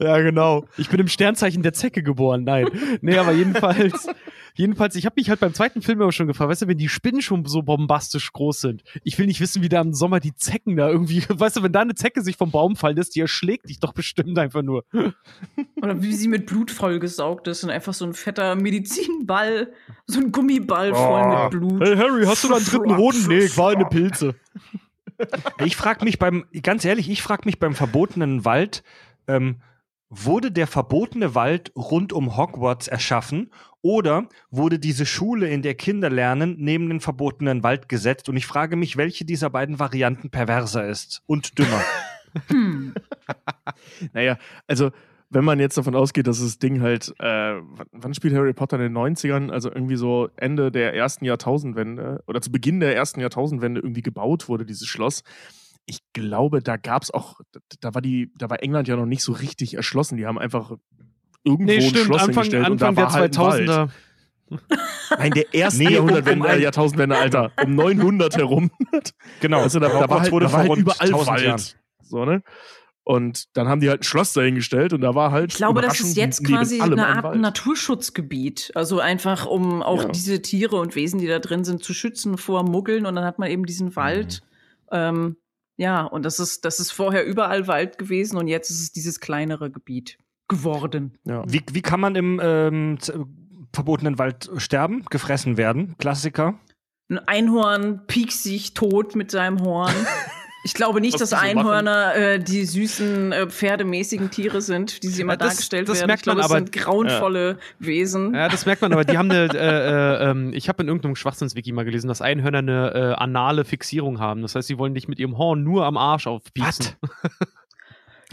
[0.00, 0.64] Ja, genau.
[0.76, 2.44] Ich bin im Sternzeichen der Zecke geboren.
[2.44, 2.68] Nein.
[3.02, 4.08] Nee, aber jedenfalls,
[4.54, 6.88] jedenfalls, ich habe mich halt beim zweiten Film immer schon gefragt, weißt du, wenn die
[6.88, 10.34] Spinnen schon so bombastisch groß sind, ich will nicht wissen, wie da im Sommer die
[10.34, 13.20] Zecken da irgendwie, weißt du, wenn da eine Zecke sich vom Baum fallen lässt, die
[13.20, 14.84] erschlägt dich doch bestimmt einfach nur.
[15.82, 19.72] Oder wie sie mit Blut vollgesaugt ist und einfach so ein fetter Medizinball,
[20.06, 21.42] so ein Gummiball voll Oh.
[21.42, 21.82] mit Blut.
[21.82, 23.26] Hey Harry, hast du da einen dritten Hoden?
[23.28, 24.34] Nee, ich war eine Pilze.
[25.64, 28.82] Ich frage mich beim, ganz ehrlich, ich frage mich beim verbotenen Wald,
[29.26, 29.56] ähm,
[30.08, 33.50] wurde der verbotene Wald rund um Hogwarts erschaffen
[33.82, 38.28] oder wurde diese Schule, in der Kinder lernen, neben den verbotenen Wald gesetzt?
[38.28, 41.80] Und ich frage mich, welche dieser beiden Varianten perverser ist und dümmer.
[42.48, 42.92] Hm.
[44.12, 44.90] Naja, also
[45.30, 48.76] wenn man jetzt davon ausgeht, dass das Ding halt, äh, wann- wann spielt Harry Potter
[48.76, 49.50] in den 90ern?
[49.50, 54.48] Also irgendwie so Ende der ersten Jahrtausendwende oder zu Beginn der ersten Jahrtausendwende irgendwie gebaut
[54.48, 55.24] wurde, dieses Schloss.
[55.86, 57.40] Ich glaube, da gab es auch,
[57.80, 60.16] da war die, da war England ja noch nicht so richtig erschlossen.
[60.16, 60.72] Die haben einfach
[61.44, 63.70] irgendwo Nee, ein stimmt, Schloss Anfang, hingestellt Anfang und da der war halt ein Wald.
[63.70, 63.90] 2000er.
[65.18, 67.52] Nein, der erste Nee, um- Jahrhundertwende, um ein- äh, Jahrtausendwende, Alter.
[67.64, 68.70] Um 900 herum.
[69.40, 69.60] Genau.
[69.60, 71.44] Also da, da war halt, wurde da war halt überall 1000 Wald.
[71.44, 71.62] Jahren.
[72.02, 72.42] So, ne?
[73.04, 75.52] Und dann haben die halt ein Schloss dahingestellt und da war halt.
[75.52, 77.36] Ich glaube, das ist jetzt quasi eine ein Art.
[77.36, 78.72] Naturschutzgebiet.
[78.74, 80.08] Also einfach, um auch Ja.
[80.08, 83.06] diese Tiere und Wesen, die da drin sind, zu schützen vor Muggeln.
[83.06, 84.42] Und dann hat man eben diesen Wald.
[84.90, 85.36] Ähm,
[85.76, 89.20] ja, und das ist, das ist vorher überall Wald gewesen und jetzt ist es dieses
[89.20, 91.18] kleinere Gebiet geworden.
[91.24, 91.42] Ja.
[91.46, 93.14] Wie, wie kann man im ähm, z-
[93.72, 95.04] verbotenen Wald sterben?
[95.10, 95.96] Gefressen werden?
[95.98, 96.58] Klassiker.
[97.10, 99.94] Ein Einhorn piekst sich tot mit seinem Horn.
[100.66, 105.04] Ich glaube nicht, Was dass die so Einhörner äh, die süßen, äh, pferdemäßigen Tiere sind,
[105.04, 106.08] die sie immer Ja, das- dargestellt das werden.
[106.08, 108.34] merkt ich glaube, man es aber- sind grauenvolle Wesen.
[108.34, 109.56] Ja, das merkt man, aber die haben eine, äh,
[110.26, 114.18] äh, ähm, ich habe in irgendeinem Schwachsinnswiki mal gelesen, dass Einhörner eine äh, anale Fixierung
[114.18, 114.42] haben.
[114.42, 116.86] Das heißt, sie wollen dich mit ihrem Horn nur am Arsch aufpieksen.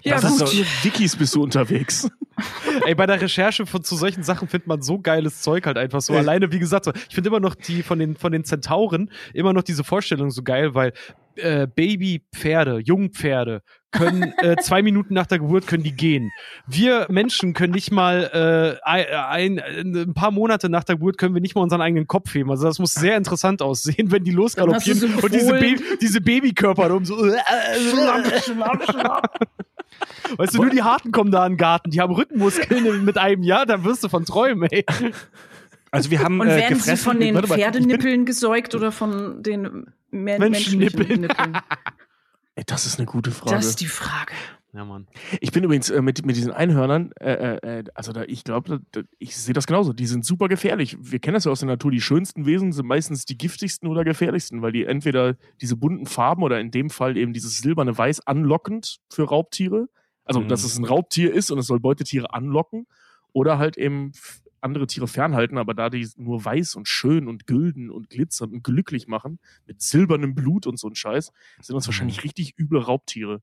[0.06, 0.50] Ja, Was gut.
[0.50, 2.10] für Wikis bist du unterwegs?
[2.86, 6.02] Ey, bei der Recherche von, zu solchen Sachen findet man so geiles Zeug halt einfach
[6.02, 6.12] so.
[6.14, 9.54] Alleine, wie gesagt, so, ich finde immer noch die von den, von den Zentauren immer
[9.54, 10.92] noch diese Vorstellung so geil, weil
[11.36, 13.62] äh, Babypferde, Jungpferde
[13.92, 16.32] können äh, zwei Minuten nach der Geburt können die gehen.
[16.68, 21.34] Wir Menschen können nicht mal äh, ein, ein, ein paar Monate nach der Geburt können
[21.34, 22.50] wir nicht mal unseren eigenen Kopf heben.
[22.52, 25.54] Also das muss sehr interessant aussehen, wenn die losgaloppieren so und diese.
[25.54, 27.16] Baby, diese Babykörper da um so.
[30.38, 33.44] Weißt du, nur die Harten kommen da in den Garten, die haben Rückenmuskeln mit einem
[33.44, 34.86] Jahr, da wirst du von träumen, ey.
[35.92, 37.04] Also wir haben Und äh, werden sie gefressen.
[37.04, 41.22] von den Pferdenippeln gesäugt oder von den men Menschennippeln.
[41.22, 41.58] menschlichen Nippeln?
[42.56, 43.56] Ey, das ist eine gute Frage.
[43.56, 44.32] Das ist die Frage.
[44.74, 45.08] Ja, Mann.
[45.40, 48.82] Ich bin übrigens äh, mit, mit diesen Einhörnern, äh, äh, also da, ich glaube,
[49.20, 49.94] ich sehe das genauso.
[49.94, 50.98] Die sind super gefährlich.
[51.00, 51.92] Wir kennen das ja aus der Natur.
[51.92, 56.42] Die schönsten Wesen sind meistens die giftigsten oder gefährlichsten, weil die entweder diese bunten Farben
[56.42, 59.90] oder in dem Fall eben dieses silberne Weiß anlockend für Raubtiere.
[60.26, 60.48] Also, Mhm.
[60.48, 62.88] dass es ein Raubtier ist und es soll Beutetiere anlocken
[63.32, 64.12] oder halt eben
[64.64, 68.64] andere Tiere fernhalten, aber da die nur weiß und schön und gülden und glitzernd und
[68.64, 71.32] glücklich machen, mit silbernem Blut und so ein Scheiß,
[71.62, 73.42] sind das wahrscheinlich richtig üble Raubtiere.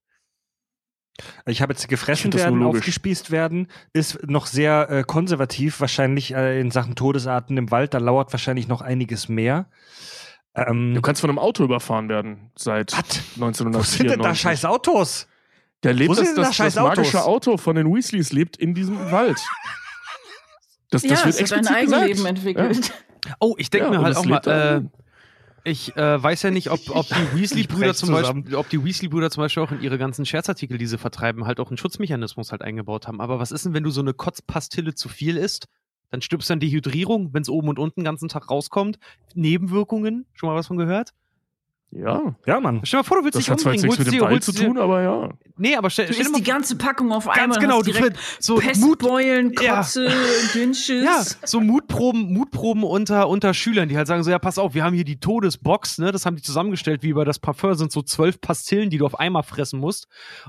[1.46, 6.70] Ich habe jetzt gefressen werden, aufgespießt werden, ist noch sehr äh, konservativ, wahrscheinlich äh, in
[6.70, 7.94] Sachen Todesarten im Wald.
[7.94, 9.68] Da lauert wahrscheinlich noch einiges mehr.
[10.54, 13.18] Ähm, Du kannst von einem Auto überfahren werden seit was?
[13.34, 13.74] 1994.
[13.74, 15.28] Wo sind denn da scheiß Autos?
[15.82, 17.24] Der lebt das, das, das magische?
[17.24, 19.38] Auto von den Weasleys lebt in diesem Wald.
[20.90, 22.28] Das, das ja, wird explizit Eigenleben gesagt.
[22.28, 22.92] entwickelt.
[23.38, 24.90] Oh, ich denke Ja, mir halt auch mal, äh, drin.
[25.64, 28.10] ich äh, weiß ja nicht, ob, ob die Weasley-Brüder zum.
[28.10, 31.60] Beispiel, ob die Weasley-Brüder zum Beispiel auch in ihre ganzen Scherzartikel, die sie vertreiben, halt
[31.60, 33.20] auch einen Schutzmechanismus halt eingebaut haben.
[33.20, 35.66] Aber was ist denn, wenn du so eine Kotzpastille zu viel isst?
[36.10, 38.98] Dann stirbst du an Dehydrierung, wenn es oben und unten den ganzen Tag rauskommt.
[39.34, 41.10] Nebenwirkungen, schon mal was von gehört?
[41.92, 42.82] Ja, Ja, Mann.
[42.84, 44.28] Stell dir mal vor, du willst das dich hat zwar umbringen, jetzt nichts mit dem
[44.30, 45.28] holst zu tun, aber ja.
[45.56, 47.56] Nee, aber stell, Du stell dir isst mal die ganze Packung auf ganz einmal.
[47.56, 49.78] und genau, du direkt so Mut, Pestbeulen, Ja.
[49.78, 50.08] Kotze,
[50.54, 51.04] Dünnschiss.
[51.04, 54.84] Ja, so Mutproben, Mutproben unter, unter Schülern, die halt sagen so, ja, pass auf, wir
[54.84, 58.02] haben hier die Todesbox, ne, das haben die zusammengestellt, wie bei das Parfum sind so
[58.02, 60.06] zwölf Pastillen, die du auf einmal fressen musst.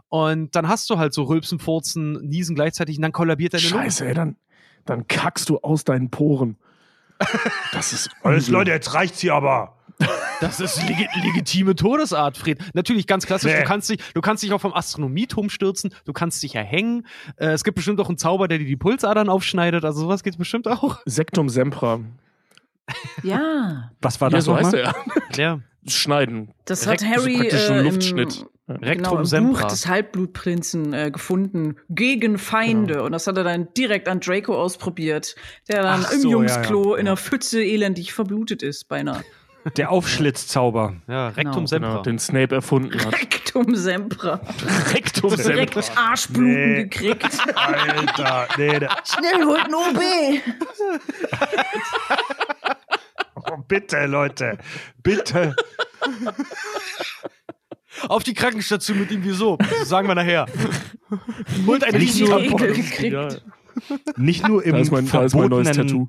[0.09, 3.83] Und dann hast du halt so Rülpsen, Furzen, Niesen gleichzeitig und dann kollabiert deine Lunge.
[3.85, 4.35] Scheiße, ey, dann,
[4.85, 6.57] dann kackst du aus deinen Poren.
[7.71, 8.47] Das ist Alles.
[8.47, 9.77] Leute, jetzt reicht's hier aber.
[10.39, 12.59] Das ist legi legitime Todesart, Fred.
[12.73, 13.59] Natürlich ganz klassisch, Nee.
[13.61, 17.05] du kannst dich, du kannst dich auch vom Astronomieturm stürzen, du kannst dich erhängen.
[17.37, 20.37] Äh, es gibt bestimmt auch einen Zauber, der dir die Pulsadern aufschneidet, also sowas geht
[20.37, 20.99] bestimmt auch.
[21.05, 21.99] Sektum Sempra.
[23.23, 24.93] Ja, Was war Ja, das so heißt nochmal?
[25.31, 25.37] er.
[25.37, 25.59] Ja.
[25.87, 26.53] Schneiden.
[26.65, 28.45] das Direkt hat so Harry praktisch äh, Luftschnitt.
[28.67, 28.93] Ja.
[28.93, 29.61] Genau, im Sempra.
[29.63, 31.75] Buch des Halbblutprinzen äh, gefunden.
[31.89, 32.93] Gegen Feinde.
[32.93, 33.05] Genau.
[33.05, 35.35] Und das hat er dann direkt an Draco ausprobiert,
[35.67, 37.01] der dann Ach im so, ja, Jungsklo ja.
[37.01, 39.23] in einer Pfütze elendig verblutet ist, beinahe.
[39.77, 40.95] Der Aufschlitzzauber.
[41.07, 41.65] Ja, Rectum Genau.
[41.67, 41.89] Sempra.
[41.89, 43.13] Genau, den Snape erfunden hat.
[43.13, 44.41] Rectum Sempra.
[44.93, 46.83] Rectum Direkt Arschbluten Nee.
[46.83, 47.37] gekriegt.
[47.55, 50.01] Alter, nee, der, Schnell holt ein OB.
[53.35, 54.57] oh, bitte, Leute.
[55.03, 55.55] Bitte.
[58.07, 59.57] Auf die Krankenstation mit ihm, wieso?
[59.57, 60.47] Das sagen wir nachher.
[61.67, 61.83] Holt
[62.73, 63.13] gekriegt.
[63.13, 63.27] Ja,
[64.15, 66.07] Nicht nur im da ist mein, da ist mein neues Tattoo.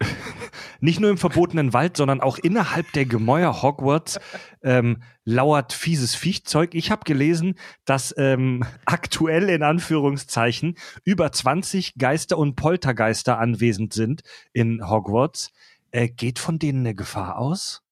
[0.80, 4.20] nicht nur im verbotenen Wald, sondern auch innerhalb der Gemäuer Hogwarts
[4.62, 6.74] ähm, lauert fieses Viechzeug.
[6.74, 14.22] Ich habe gelesen, dass ähm, aktuell in Anführungszeichen über 20 Geister und Poltergeister anwesend sind
[14.52, 15.52] in Hogwarts.
[15.90, 17.82] Äh, geht von denen eine Gefahr aus?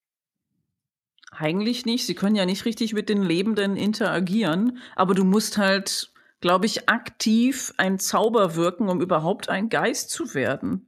[1.33, 2.07] Eigentlich nicht.
[2.07, 6.89] Sie können ja nicht richtig mit den Lebenden interagieren, aber du musst halt, glaube ich,
[6.89, 10.87] aktiv ein Zauber wirken, um überhaupt ein Geist zu werden.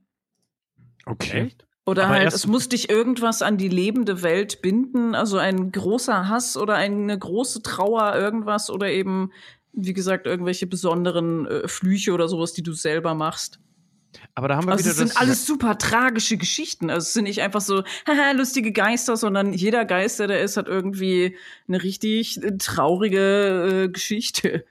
[1.09, 1.51] Okay.
[1.87, 6.29] Oder Aber halt, es muss dich irgendwas an die lebende Welt binden, also ein großer
[6.29, 9.33] Hass oder eine große Trauer, irgendwas oder eben,
[9.73, 13.59] wie gesagt, irgendwelche besonderen äh, Flüche oder sowas, die du selber machst.
[14.35, 16.91] Aber da haben wir Also wieder es sind alles super tragische Geschichten.
[16.91, 20.57] Also es sind nicht einfach so haha, lustige Geister, sondern jeder Geist, der da ist,
[20.59, 21.37] hat irgendwie
[21.69, 24.65] eine richtig äh, traurige äh, Geschichte.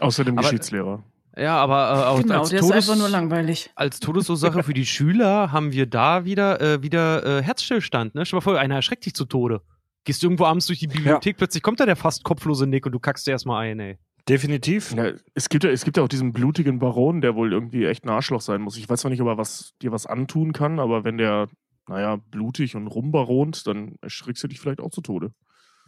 [0.00, 1.04] Außer dem Aber- Geschichtslehrer.
[1.36, 3.70] Ja, aber äh, auch genau, als, der Todes, ist einfach nur langweilig.
[3.74, 8.14] als Todesursache für die Schüler haben wir da wieder, äh, wieder äh, Herzstillstand.
[8.14, 8.26] Ne?
[8.26, 9.62] Stell dir mal vor, einer erschreckt dich zu Tode.
[10.04, 12.98] Gehst irgendwo abends durch die Bibliothek, plötzlich kommt da der fast kopflose Nick und du
[12.98, 13.98] kackst dir erstmal ein, ey.
[14.28, 14.92] Definitiv.
[14.94, 18.04] Ja, es, gibt ja, es gibt ja auch diesen blutigen Baron, der wohl irgendwie echt
[18.04, 18.76] ein Arschloch sein muss.
[18.76, 21.48] Ich weiß zwar nicht, ob er was, dir was antun kann, aber wenn der,
[21.88, 25.32] naja, blutig und rumbaront, dann erschrickst du dich vielleicht auch zu Tode.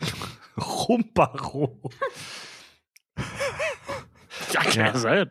[0.57, 1.81] Rumbaro.
[4.55, 5.31] Ja, kann sein.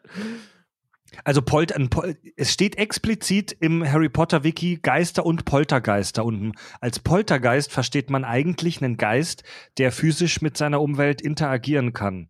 [1.23, 6.53] Also Polt, ein Pol es steht explizit im Harry Potter Wiki Geister und Poltergeister und
[6.81, 9.43] als Poltergeist versteht man eigentlich einen Geist,
[9.77, 12.29] der physisch mit seiner Umwelt interagieren kann.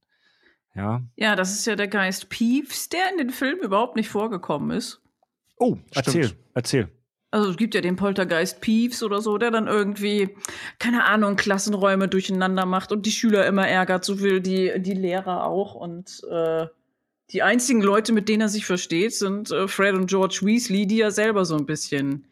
[0.75, 1.01] Ja.
[1.15, 5.01] Ja, das ist ja der Geist Peeves, der in den Filmen überhaupt nicht vorgekommen ist.
[5.57, 6.39] Oh, erzähl, Stimmt.
[6.53, 6.89] erzähl.
[7.31, 10.35] Also es gibt ja den Poltergeist Peeves oder so, der dann irgendwie,
[10.77, 15.45] keine Ahnung, Klassenräume durcheinander macht und die Schüler immer ärgert, so will die, die Lehrer
[15.45, 15.73] auch.
[15.73, 16.67] Und äh,
[17.31, 20.97] die einzigen Leute, mit denen er sich versteht, sind äh, Fred und George Weasley, die
[20.97, 22.25] ja selber so ein bisschen,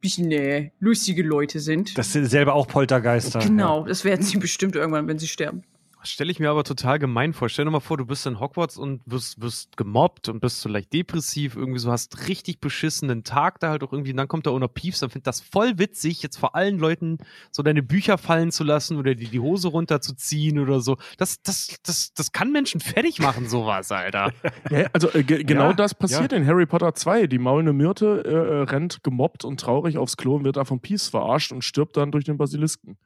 [0.00, 1.96] bisschen äh, lustige Leute sind.
[1.96, 3.38] Das sind selber auch Poltergeister.
[3.38, 5.62] genau, das werden sie bestimmt irgendwann, wenn sie sterben.
[6.08, 7.48] Stelle ich mir aber total gemein vor.
[7.48, 10.68] Stell dir mal vor, du bist in Hogwarts und wirst, wirst gemobbt und bist so
[10.68, 14.46] leicht depressiv, irgendwie so hast richtig beschissenen Tag da halt auch irgendwie, und dann kommt
[14.46, 17.18] da Ona Piefs, dann findet das voll witzig, jetzt vor allen Leuten
[17.50, 20.96] so deine Bücher fallen zu lassen oder dir die Hose runterzuziehen oder so.
[21.16, 24.32] Das, das, das, das kann Menschen fertig machen, sowas, Alter.
[24.70, 27.26] Ja, also äh, ge genau Ja, das passiert in Harry Potter 2.
[27.26, 31.08] Die maulende Myrte äh, rennt gemobbt und traurig aufs Klo und wird da von Peace
[31.08, 32.98] verarscht und stirbt dann durch den Basilisken.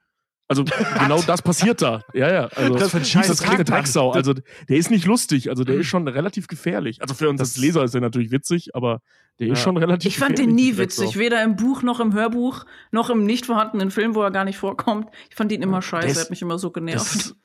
[0.48, 0.64] Also
[0.98, 2.02] genau das passiert da.
[2.12, 2.46] Ja, ja.
[2.48, 3.76] Also, Das für ein scheiß ist keine Tag, Mann.
[3.78, 4.10] Drecksau.
[4.12, 5.48] Also der ist nicht lustig.
[5.48, 7.00] Also der ist schon relativ gefährlich.
[7.00, 9.00] Also für uns Das- als Leser ist er natürlich witzig, aber
[9.38, 9.64] der ist Ja.
[9.64, 10.56] schon relativ Ich fand gefährlich.
[10.56, 14.22] den nie witzig, weder im Buch noch im Hörbuch, noch im nicht vorhandenen Film, wo
[14.22, 15.08] er gar nicht vorkommt.
[15.30, 17.14] Ich fand ihn immer scheiße, ist- er hat mich immer so Das genervt.
[17.14, 17.36] ist,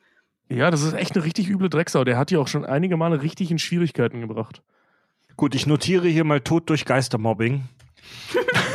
[0.50, 2.04] ja, das ist echt eine richtig üble Drecksau.
[2.04, 4.62] Der hat die auch schon einige Male richtig in Schwierigkeiten gebracht.
[5.38, 7.64] Gut, ich notiere hier mal Tod durch Geistermobbing.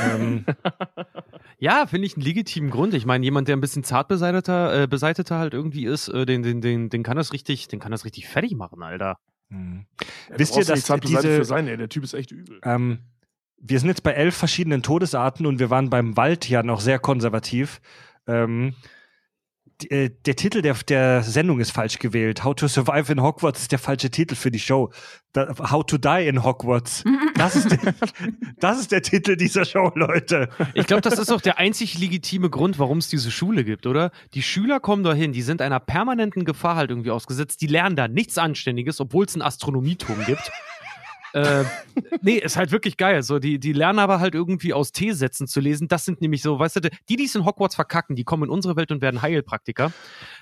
[0.05, 0.45] Ähm,
[1.59, 2.93] Ja, finde ich einen legitimen Grund.
[2.95, 6.43] Ich meine, jemand, der ein bisschen zart beseiteter, äh, beseiteter halt irgendwie ist, äh, den,
[6.43, 9.19] den, den, den kann das richtig, den kann das richtig fertig machen, Alter.
[9.51, 9.87] hm.
[10.31, 11.77] Ja, Wisst ihr, dass nicht zart diese- für sein, ey.
[11.77, 12.59] Der Typ ist echt übel.
[12.65, 12.99] Ähm,
[13.59, 16.99] wir sind jetzt bei elf verschiedenen Todesarten und wir waren beim Wald ja noch sehr
[16.99, 17.81] konservativ.
[18.27, 18.75] Ähm,
[19.91, 22.45] äh, der Titel der, der Sendung ist falsch gewählt.
[22.45, 24.93] How to Survive in Hogwarts ist der falsche Titel für die Show.
[25.33, 27.05] Da, How to Die in Hogwarts.
[27.35, 27.95] Das ist, der,
[28.61, 30.49] das ist der Titel dieser Show, Leute.
[30.75, 34.13] Ich glaube, das ist auch der einzig legitime Grund, warum es diese Schule gibt, oder?
[34.35, 37.61] Die Schüler kommen dahin, die sind einer permanenten Gefahr halt irgendwie ausgesetzt.
[37.63, 40.53] Die lernen da nichts Anständiges, obwohl es einen Astronomieturm gibt.
[41.33, 41.65] Äh,
[42.23, 43.23] nee, ist halt wirklich geil.
[43.23, 45.89] So, die, die lernen aber halt irgendwie aus T-Sätzen zu lesen.
[45.89, 48.51] Das sind nämlich so, weißt du, die, die es in Hogwarts verkacken, die kommen in
[48.51, 49.93] unsere Welt und werden Heilpraktiker.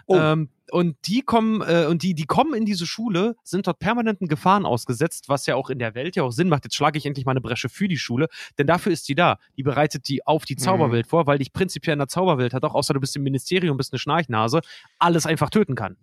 [0.06, 0.16] Oh.
[0.16, 4.28] Ähm, und die kommen, äh, und die, die kommen in diese Schule, sind dort permanenten
[4.28, 6.64] Gefahren ausgesetzt, was ja auch in der Welt ja auch Sinn macht.
[6.64, 9.38] Jetzt schlage ich endlich mal eine Bresche für die Schule, denn dafür ist sie da.
[9.56, 12.74] Die bereitet die auf die Zauberwelt vor, weil dich prinzipiell in der Zauberwelt hat, auch
[12.74, 14.60] außer du bist im Ministerium, bist eine Schnarchnase,
[14.98, 15.96] alles einfach töten kann.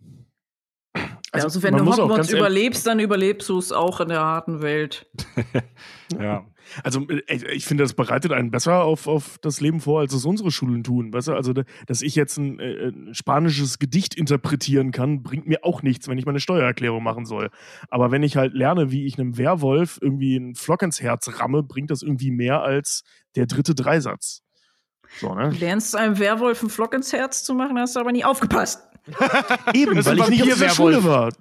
[1.34, 5.08] Also, also wenn du Hogwarts überlebst, dann überlebst du es auch in der harten Welt.
[6.18, 6.46] Ja.
[6.84, 10.14] Also äh, ich ich finde, das bereitet einen besser auf, auf das Leben vor, als
[10.14, 11.14] es unsere Schulen tun.
[11.14, 11.34] Weißt du?
[11.34, 15.82] Also, da- dass ich jetzt ein, äh, ein spanisches Gedicht interpretieren kann, bringt mir auch
[15.84, 17.50] nichts, wenn ich meine Steuererklärung machen soll.
[17.90, 21.62] Aber wenn ich halt lerne, wie ich einem Werwolf irgendwie einen Flock ins Herz ramme,
[21.62, 23.04] bringt das irgendwie mehr als
[23.36, 24.44] der dritte Dreisatz.
[25.20, 25.50] So, Du ne?
[25.52, 28.82] lernst einem Werwolf einen Flock ins Herz zu machen, hast aber nie aufgepasst.
[29.74, 30.76] Eben, weil ich nicht auf Vampir-Werwolf.
[30.76, 31.30] Schule war.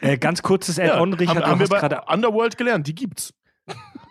[0.00, 1.46] Äh, ganz kurzes Add-on, haben, Richard.
[1.46, 3.32] haben du wir gerade Underworld gelernt, die gibt's.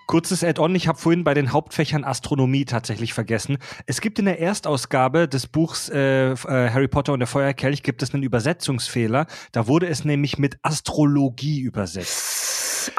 [0.07, 3.57] Kurzes Add-on, ich habe vorhin bei den Hauptfächern Astronomie tatsächlich vergessen.
[3.85, 6.35] Es gibt in der Erstausgabe des Buchs äh, äh,
[6.71, 9.27] Harry Potter und der Feuerkelch gibt es einen Übersetzungsfehler.
[9.51, 12.91] Da wurde es nämlich mit Astrologie übersetzt.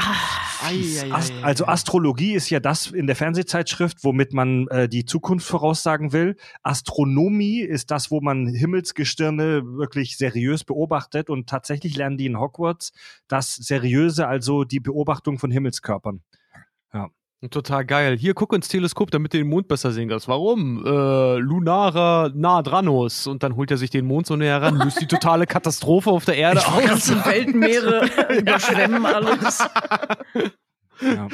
[1.10, 6.12] Ast also Astrologie ist ja das in der Fernsehzeitschrift, womit man äh, die Zukunft voraussagen
[6.12, 6.36] will.
[6.62, 12.92] Astronomie ist das, wo man Himmelsgestirne wirklich seriös beobachtet und tatsächlich lernen die in Hogwarts
[13.28, 16.22] das Seriöse, also die Beobachtung von Himmelskörpern.
[17.50, 18.16] Total geil.
[18.16, 20.28] Hier, guck ins Teleskop, damit du den Mond besser sehen kannst.
[20.28, 20.82] Warum?
[20.84, 23.26] Äh, lunarer Nadranus.
[23.26, 26.24] Und dann holt er sich den Mond so näher ran, löst die totale Katastrophe auf
[26.24, 26.84] der Erde Die aus.
[26.86, 28.08] ganzen Weltmeere
[28.38, 29.58] überschwemmen alles.
[31.02, 31.28] Ja.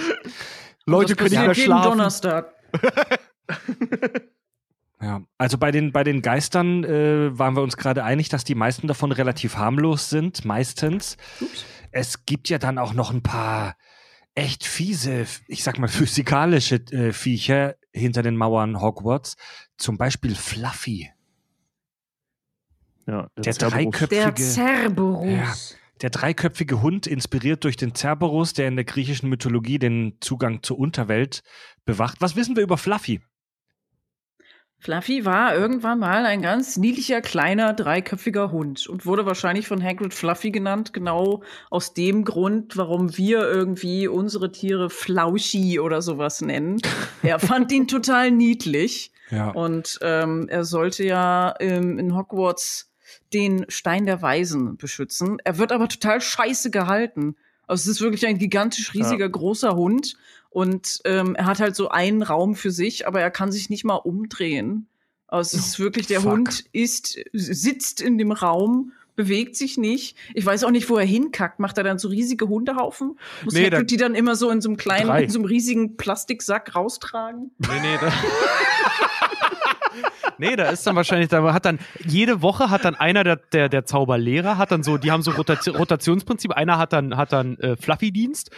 [0.85, 1.91] Leute können nicht mehr schlafen.
[1.91, 2.53] Donnerstag.
[5.03, 8.55] Ja, also bei den, bei den Geistern äh, waren wir uns gerade einig, dass die
[8.55, 11.17] meisten davon relativ harmlos sind, meistens.
[11.91, 13.77] Es gibt ja dann auch noch ein paar
[14.35, 19.37] echt fiese, ich sag mal, physikalische äh, Viecher hinter den Mauern Hogwarts.
[19.77, 21.11] Zum Beispiel Fluffy,
[23.07, 23.73] Ja, der Cerberus.
[23.73, 25.77] dreiköpfige, Der Cerberus.
[26.01, 30.79] der dreiköpfige Hund, inspiriert durch den Cerberus, der in der griechischen Mythologie den Zugang zur
[30.79, 31.43] Unterwelt
[31.85, 32.21] bewacht.
[32.21, 33.21] Was wissen wir über Fluffy?
[34.83, 40.15] Fluffy war irgendwann mal ein ganz niedlicher, kleiner, dreiköpfiger Hund und wurde wahrscheinlich von Hagrid
[40.15, 46.81] Fluffy genannt, genau aus dem Grund, warum wir irgendwie unsere Tiere Flauschi oder sowas nennen.
[47.23, 49.51] Er fand ihn total niedlich Ja.
[49.51, 52.91] und ähm, er sollte ja ähm, in Hogwarts
[53.35, 55.37] den Stein der Weisen beschützen.
[55.45, 57.37] Er wird aber total scheiße gehalten.
[57.67, 60.17] Also es ist wirklich ein gigantisch riesiger, großer Hund.
[60.51, 63.85] Und ähm, er hat halt so einen Raum für sich, aber er kann sich nicht
[63.85, 64.87] mal umdrehen.
[65.29, 66.33] Also es ist wirklich, der fuck.
[66.33, 70.17] Hund ist, sitzt in dem Raum, bewegt sich nicht.
[70.35, 71.61] Ich weiß auch nicht, wo er hinkackt.
[71.61, 73.17] Macht er dann so riesige Hundehaufen?
[73.45, 75.23] Muss Nee, Hagrid da- die dann immer so in so einem kleinen, Drei.
[75.25, 77.53] in so einem riesigen Plastiksack raustragen?
[77.59, 78.13] Nee, nee, da.
[80.39, 83.69] nee, da ist dann wahrscheinlich, da hat dann, jede Woche hat dann einer der, der,
[83.69, 87.57] der Zauberlehrer, hat dann so, die haben so Rotati Rotationsprinzip, einer hat dann, hat dann
[87.59, 88.51] äh, Fluffy-Dienst,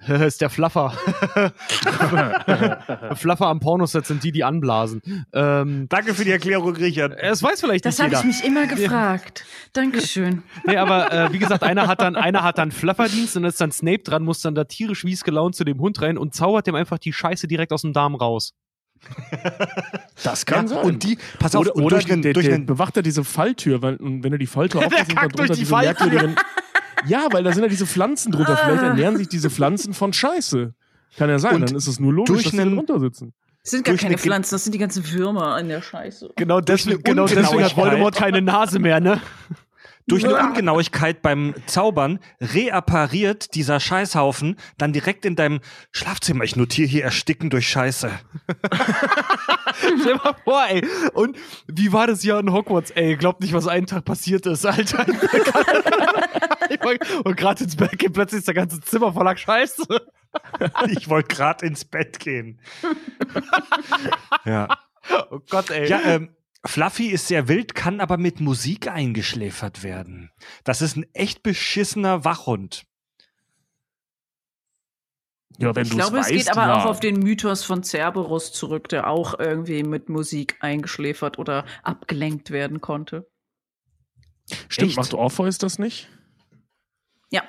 [0.08, 0.92] ist der Fluffer.
[3.14, 5.26] Fluffer am Pornoset sind die, die anblasen.
[5.32, 7.18] Ähm, Danke für die Erklärung, Richard.
[7.20, 8.20] es weiß vielleicht Das nicht habe jeder.
[8.20, 9.44] ich mich immer gefragt.
[9.72, 10.42] Dankeschön.
[10.64, 13.72] Nee, aber äh, wie gesagt, einer hat dann, einer hat dann Flufferdienst und ist dann
[13.72, 16.74] Snape dran, muss dann da tierisch mies gelaunt zu dem Hund rein und zaubert dem
[16.74, 18.54] einfach die Scheiße direkt aus dem Darm raus.
[20.22, 20.84] Das kann Ja, sein.
[20.84, 23.02] und die, pass auf, oder und oder durch einen, der, durch der einen bewacht er
[23.02, 25.64] diese Falltür, weil und wenn er die Falltür aufmacht, sind kackt da drunter durch die
[25.64, 26.36] diese merkwürdigen.
[27.06, 28.58] Ja, weil da sind ja diese Pflanzen drunter.
[28.58, 30.74] Vielleicht ernähren sich diese Pflanzen von Scheiße.
[31.16, 31.54] Kann ja sein.
[31.54, 33.32] Und dann ist es nur logisch, durch dass sie einen- drunter sitzen.
[33.62, 36.30] Das sind gar keine Pflanzen, das sind die ganzen Würmer in der Scheiße.
[36.36, 37.74] Genau deswegen, genau deswegen hat.
[37.74, 39.18] Voldemort keine Nase mehr, ne?
[40.10, 40.48] Durch eine.
[40.48, 45.60] Ungenauigkeit beim Zaubern reappariert dieser Scheißhaufen dann direkt in deinem
[45.92, 46.44] Schlafzimmer.
[46.44, 48.10] Ich notiere hier Ersticken durch Scheiße.
[50.00, 50.86] Stell mal vor, ey.
[51.14, 53.16] Und wie war das Jahr in Hogwarts, ey?
[53.16, 55.06] Glaubt nicht, was einen Tag passiert ist, Alter.
[57.24, 59.84] Und gerade ins Bett geht plötzlich ist der ganze Zimmer voller Scheiße.
[60.88, 62.60] Ich wollte gerade ins Bett gehen.
[64.44, 64.68] ja.
[65.30, 65.88] Oh Gott, ey.
[65.88, 66.30] Ja, ähm,
[66.64, 70.30] Fluffy ist sehr wild, kann aber mit Musik eingeschläfert werden.
[70.64, 72.84] Das ist ein echt beschissener Wachhund.
[75.58, 76.80] Ja, wenn Ich glaube, es weißt, geht aber ja.
[76.80, 82.50] auch auf den Mythos von Cerberus zurück, der auch irgendwie mit Musik eingeschläfert oder abgelenkt
[82.50, 83.30] werden konnte.
[84.68, 84.96] Stimmt, Echt?
[84.96, 86.08] macht Orpheus das nicht?
[87.30, 87.42] Ja.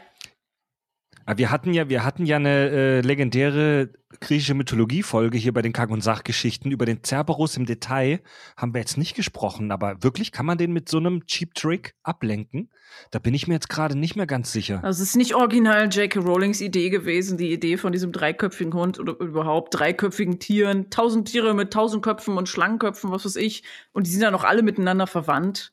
[1.26, 5.74] Aber Wir hatten ja, wir hatten ja eine äh, legendäre griechische Mythologie-Folge hier bei den
[5.74, 8.22] Kack- und Sachgeschichten über den Cerberus im Detail.
[8.58, 12.70] Haben wir jetzt nicht gesprochen, aber wirklich kann man den mit so einem Cheap-Trick ablenken?
[13.12, 14.84] Da bin ich mir jetzt gerade nicht mehr ganz sicher.
[14.84, 16.20] Also es ist nicht original J.K.
[16.20, 20.90] Rowlings Idee gewesen, die Idee von diesem dreiköpfigen Hund oder überhaupt dreiköpfigen Tieren.
[20.90, 23.64] Tausend Tiere mit tausend Köpfen und Schlangenköpfen, was weiß ich.
[23.94, 25.72] Und die sind dann auch alle miteinander verwandt.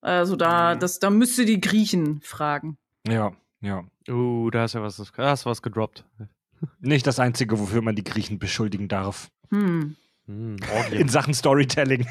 [0.00, 0.80] Also da, Mhm.
[0.80, 2.76] das, da müsste die Griechen fragen.
[3.06, 3.84] Ja, ja.
[4.08, 6.04] Uh, da ist ja was, da ist was gedroppt.
[6.80, 9.30] Nicht das Einzige, wofür man die Griechen beschuldigen darf.
[9.50, 9.96] Hm.
[10.26, 10.56] Hm,
[10.92, 11.08] In.
[11.08, 12.06] Sachen Storytelling.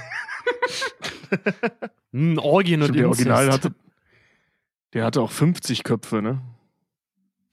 [2.11, 3.07] Hm, Orgien und der.
[3.07, 3.73] Original hatte.
[4.93, 6.41] Der hatte auch 50 Köpfe, ne?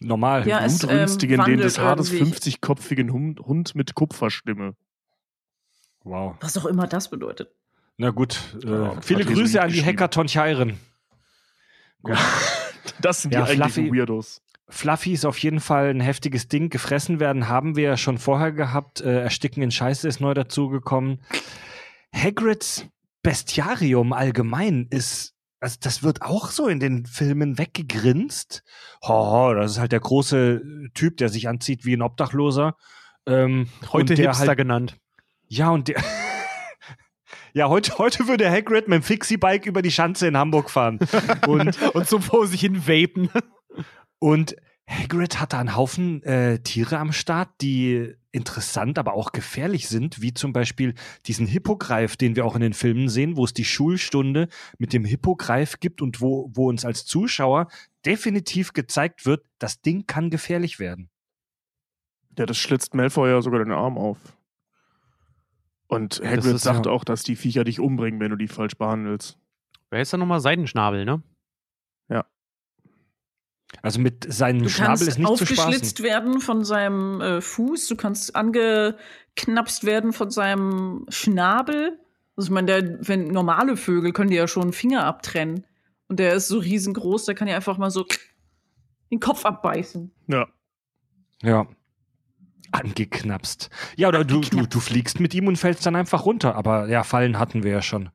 [0.03, 0.47] Normal.
[0.47, 2.35] Ja, es, Blutrünstige, ähm, denen des Hades irgendwie.
[2.35, 4.75] 50-kopfigen Hund, Hund mit Kupferstimme.
[6.05, 6.37] Wow.
[6.41, 7.51] Was auch immer das bedeutet.
[7.97, 8.39] Na gut.
[8.65, 9.99] Äh, Ja, viele hat Grüße an die geschrieben.
[9.99, 10.79] Hackathon Cheiren.
[13.03, 14.43] Das sind Ja, die eigentlichen Fluffy- Weirdos.
[14.71, 16.71] Fluffy ist auf jeden Fall ein heftiges Ding.
[16.71, 19.01] Gefressen werden haben wir ja schon vorher gehabt.
[19.01, 21.21] Äh, Ersticken in Scheiße ist neu dazugekommen.
[22.15, 22.87] Hagrids
[23.23, 28.63] Bestiarium allgemein ist, also das wird auch so in den Filmen weggegrinst.
[29.07, 30.63] Ho, das ist halt der große
[30.95, 32.77] Typ, der sich anzieht wie ein Obdachloser.
[33.27, 34.97] Ähm, Heute der Hipster halt, genannt.
[35.49, 36.03] Ja, und der.
[37.53, 40.99] ja, heute, heute würde Hagrid mit dem Fixie-Bike über die Schanze in Hamburg fahren.
[41.47, 43.29] Und Und so vor sich hin vapen.
[44.21, 44.55] Und
[44.87, 50.21] Hagrid hat da einen Haufen äh, Tiere am Start, die interessant, aber auch gefährlich sind,
[50.21, 50.95] wie zum Beispiel
[51.27, 54.49] diesen Hippogreif, den wir auch in den Filmen sehen, wo es die Schulstunde
[54.79, 57.69] mit dem Hippogreif gibt und wo, wo uns als Zuschauer
[58.07, 61.09] definitiv gezeigt wird, das Ding kann gefährlich werden.
[62.39, 64.19] Ja, das schlitzt Malfoy ja sogar den Arm auf.
[65.89, 68.77] Und Hagrid ist sagt ja- auch, dass die Viecher dich umbringen, wenn du die falsch
[68.77, 69.39] behandelst.
[69.91, 71.23] Wer ist da nochmal Seidenschnabel, ne?
[73.83, 76.05] Also mit seinem Du Schnabel kannst ist nicht zu aufgeschlitzt spaßen.
[76.05, 81.99] werden von seinem äh, Fuß, du kannst angeknapst werden von seinem Schnabel.
[82.37, 85.67] Also ich meine, der, wenn normale Vögel können die ja schon einen Finger abtrennen.
[86.09, 88.05] Und der ist so riesengroß, der kann ja einfach mal so
[89.11, 90.11] den Kopf abbeißen.
[90.27, 90.49] Ja.
[91.43, 91.67] Ja.
[92.73, 93.71] Angeknapst.
[93.97, 96.55] Ja, oder du, du, du fliegst mit ihm und fällst dann einfach runter.
[96.55, 98.11] Aber ja, Fallen hatten wir ja schon.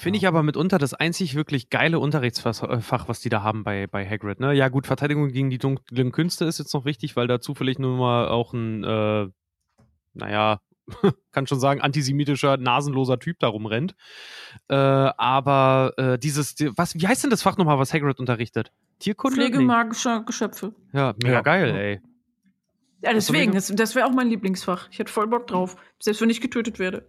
[0.00, 3.88] Finde ich aber mitunter das einzig wirklich geile Unterrichtsfach, äh, was die da haben bei,
[3.88, 4.38] bei Hagrid.
[4.38, 4.52] Ne?
[4.54, 7.96] Ja, gut, Verteidigung gegen die dunklen Künste ist jetzt noch wichtig, weil da zufällig nur
[7.96, 9.26] mal auch ein, äh,
[10.14, 10.60] naja,
[11.32, 13.96] kann schon sagen, antisemitischer, nasenloser Typ da rumrennt.
[14.68, 18.70] Äh, aber äh, dieses, die- was, wie heißt denn das Fach nochmal, was Hagrid unterrichtet?
[19.00, 19.34] Tierkunde?
[19.36, 20.22] Pflege Nee.
[20.26, 20.74] Geschöpfe.
[20.92, 21.40] Ja, mega Ja.
[21.40, 22.00] geil, ey.
[23.02, 24.88] Ja, deswegen, das, das wäre auch mein Lieblingsfach.
[24.92, 25.76] Ich hätte voll Bock drauf.
[26.00, 27.08] Selbst wenn ich getötet werde.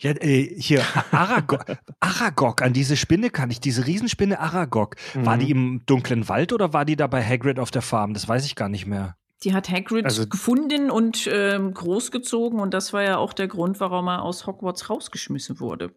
[0.00, 0.82] Ja, äh, hier,
[1.12, 1.64] Aragog,
[2.00, 4.96] Aragog, an diese Spinne kann ich, diese Riesenspinne Aragog.
[5.14, 5.40] War Mhm.
[5.40, 8.14] die im dunklen Wald oder war die da bei Hagrid auf der Farm?
[8.14, 9.16] Das weiß ich gar nicht mehr.
[9.44, 13.80] Die hat Hagrid Also- gefunden und ähm, großgezogen und das war ja auch der Grund,
[13.80, 15.94] warum er aus Hogwarts rausgeschmissen wurde.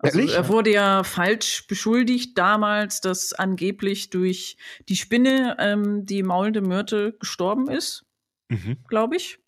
[0.00, 0.34] Also, Ehrlich?
[0.36, 4.56] er wurde ja falsch beschuldigt damals, dass angeblich durch
[4.88, 8.04] die Spinne ähm, die maulende Myrte gestorben ist,
[8.48, 8.76] Mhm.
[8.88, 9.38] glaube ich.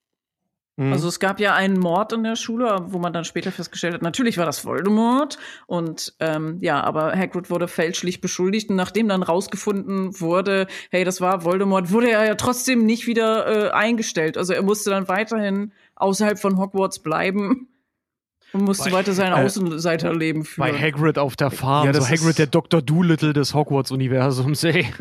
[0.77, 0.93] Mhm.
[0.93, 4.03] Also es gab ja einen Mord in der Schule, wo man dann später festgestellt hat,
[4.03, 5.37] natürlich war das Voldemort.
[5.67, 8.71] Und ähm, ja, aber Hagrid wurde fälschlich beschuldigt.
[8.71, 13.69] Und nachdem dann rausgefunden wurde, hey, das war Voldemort, wurde er ja trotzdem nicht wieder
[13.69, 14.39] äh, eingestellt.
[14.39, 17.69] Also er musste dann weiterhin außerhalb von Hogwarts bleiben
[18.53, 20.71] und musste Bei- weiter sein äh, Außenseiterleben führen.
[20.73, 21.87] Bei Hagrid auf der Farm.
[21.87, 22.81] Ja, so das Hagrid, ist- der Dr.
[22.81, 24.87] Doolittle des Hogwarts-Universums, ey.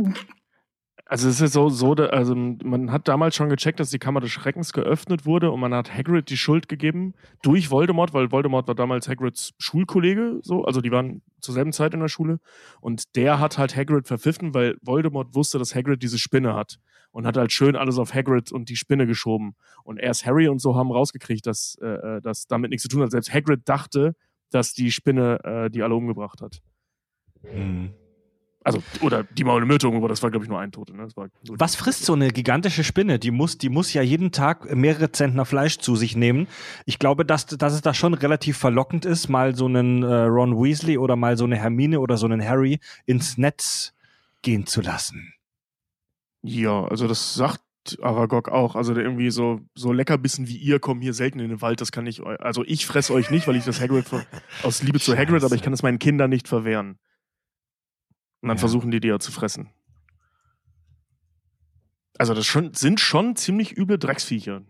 [1.10, 4.30] Also es ist so, so also man hat damals schon gecheckt, dass die Kammer des
[4.30, 8.76] Schreckens geöffnet wurde und man hat Hagrid die Schuld gegeben durch Voldemort, weil Voldemort war
[8.76, 12.40] damals Hagrids Schulkollege, so, also die waren zur selben Zeit in der Schule
[12.80, 16.80] und der hat halt Hagrid verpfiffen, weil Voldemort wusste, dass Hagrid diese Spinne hat
[17.10, 20.60] und hat halt schön alles auf Hagrid und die Spinne geschoben und erst Harry und
[20.60, 23.10] so haben rausgekriegt, dass äh, äh, das damit nichts zu tun hat.
[23.10, 24.16] Selbst Hagrid dachte,
[24.52, 26.62] dass die Spinne äh, die alle umgebracht hat.
[27.42, 27.96] Mhm.
[28.64, 30.96] Also, oder die Maule Myrte umgebracht, das war glaube ich nur ein Tote.
[30.96, 31.08] Ne?
[31.44, 33.18] Die- Was frisst so eine gigantische Spinne?
[33.18, 36.48] Die muss, die muss ja jeden Tag mehrere Zentner Fleisch zu sich nehmen.
[36.86, 40.62] Ich glaube, dass, dass es da schon relativ verlockend ist, mal so einen äh, Ron
[40.62, 43.94] Weasley oder mal so eine Hermine oder so einen Harry ins Netz
[44.42, 45.34] gehen zu lassen.
[46.42, 47.62] Ja, also das sagt
[48.02, 48.76] Aragog auch.
[48.76, 51.80] Also der irgendwie so, so Leckerbissen wie ihr kommen hier selten in den Wald.
[51.82, 54.06] Das kann ich, also ich fresse euch nicht, weil ich das Hagrid
[54.64, 57.00] aus Liebe zu Hagrid, aber ich kann es meinen Kindern nicht verwehren.
[58.42, 58.60] Und dann Ja.
[58.60, 59.70] versuchen die die ja zu fressen.
[62.18, 64.62] Also das schon, sind schon ziemlich üble Drecksviecher.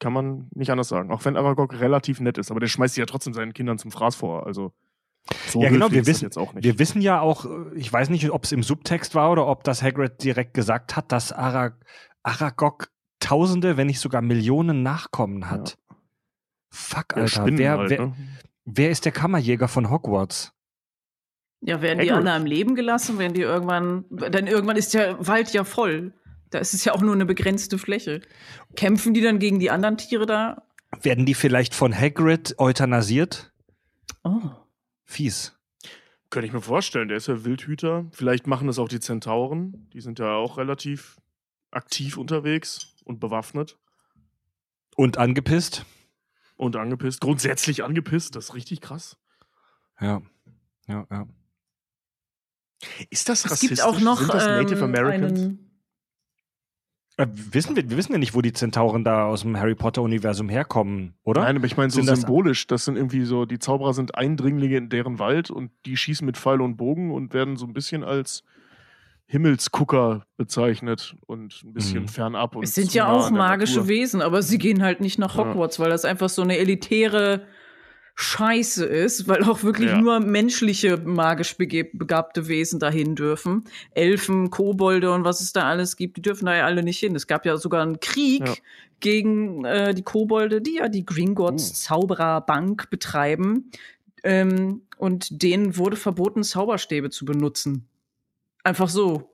[0.00, 1.10] Kann man nicht anders sagen.
[1.10, 3.90] Auch wenn Aragog relativ nett ist, aber der schmeißt sie ja trotzdem seinen Kindern zum
[3.90, 4.46] Fraß vor.
[4.46, 4.72] Also
[5.48, 6.64] so Ja, genau, wir ist das wissen- jetzt auch nicht.
[6.64, 9.64] Wir wissen ja auch, äh, ich weiß nicht, ob es im Subtext war oder ob
[9.64, 11.78] das Hagrid direkt gesagt hat, dass Ara
[12.22, 12.88] Aragog
[13.20, 15.78] Tausende, wenn nicht sogar Millionen Nachkommen hat.
[16.70, 17.28] Fuck, Ja, Alter.
[17.28, 18.14] Spinnen Wer, halt, wer, ne?
[18.66, 20.52] wer ist der Kammerjäger von Hogwarts?
[21.66, 22.26] Ja, werden die Hagrid.
[22.26, 26.12] alle am Leben gelassen, werden die irgendwann, denn irgendwann ist der Wald ja voll.
[26.50, 28.20] Da ist es ja auch nur eine begrenzte Fläche.
[28.76, 30.62] Kämpfen die dann gegen die anderen Tiere da?
[31.02, 33.52] Werden die vielleicht von Hagrid euthanasiert?
[34.22, 34.50] Oh.
[35.04, 35.58] Fies.
[36.30, 38.06] Könnte ich mir vorstellen, der ist ja Wildhüter.
[38.12, 39.88] Vielleicht machen das auch die Zentauren.
[39.92, 41.16] Die sind ja auch relativ
[41.70, 43.78] aktiv unterwegs und bewaffnet
[44.96, 45.84] Und angepisst?
[46.56, 47.20] und angepisst.
[47.20, 49.16] Grundsätzlich angepisst, das ist richtig krass.
[50.00, 50.22] Ja.
[50.86, 51.26] Ja, ja.
[53.10, 53.78] Ist das Es rassistisch?
[53.78, 55.50] gibt auch noch sind das Native ähm, Americans?
[57.16, 60.48] Äh, wissen wir, wir wissen ja nicht, wo die Zentauren da aus dem Harry Potter-Universum
[60.48, 61.42] herkommen, oder?
[61.42, 62.66] Nein, aber ich meine so Sind das- symbolisch.
[62.66, 66.36] Das sind irgendwie so, die Zauberer sind Eindringlinge in deren Wald und die schießen mit
[66.36, 68.42] Pfeil und Bogen und werden so ein bisschen als
[69.26, 72.08] Himmelsgucker bezeichnet und ein bisschen Mhm.
[72.08, 72.56] fernab.
[72.56, 73.88] Und Es sind ja auch magische Natur.
[73.88, 75.44] Wesen, aber sie gehen halt nicht nach Ja.
[75.46, 77.46] Hogwarts, weil das einfach so eine elitäre
[78.16, 79.98] Scheiße ist, weil auch wirklich Ja.
[80.00, 83.64] nur menschliche, magisch begabte Wesen dahin dürfen.
[83.90, 87.16] Elfen, Kobolde und was es da alles gibt, die dürfen da ja alle nicht hin.
[87.16, 88.54] Es gab ja sogar einen Krieg Ja.
[89.00, 91.74] gegen äh, die Kobolde, die ja die Gringotts Uh.
[91.74, 93.70] Zaubererbank betreiben.
[94.22, 97.88] Ähm, und denen wurde verboten, Zauberstäbe zu benutzen.
[98.62, 99.30] Einfach so.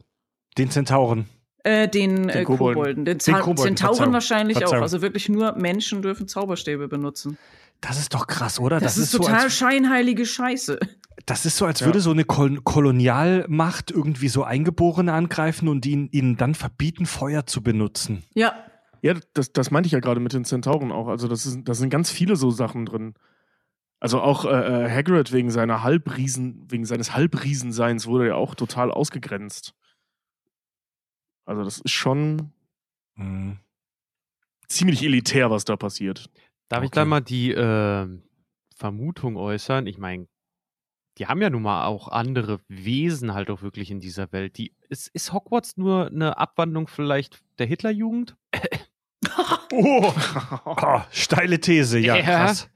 [0.59, 1.27] Den Zentauren.
[1.63, 2.75] Äh, den, äh, Kobolden.
[2.75, 3.05] Kobolden.
[3.05, 4.13] Den, Den Kobolden, Zentauren Verzeihung.
[4.15, 4.79] wahrscheinlich Verzeihung.
[4.81, 4.83] auch.
[4.85, 7.37] Also wirklich nur Menschen dürfen Zauberstäbe benutzen.
[7.81, 8.79] Das ist doch krass, oder?
[8.81, 10.79] Das, ist, so, total als, scheinheilige Scheiße.
[11.27, 11.87] das ist so, als Ja.
[11.87, 17.47] würde so eine Kol Kolonialmacht irgendwie so Eingeborene angreifen und ihnen, ihnen dann verbieten, Feuer
[17.47, 18.23] zu benutzen.
[18.35, 18.53] Ja,
[19.03, 21.09] Ja, das, das meinte ich ja gerade mit den Zentauren auch.
[21.09, 23.15] Also das, ist, das sind ganz viele so Sachen drin.
[23.99, 24.49] Also auch äh,
[24.85, 29.75] äh, Hagrid wegen seiner Halbriesen, wegen seines Halbriesenseins wurde ja auch total ausgegrenzt.
[31.47, 32.53] Also das ist schon
[33.17, 33.59] Mhm.
[34.69, 36.31] ziemlich elitär, was da passiert.
[36.71, 37.01] Darf ich Okay.
[37.01, 38.09] da mal die äh,
[38.75, 39.87] Vermutung äußern?
[39.87, 40.27] Ich meine,
[41.19, 44.57] die haben ja nun mal auch andere Wesen halt auch wirklich in dieser Welt.
[44.57, 48.37] Die, ist, ist Hogwarts nur eine Abwandlung vielleicht der Hitlerjugend?
[49.73, 50.13] Oh,
[50.65, 52.23] oh, steile These, ja, Ja.
[52.23, 52.69] krass.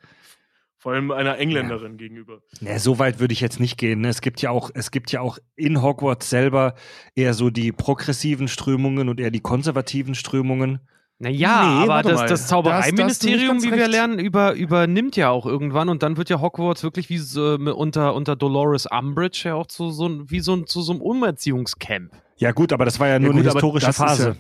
[0.76, 2.42] Vor allem einer Engländerin gegenüber.
[2.60, 4.02] Nee, so weit würde ich jetzt nicht gehen.
[4.02, 4.08] ne?
[4.08, 6.74] Es gibt ja auch, es gibt ja auch in Hogwarts selber
[7.14, 10.80] eher so die progressiven Strömungen und eher die konservativen Strömungen.
[11.18, 13.90] Naja, Nee, aber das, das Da Zaubereiministerium, wie wir recht.
[13.90, 17.70] lernen, über, übernimmt ja auch irgendwann und dann wird ja Hogwarts wirklich wie so, äh,
[17.70, 22.10] unter, unter Dolores Umbridge ja auch zu so, wie so, zu so einem Umerziehungscamp.
[22.36, 24.28] Ja gut, aber das war ja nur gut, eine historische Phase.
[24.28, 24.36] Ja,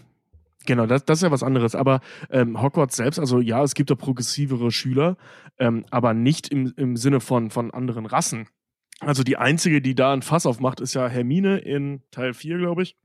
[0.66, 1.76] genau, das, das ist ja was anderes.
[1.76, 5.16] Aber ähm, Hogwarts selbst, also ja, es gibt da progressivere Schüler,
[5.58, 8.48] ähm, aber nicht im, im Sinne von, von anderen Rassen.
[9.00, 12.82] Also die einzige, die da ein Fass aufmacht, ist ja Hermine in Teil 4, glaube
[12.82, 12.96] ich,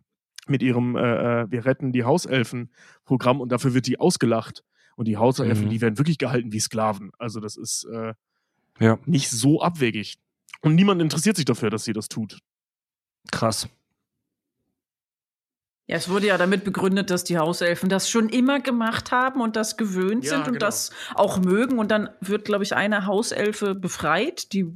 [0.50, 4.64] mit ihrem äh, äh, Wir retten die Hauselfen-Programm und dafür wird die ausgelacht.
[4.96, 5.70] Und die Hauselfen, Mhm.
[5.70, 7.12] die werden wirklich gehalten wie Sklaven.
[7.18, 8.14] Also das ist äh,
[8.80, 8.98] Ja.
[9.06, 10.18] nicht so abwegig.
[10.62, 12.40] Und niemand interessiert sich dafür, dass sie das tut.
[13.32, 13.70] Krass.
[15.88, 19.56] Ja, es wurde ja damit begründet, dass die Hauselfen das schon immer gemacht haben und
[19.56, 20.60] das gewöhnt Ja, sind und genau.
[20.60, 21.80] das auch mögen.
[21.80, 24.68] Und dann wird, glaube ich, eine Hauselfe befreit, die,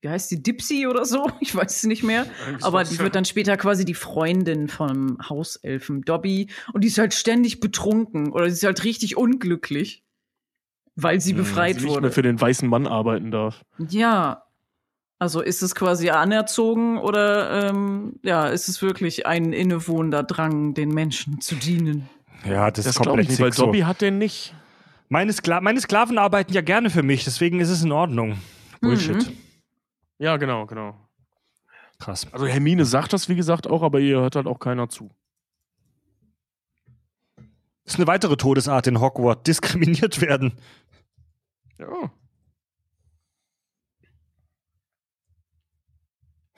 [0.00, 1.30] wie heißt die, Dipsy oder so?
[1.40, 2.26] Ich weiß es nicht mehr.
[2.62, 6.48] Aber die wird dann später quasi die Freundin vom Hauselfen Dobby.
[6.72, 10.04] Und die ist halt ständig betrunken oder sie ist halt richtig unglücklich,
[10.96, 12.02] weil sie Hm, befreit sie nicht wurde.
[12.02, 13.62] mehr für den weißen Mann arbeiten darf.
[13.88, 14.44] Ja.
[15.20, 20.90] Also ist es quasi anerzogen oder ähm, ja, ist es wirklich ein innewohnender Drang, den
[20.90, 22.08] Menschen zu dienen?
[22.44, 23.64] Ja, das, Das ist glaube komplett ich nicht, weil so.
[23.66, 24.54] Dobby hat den nicht.
[25.08, 28.38] Meine, Skla meine Sklaven arbeiten ja gerne für mich, deswegen ist es in Ordnung.
[28.80, 29.16] Bullshit.
[29.16, 29.36] Mhm.
[30.18, 30.96] Ja, genau, genau.
[31.98, 32.26] Krass.
[32.32, 35.10] Also Hermine sagt das, wie gesagt, auch, aber ihr hört halt auch keiner zu.
[37.84, 39.44] Das ist eine weitere Todesart in Hogwarts.
[39.44, 40.52] Diskriminiert werden.
[41.78, 42.12] Ja.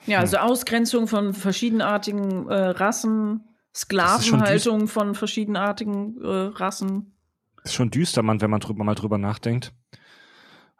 [0.05, 3.47] Ja, also Ausgrenzung von verschiedenartigen äh, Rassen.
[3.73, 7.15] Sklavenhaltung von verschiedenartigen äh, Rassen.
[7.57, 9.73] Das ist schon düster, Mann, wenn man drüber, mal drüber nachdenkt.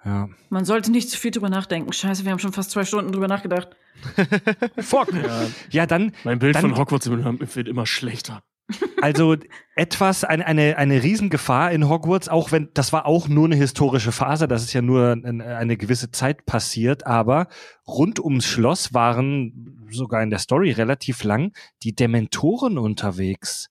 [0.03, 0.29] Ja.
[0.49, 1.93] Man sollte nicht zu viel drüber nachdenken.
[1.93, 3.69] Scheiße, wir haben schon fast zwei Stunden drüber nachgedacht.
[4.79, 5.13] Fuck.
[5.13, 5.47] ja.
[5.69, 8.41] Ja, dann, Mein Bild Dann- von Hogwarts wird immer schlechter.
[9.01, 9.35] also
[9.75, 14.11] etwas, eine, eine, eine Riesengefahr in Hogwarts, auch wenn, das war auch nur eine historische
[14.11, 17.47] Phase, das ist ja nur ein, eine gewisse Zeit passiert, aber
[17.87, 21.51] rund ums Schloss waren sogar in der Story relativ lang
[21.83, 23.69] die Dementoren unterwegs,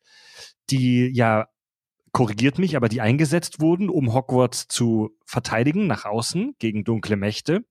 [0.69, 1.47] die ja,
[2.13, 7.65] korrigiert mich, aber die eingesetzt wurden, um Hogwarts zu verteidigen nach außen gegen dunkle Mächte,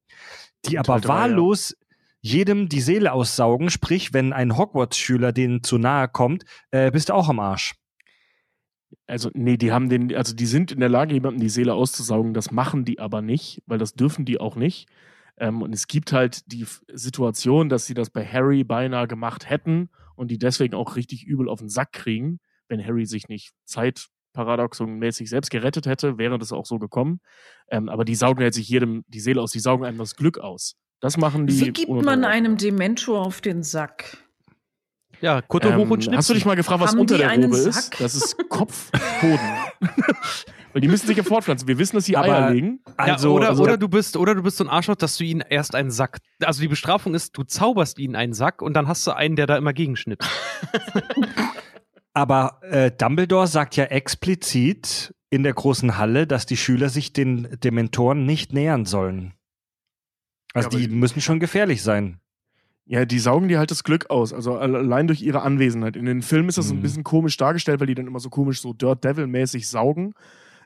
[0.66, 1.20] die aber Teil drei, ja.
[1.20, 1.76] wahllos
[2.22, 7.14] jedem die Seele aussaugen, sprich, wenn ein Hogwarts-Schüler denen zu nahe kommt, äh, bist du
[7.14, 7.76] auch am Arsch.
[9.08, 12.34] Also, nee, die haben den, also die sind in der Lage, jemandem die Seele auszusaugen,
[12.34, 14.90] das machen die aber nicht, weil das dürfen die auch nicht.
[15.38, 19.90] Ähm, und es gibt halt die Situation, dass sie das bei Harry beinahe gemacht hätten
[20.16, 23.52] und die deswegen auch richtig übel auf den Sack kriegen, wenn Harry sich nicht
[24.34, 27.20] zeitparadoxonmäßig selbst gerettet hätte, wäre das auch so gekommen.
[27.70, 30.38] Ähm, aber die saugen jetzt sich jedem die Seele aus, die saugen einem das Glück
[30.40, 30.76] aus.
[31.02, 31.60] Das machen die.
[31.60, 34.18] Wie gibt man einem Dementor auf den Sack?
[35.22, 36.48] Ja, Kutte hoch und Ähm, hast du dich schnipsen.
[36.50, 37.74] mal gefragt, was Haben unter der Robe ist?
[37.74, 37.98] Sack?
[38.00, 39.40] Das ist Kopfhoden.
[40.72, 41.68] Weil die müssen sich ja fortpflanzen.
[41.68, 42.80] Wir wissen, dass sie Aber- Eier legen.
[42.96, 45.24] Also, ja, oder, also oder du bist oder du bist so ein Arschloch, dass du
[45.24, 46.20] ihnen erst einen Sack.
[46.44, 49.48] Also die Bestrafung ist, du zauberst ihnen einen Sack und dann hast du einen, der
[49.48, 50.24] da immer gegenschnippt.
[52.20, 57.48] aber äh, Dumbledore sagt ja explizit in der großen Halle, dass die Schüler sich den
[57.64, 59.34] Dementoren nicht nähern sollen.
[60.54, 62.20] Also Ja, die müssen schon gefährlich sein.
[62.86, 65.96] Ja, die saugen dir halt das Glück aus, also allein durch ihre Anwesenheit.
[65.96, 66.82] In den Filmen ist das so ein Mhm.
[66.82, 70.14] bisschen komisch dargestellt, weil die dann immer so komisch, so Dirt Devil-mäßig saugen.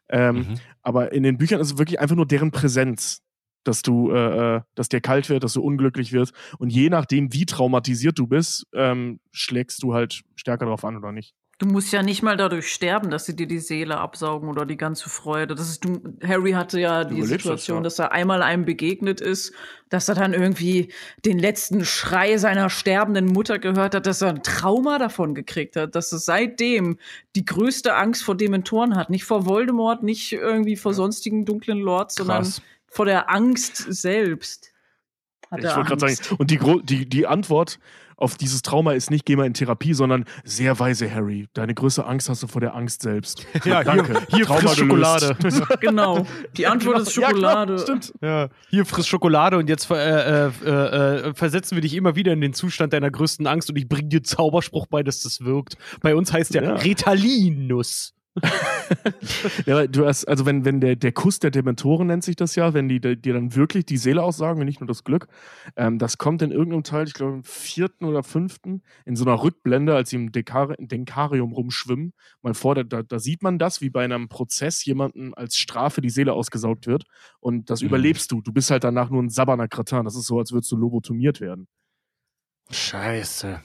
[0.09, 0.55] Ähm, Mhm.
[0.81, 3.21] Aber in den Büchern ist es wirklich einfach nur deren Präsenz,
[3.65, 6.33] dass du, äh, äh, dass dir kalt wird, dass du unglücklich wirst.
[6.59, 11.11] Und je nachdem, wie traumatisiert du bist, ähm, schlägst du halt stärker drauf an oder
[11.11, 11.33] nicht.
[11.63, 14.75] Du musst ja nicht mal dadurch sterben, dass sie dir die Seele absaugen oder die
[14.75, 15.55] ganze Freude.
[15.55, 17.83] Das ist, du, Harry hatte ja die überlebst das, Situation, ja.
[17.83, 19.53] dass er einmal einem begegnet ist,
[19.87, 20.91] dass er dann irgendwie
[21.23, 25.95] den letzten Schrei seiner sterbenden Mutter gehört hat, dass er ein Trauma davon gekriegt hat,
[25.95, 26.97] dass er seitdem
[27.37, 29.09] die größte Angst vor Dementoren hat.
[29.09, 32.45] Nicht vor Voldemort, nicht irgendwie vor sonstigen dunklen Lords, sondern
[32.87, 34.73] vor der Angst selbst.
[35.49, 37.79] Hat Ich wollte gerade sagen, und die, die, die Antwort
[38.23, 41.47] auf dieses Trauma ist nicht, geh mal in Therapie, sondern sehr weise Harry.
[41.53, 43.45] Deine größte Angst hast du vor der Angst selbst.
[43.65, 44.13] Ja, Danke.
[44.29, 45.37] hier, hier Trauma friss Schokolade.
[45.81, 46.25] Genau.
[46.57, 47.79] Die Antwort ist Ja, klar, Schokolade.
[47.79, 48.13] stimmt.
[48.21, 50.69] Ja, hier friss Schokolade und jetzt äh, äh, äh,
[51.29, 54.09] äh, versetzen wir dich immer wieder in den Zustand deiner größten Angst und ich bring
[54.09, 55.77] dir Zauberspruch bei, dass das wirkt.
[56.01, 56.73] Bei uns heißt der Ja.
[56.75, 58.13] Ritalinus.
[59.65, 62.73] Ja, du hast, also wenn, wenn der, der Kuss der Dementoren nennt sich das ja,
[62.73, 65.27] wenn die dir dann wirklich die Seele aussagen und nicht nur das Glück,
[65.75, 69.41] ähm, das kommt in irgendeinem Teil, ich glaube im vierten oder fünften, in so einer
[69.41, 73.89] Rückblende, als sie im Dekar Denkarium rumschwimmen, mal vor, da, da, sieht man das, wie
[73.89, 77.05] bei einem Prozess jemandem als Strafe die Seele ausgesaugt wird
[77.39, 77.87] und das Mhm.
[77.87, 78.41] überlebst du.
[78.41, 80.05] Du bist halt danach nur ein Sabberner Kratin.
[80.05, 81.67] Das ist so, als würdest du lobotomiert werden.
[82.71, 83.61] Scheiße.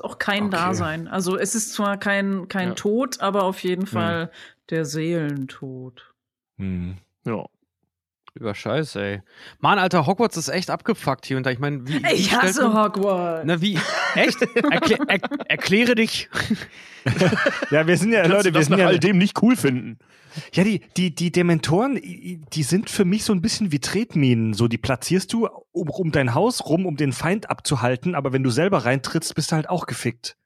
[0.00, 0.56] Ist auch kein Okay.
[0.56, 1.08] Dasein.
[1.08, 2.74] Also es ist zwar kein, kein Ja.
[2.74, 4.30] Tod, aber auf jeden Fall
[4.70, 6.14] der Seelentod.
[6.56, 6.96] Hm.
[7.26, 7.44] Ja.
[8.34, 9.22] Über Scheiße, ey.
[9.58, 11.50] Mann, Alter, Hogwarts ist echt abgefuckt hier und da.
[11.50, 12.02] Ich meine, wie.
[12.02, 13.42] wie Ich hasse man- Hogwarts.
[13.44, 13.78] Na, wie?
[14.14, 14.40] Echt?
[14.42, 16.28] Erklä er erkläre dich.
[17.70, 19.98] Ja, wir sind ja, Kannst Leute, du wir sind ja, all dem nicht cool finden?
[20.52, 24.54] ja die, die, die Dementoren, die sind für mich so ein bisschen wie Tretminen.
[24.54, 28.42] So, die platzierst du um, um dein Haus rum, um den Feind abzuhalten, aber wenn
[28.42, 30.36] du selber reintrittst, bist du halt auch gefickt.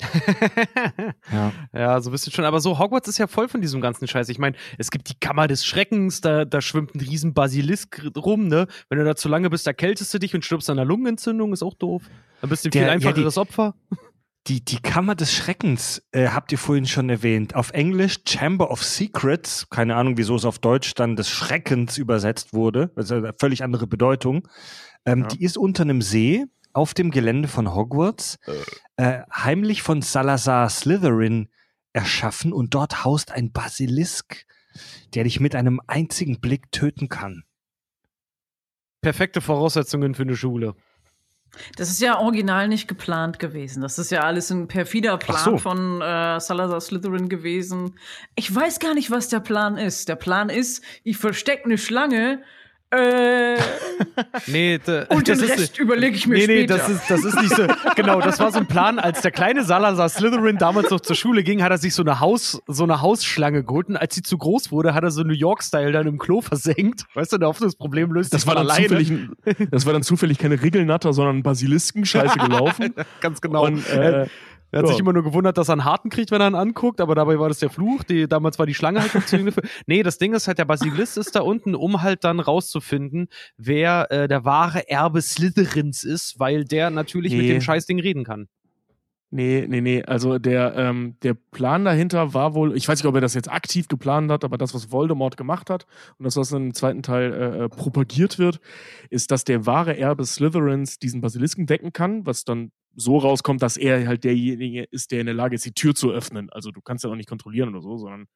[1.32, 1.52] Ja.
[1.72, 2.44] Ja, so bist du schon.
[2.44, 4.28] Aber so, Hogwarts ist ja voll von diesem ganzen Scheiß.
[4.28, 8.48] Ich meine, es gibt die Kammer des Schreckens, da, da schwimmt ein riesen Basilisk rum,
[8.48, 8.66] ne?
[8.88, 11.62] Wenn du da zu lange bist, erkältest du dich und stirbst an einer Lungenentzündung, ist
[11.62, 12.02] auch doof.
[12.40, 13.74] Dann bist du Der- viel ja, einfacheres Opfer.
[14.46, 17.54] Die, die Kammer des Schreckens äh, habt ihr vorhin schon erwähnt.
[17.54, 19.70] Auf Englisch Chamber of Secrets.
[19.70, 22.90] Keine Ahnung, wieso es auf Deutsch dann des Schreckens übersetzt wurde.
[22.94, 24.46] Das ist eine völlig andere Bedeutung.
[25.06, 25.28] Ähm, Ja.
[25.28, 26.44] Die ist unter einem See
[26.74, 28.38] auf dem Gelände von Hogwarts,
[28.96, 31.48] äh, heimlich von Salazar Slytherin
[31.92, 34.44] erschaffen und dort haust ein Basilisk,
[35.14, 37.44] der dich mit einem einzigen Blick töten kann.
[39.00, 40.74] Perfekte Voraussetzungen für eine Schule.
[41.76, 43.80] Das ist ja original nicht geplant gewesen.
[43.82, 45.58] Das ist ja alles ein perfider Plan so.
[45.58, 47.96] von äh, Salazar Slytherin gewesen.
[48.34, 50.08] Ich weiß gar nicht, was der Plan ist.
[50.08, 52.42] Der Plan ist, ich verstecke eine Schlange
[52.96, 53.56] äh,
[54.46, 56.78] Nee, da, und den das ist- Rest überlege ich mir Nee, nee, später.
[56.78, 57.66] das ist, das ist nicht so.
[57.96, 58.98] Genau, das war so ein Plan.
[58.98, 62.20] Als der kleine Salazar Slytherin damals noch zur Schule ging, hat er sich so eine,
[62.20, 63.88] Haus, so eine Hausschlange geholt.
[63.88, 67.04] Und als sie zu groß wurde, hat er so New York-Style dann im Klo versenkt.
[67.14, 68.86] Weißt du, der hofft, das Problem löst Das sich war, dann alleine.
[68.88, 69.12] zufällig,
[69.70, 72.94] das war dann zufällig keine Riegelnatter, sondern ein Basilisken scheiße gelaufen.
[73.20, 73.64] Ganz genau.
[73.66, 74.26] Und, äh,
[74.74, 75.02] er hat sich ja.
[75.02, 77.48] immer nur gewundert, dass er einen harten kriegt, wenn er ihn anguckt, aber dabei war
[77.48, 78.02] das der Fluch.
[78.02, 79.54] Die, damals war die Schlange halt funktioniert.
[79.86, 84.10] Nee, das Ding ist halt, der Basilisk ist da unten, um halt dann rauszufinden, wer
[84.10, 87.52] äh, der wahre Erbe Slytherins ist, weil der natürlich mit Nee.
[87.52, 88.48] dem Scheißding reden kann.
[89.30, 90.02] Nee, nee, nee.
[90.04, 93.50] Also der, ähm, der Plan dahinter war wohl, ich weiß nicht, ob er das jetzt
[93.50, 95.86] aktiv geplant hat, aber das, was Voldemort gemacht hat
[96.18, 98.60] und das, was im zweiten Teil äh, äh, propagiert wird,
[99.10, 103.76] ist, dass der wahre Erbe Slytherins diesen Basilisken wecken kann, was dann so rauskommt, dass
[103.76, 106.50] er halt derjenige ist, der in der Lage ist, die Tür zu öffnen.
[106.50, 108.26] Also du kannst ja auch nicht kontrollieren oder so, sondern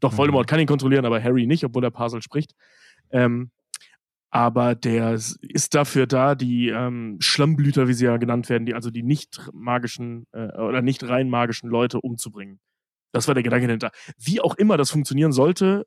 [0.00, 0.16] doch, Mhm.
[0.18, 2.54] Voldemort kann ihn kontrollieren, aber Harry nicht, obwohl der Parsel spricht.
[3.10, 3.50] Ähm,
[4.30, 8.90] aber der ist dafür da, die ähm, Schlammblüter, wie sie ja genannt werden, die also
[8.90, 12.60] die nicht magischen äh, oder nicht rein magischen Leute umzubringen.
[13.12, 13.90] Das war der Gedanke dahinter.
[14.18, 15.86] Wie auch immer das funktionieren sollte,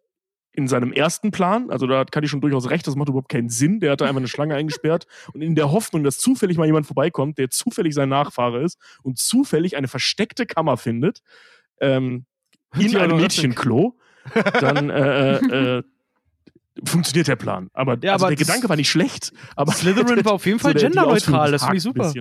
[0.54, 3.50] in seinem ersten Plan, also da hat Kadi schon durchaus recht, das macht überhaupt keinen
[3.50, 3.80] Sinn.
[3.80, 6.86] Der hat da einfach eine Schlange eingesperrt und in der Hoffnung, dass zufällig mal jemand
[6.86, 11.22] vorbeikommt, der zufällig sein Nachfahre ist und zufällig eine versteckte Kammer findet,
[11.80, 12.26] ähm,
[12.76, 13.98] in Die einem Mädchenklo,
[14.60, 15.84] dann äh, äh, äh,
[16.86, 17.70] funktioniert der Plan.
[17.74, 19.32] Aber, Ja, also aber der Gedanke war nicht schlecht.
[19.56, 22.14] Aber Slytherin war auf jeden so Fall die genderneutral, das finde ich super.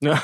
[0.00, 0.22] Ja.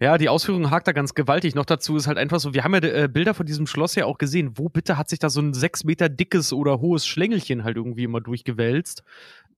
[0.00, 1.54] Ja, die Ausführung hakt da ganz gewaltig.
[1.54, 4.06] Noch dazu ist halt einfach so, wir haben ja äh, Bilder von diesem Schloss ja
[4.06, 4.52] auch gesehen.
[4.56, 8.04] Wo bitte hat sich da so ein sechs Meter dickes oder hohes Schlängelchen halt irgendwie
[8.04, 9.02] immer durchgewälzt?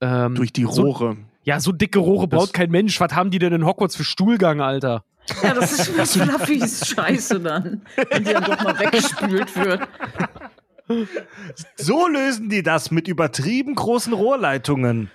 [0.01, 1.17] Ähm, Durch die so, Rohre.
[1.45, 3.01] Ja, so dicke Rohre Das- baut kein Mensch.
[3.01, 5.05] Was haben die denn in Hogwarts für Stuhlgang, Alter?
[5.43, 9.81] ja, das ist für Fluffys Scheiße dann, wenn die dann doch mal weggespült wird.
[11.77, 15.11] So lösen die das mit übertrieben großen Rohrleitungen.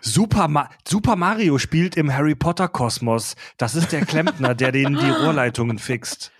[0.00, 3.36] Super, Ma Super Mario spielt im Harry Potter Kosmos.
[3.58, 6.32] Das ist der Klempner, der denen die Rohrleitungen fixt.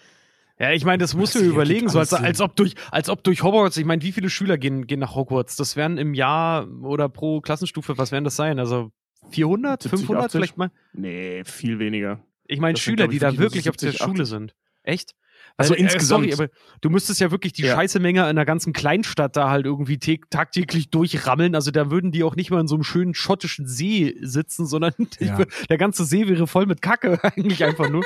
[0.59, 3.25] Ja, ich meine, das musst du Das überlegen, so als, als ob durch, als ob
[3.25, 5.57] durch Hogwarts, ich meine, wie viele Schüler gehen, gehen nach Hogwarts?
[5.57, 8.59] Das wären im Jahr oder pro Klassenstufe, was werden das sein?
[8.59, 8.93] Also
[9.31, 10.39] 400, 70, 500 80?
[10.39, 10.71] vielleicht mal?
[10.93, 12.21] Nee, viel weniger.
[12.47, 14.05] Ich meine, sind, Schüler, glaub ich, die da wirklich nur wirklich so auf der 70,
[14.05, 14.29] Schule 80.
[14.29, 14.55] sind.
[14.83, 15.15] Echt?
[15.57, 16.31] Also Weil, äh, insgesamt.
[16.33, 17.75] Sorry, aber du müsstest ja wirklich die Ja.
[17.75, 21.55] scheiße Menge in einer ganzen Kleinstadt da halt irgendwie tä- tagtäglich durchrammeln.
[21.55, 24.93] Also da würden die auch nicht mal in so einem schönen schottischen See sitzen, sondern
[25.21, 25.39] Ja.
[25.69, 28.05] der ganze See wäre voll mit Kacke eigentlich einfach nur.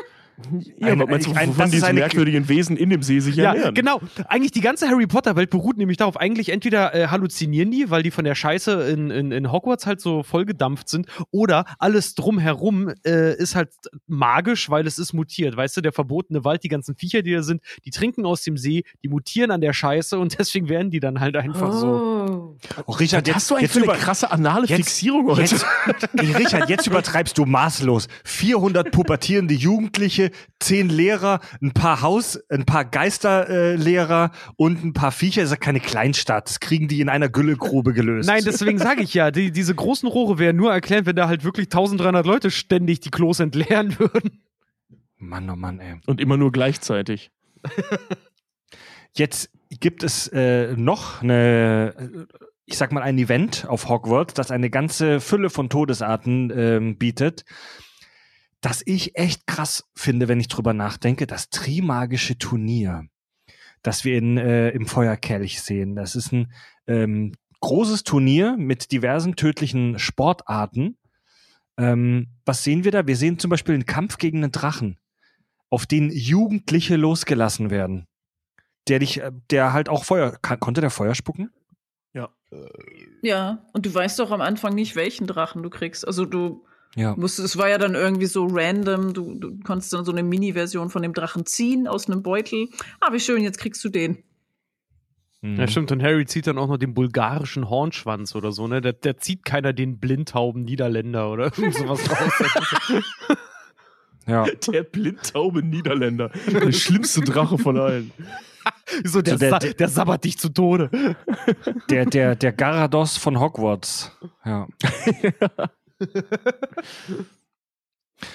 [0.78, 3.36] Ja, Ein- aber meinst du, ein- wovon diese eine- merkwürdigen Wesen in dem See sich
[3.36, 3.74] Ja, ernähren?
[3.74, 4.01] genau.
[4.28, 8.02] Eigentlich die ganze Harry Potter Welt beruht nämlich darauf, eigentlich entweder äh, halluzinieren die, weil
[8.02, 12.90] die von der Scheiße in, in, in Hogwarts halt so vollgedampft sind, oder alles drumherum
[13.06, 13.70] äh, ist halt
[14.09, 15.56] magisch, weil es ist mutiert.
[15.56, 18.56] Weißt du, der verbotene Wald, die ganzen Viecher, die da sind, die trinken aus dem
[18.56, 21.86] See, die mutieren an der Scheiße und deswegen werden die dann halt einfach so.
[21.86, 22.56] Oh.
[22.86, 25.43] Oh, Richard, Was hast du eigentlich jetzt für eine krasse anale jetzt- Fixierung heute?
[25.43, 25.66] Jetzt,
[26.16, 28.09] Ey, Richard, jetzt übertreibst du maßlos.
[28.24, 30.24] 400 pubertierende Jugendliche,
[30.61, 35.43] 10 Lehrer, ein paar Haus, ein paar Geisterlehrer äh, und ein paar Viecher.
[35.43, 36.49] Das ist ja keine Kleinstadt.
[36.49, 38.27] Das kriegen die in einer Güllegrube gelöst.
[38.27, 41.45] Nein, deswegen sage ich ja, die, diese großen Rohre wären nur erklärt, wenn da halt
[41.45, 44.43] wirklich 1300 Leute ständig die Klos entleeren würden.
[45.17, 45.97] Mann, oh Mann, ey.
[46.07, 47.31] Und immer nur gleichzeitig.
[49.17, 52.29] Jetzt gibt es äh, noch eine,
[52.67, 57.45] ich sag mal, ein Event auf Hogwarts, das eine ganze Fülle von Todesarten ähm, bietet,
[58.65, 63.07] das ich echt krass finde, wenn ich drüber nachdenke, das Trimagische Turnier,
[63.82, 65.97] das wir in, äh, im Feuerkelch sehen.
[65.97, 66.53] Das ist ein
[66.86, 70.97] ähm, großes Turnier mit diversen tödlichen Sportarten.
[71.77, 73.07] Ähm, was sehen wir da?
[73.07, 74.99] Wir sehen zum Beispiel einen Kampf gegen einen Drachen,
[75.70, 78.07] auf den Jugendliche losgelassen werden
[78.89, 81.51] der dich, äh, der halt auch Feuer, kann, konnte der Feuer spucken?
[83.23, 86.07] Ja, und du weißt doch am Anfang nicht, welchen Drachen du kriegst.
[86.07, 86.65] Also du
[86.97, 87.15] Ja.
[87.16, 89.15] musst, es war ja dann irgendwie so random.
[89.15, 92.69] Du, du konntest dann so eine Mini-Version von dem Drachen ziehen aus einem Beutel.
[93.01, 94.23] Ah, wie schön, jetzt kriegst du den.
[95.43, 95.57] Mhm.
[95.57, 95.91] Ja, stimmt.
[95.93, 98.81] Und Harry zieht dann auch noch den bulgarischen Hornschwanz oder so, ne?
[98.81, 102.99] Der, der zieht keiner den blindtauben Niederländer oder sowas raus.
[104.27, 104.47] Ja.
[104.73, 106.31] Der blindtaube Niederländer.
[106.51, 108.11] Der schlimmste Drache von allen.
[109.05, 110.89] so, der, So der- der- der sabbert dich zu Tode.
[111.91, 114.16] Der, der, der Garados von Hogwarts.
[114.47, 114.66] Ja.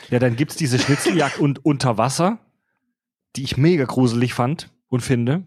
[0.09, 2.39] Ja, dann gibt's diese Schnitzeljagd und unter Wasser,
[3.35, 5.43] die ich mega gruselig fand und finde.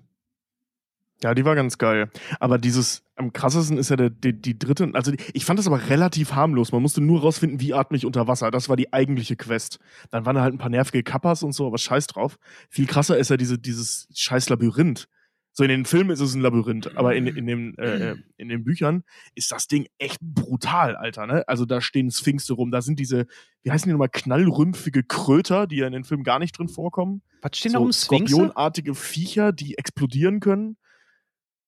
[1.22, 2.10] Ja, die war ganz geil.
[2.40, 5.68] Aber dieses, am krassesten ist ja der, die, die dritte, also die, ich fand das
[5.68, 6.72] aber relativ harmlos.
[6.72, 8.50] Man musste nur rausfinden, wie atme ich unter Wasser.
[8.50, 9.78] Das war die eigentliche Quest.
[10.10, 12.38] Dann waren da halt ein paar nervige Kappas und so, aber scheiß drauf.
[12.68, 15.08] Viel krasser ist ja diese, dieses scheiß Labyrinth.
[15.54, 18.64] So in den Filmen ist es ein Labyrinth, aber in, in, dem, äh, in den
[18.64, 19.04] Büchern
[19.34, 21.26] ist das Ding echt brutal, Alter.
[21.26, 21.46] Ne?
[21.46, 23.26] Also da stehen Sphinxe rum, da sind diese,
[23.62, 27.22] wie heißen die nochmal, knallrümpfige Kröter, die ja in den Filmen gar nicht drin vorkommen.
[27.42, 28.34] Was stehen so da um Sphinxe?
[28.34, 30.78] skorpionartige Viecher, die explodieren können.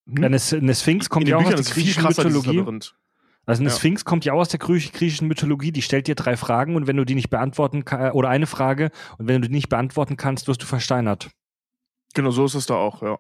[0.06, 0.24] Hm?
[0.24, 2.90] Eine, eine Sphinx kommt in ja auch Büchern aus der griechischen Mythologie.
[3.46, 3.76] Also eine Ja.
[3.76, 6.86] Sphinx kommt ja auch aus der griechisch- griechischen Mythologie, die stellt dir drei Fragen und
[6.86, 10.16] wenn du die nicht beantworten kannst, oder eine Frage, und wenn du die nicht beantworten
[10.16, 11.30] kannst, wirst du versteinert.
[12.14, 13.18] Genau, so ist es da auch, ja.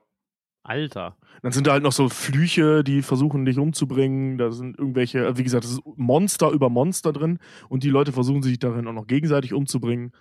[0.64, 1.16] Alter.
[1.42, 4.38] Dann sind da halt noch so Flüche, die versuchen dich umzubringen.
[4.38, 7.38] Da sind irgendwelche, äh, wie gesagt, es ist Monster über Monster drin
[7.68, 10.12] und die Leute versuchen sich darin auch noch gegenseitig umzubringen.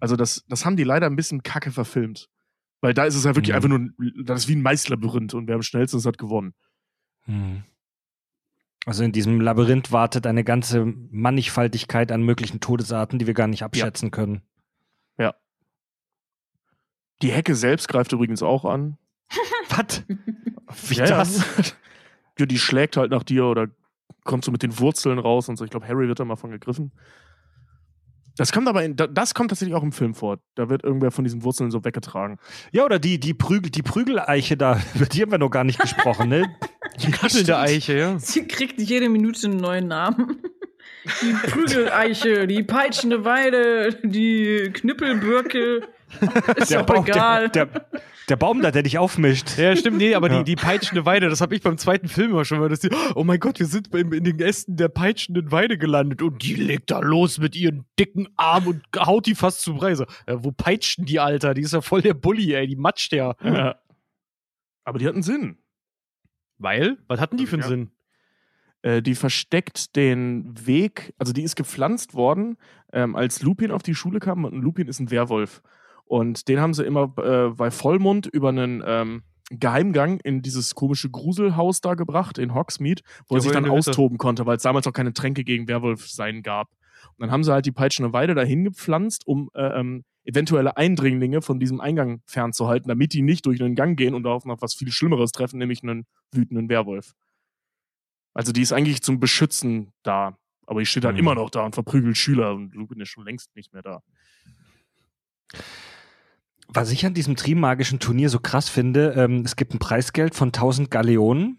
[0.00, 2.28] Also das, das haben die leider ein bisschen kacke verfilmt.
[2.80, 3.56] Weil da ist es ja wirklich Mhm.
[3.56, 3.88] einfach nur,
[4.24, 6.52] das ist wie ein Maislabyrinth und wer am schnellsten ist, hat gewonnen.
[7.26, 7.62] Hm.
[8.84, 13.62] Also in diesem Labyrinth wartet eine ganze Mannigfaltigkeit an möglichen Todesarten, die wir gar nicht
[13.62, 14.42] abschätzen können.
[17.22, 18.98] Die Hecke selbst greift übrigens auch an.
[19.70, 20.02] Was?
[20.88, 21.74] Wie Ja, das?
[22.38, 23.68] Ja, die schlägt halt nach dir oder
[24.24, 25.64] kommt so mit den Wurzeln raus und so.
[25.64, 26.92] Ich glaube, Harry wird da mal von gegriffen.
[28.36, 30.38] Das kommt aber in, da- das kommt tatsächlich auch im Film vor.
[30.54, 32.38] Da wird irgendwer von diesen Wurzeln so weggetragen.
[32.70, 35.78] Ja, oder die, die, Prügel, die Prügeleiche da, über die haben wir noch gar nicht
[35.78, 36.44] gesprochen, ne?
[37.02, 38.18] Die knüppelnde Eiche, ja.
[38.18, 40.42] Sie kriegt jede Minute einen neuen Namen.
[41.22, 45.88] Die Prügeleiche, die peitschende Weide, die Knüppelbirke.
[46.56, 47.48] Ist doch Baum, egal.
[47.50, 47.86] Der, der,
[48.28, 49.58] der Baum da, der dich aufmischt.
[49.58, 50.38] Ja, stimmt, nee, aber Ja.
[50.42, 52.90] die, die peitschende Weide, das habe ich beim zweiten Film immer schon mal, dass die,
[53.14, 56.54] oh mein Gott, wir sind in, in den Ästen der peitschenden Weide gelandet und die
[56.54, 60.06] legt da los mit ihren dicken Arm und haut die fast zu Preise.
[60.26, 61.54] Äh, wo peitschen die, Alter?
[61.54, 63.34] Die ist ja voll der Bully, ey, die matscht ja.
[63.42, 63.76] Ja.
[64.84, 65.58] Aber die hatten Sinn.
[66.58, 66.98] Weil?
[67.08, 67.68] Was hatten die für einen Ja.
[67.68, 67.90] Sinn?
[68.82, 72.56] Äh, die versteckt den Weg, also die ist gepflanzt worden,
[72.92, 75.62] ähm, als Lupin auf die Schule kam und Lupin ist ein Werwolf.
[76.04, 81.10] Und den haben sie immer äh, bei Vollmond über einen, ähm, Geheimgang in dieses komische
[81.10, 83.90] Gruselhaus da gebracht, in Hogsmeade, wo er Ja, sich wo dann der Hütte.
[83.90, 86.68] austoben konnte, weil es damals auch keine Tränke gegen Werwolf sein gab.
[86.70, 91.42] Und dann haben sie halt die peitschende Weide dahin gepflanzt, um äh, ähm, eventuelle Eindringlinge
[91.42, 94.72] von diesem Eingang fernzuhalten, damit die nicht durch einen Gang gehen und auf noch was
[94.72, 97.12] viel Schlimmeres treffen, nämlich einen wütenden Werwolf.
[98.32, 100.38] Also die ist eigentlich zum Beschützen da.
[100.66, 101.20] Aber die steht halt Mhm.
[101.20, 104.00] immer noch da und verprügelt Schüler und Lupin ist schon längst nicht mehr da.
[106.74, 110.48] Was ich an diesem Trimagischen Turnier so krass finde, ähm, es gibt ein Preisgeld von
[110.48, 111.58] 1000 Galeonen.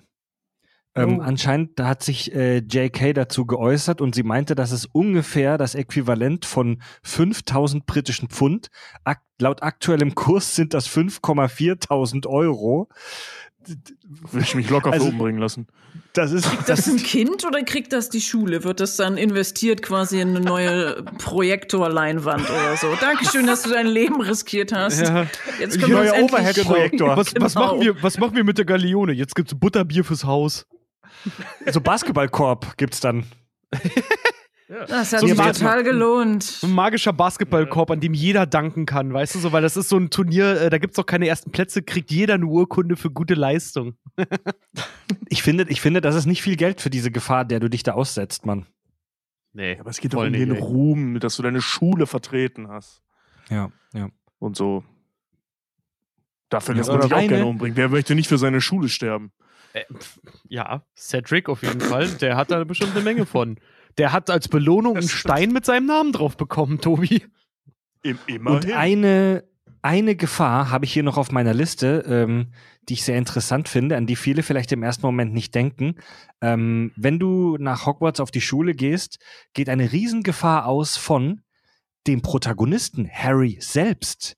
[0.96, 1.22] Ähm, Oh.
[1.22, 5.76] Anscheinend da hat sich äh, JK dazu geäußert und sie meinte, dass es ungefähr das
[5.76, 8.70] Äquivalent von 5000 britischen Pfund.
[9.04, 12.90] Ak laut aktuellem Kurs sind das 5,4000 Euro.
[14.32, 15.68] Würde ich mich locker Also- für umbringen lassen.
[16.14, 18.64] Das ist, Das ein Kind oder kriegt das die Schule?
[18.64, 22.88] Wird das dann investiert quasi in eine neue Projektorleinwand oder so?
[23.02, 25.02] Dankeschön, dass du dein Leben riskiert hast.
[25.02, 25.26] Ja.
[25.60, 27.18] Jetzt können wir Neuer endlich Overhead-Projektor.
[27.18, 27.66] Was, was, Genau.
[27.66, 29.14] machen wir, was machen wir mit der Galeone?
[29.14, 30.66] Jetzt gibt's Butterbier fürs Haus.
[31.72, 33.26] so Basketballkorb gibt's dann.
[34.88, 36.44] Das hat So sich total gelohnt.
[36.44, 39.90] So ein magischer Basketballkorb, an dem jeder danken kann, weißt du so, weil das ist
[39.90, 43.12] so ein Turnier, äh, da gibt's auch keine ersten Plätze, kriegt jeder eine Urkunde für
[43.12, 43.96] gute Leistung.
[45.30, 47.82] Ich finde, ich finde, das ist nicht viel Geld für diese Gefahr, der du dich
[47.84, 48.68] da aussetzt, Mann.
[49.52, 50.60] Nee, Aber es geht doch um den ey.
[50.60, 53.02] Ruhm, dass du deine Schule vertreten hast.
[53.50, 54.10] Ja, ja.
[54.40, 54.84] Und so.
[56.50, 57.78] Dafür Ja, lässt man oder sich auch gerne umbringen.
[57.78, 59.32] Wer möchte nicht für seine Schule sterben?
[59.74, 59.84] Äh,
[60.48, 63.58] ja, Cedric auf jeden Fall, der hat da bestimmt eine Menge von.
[63.98, 67.24] Der hat als Belohnung einen Stein mit seinem Namen drauf bekommen, Tobi.
[68.02, 69.44] Im, Und eine,
[69.82, 72.54] eine Gefahr habe ich hier noch auf meiner Liste, ähm,
[72.90, 75.96] die ich sehr interessant finde, an die viele vielleicht im ersten Moment nicht denken.
[76.42, 79.20] Ähm, wenn du nach Hogwarts auf die Schule gehst,
[79.54, 81.42] geht eine Riesengefahr aus von
[82.08, 84.38] dem Protagonisten Harry selbst.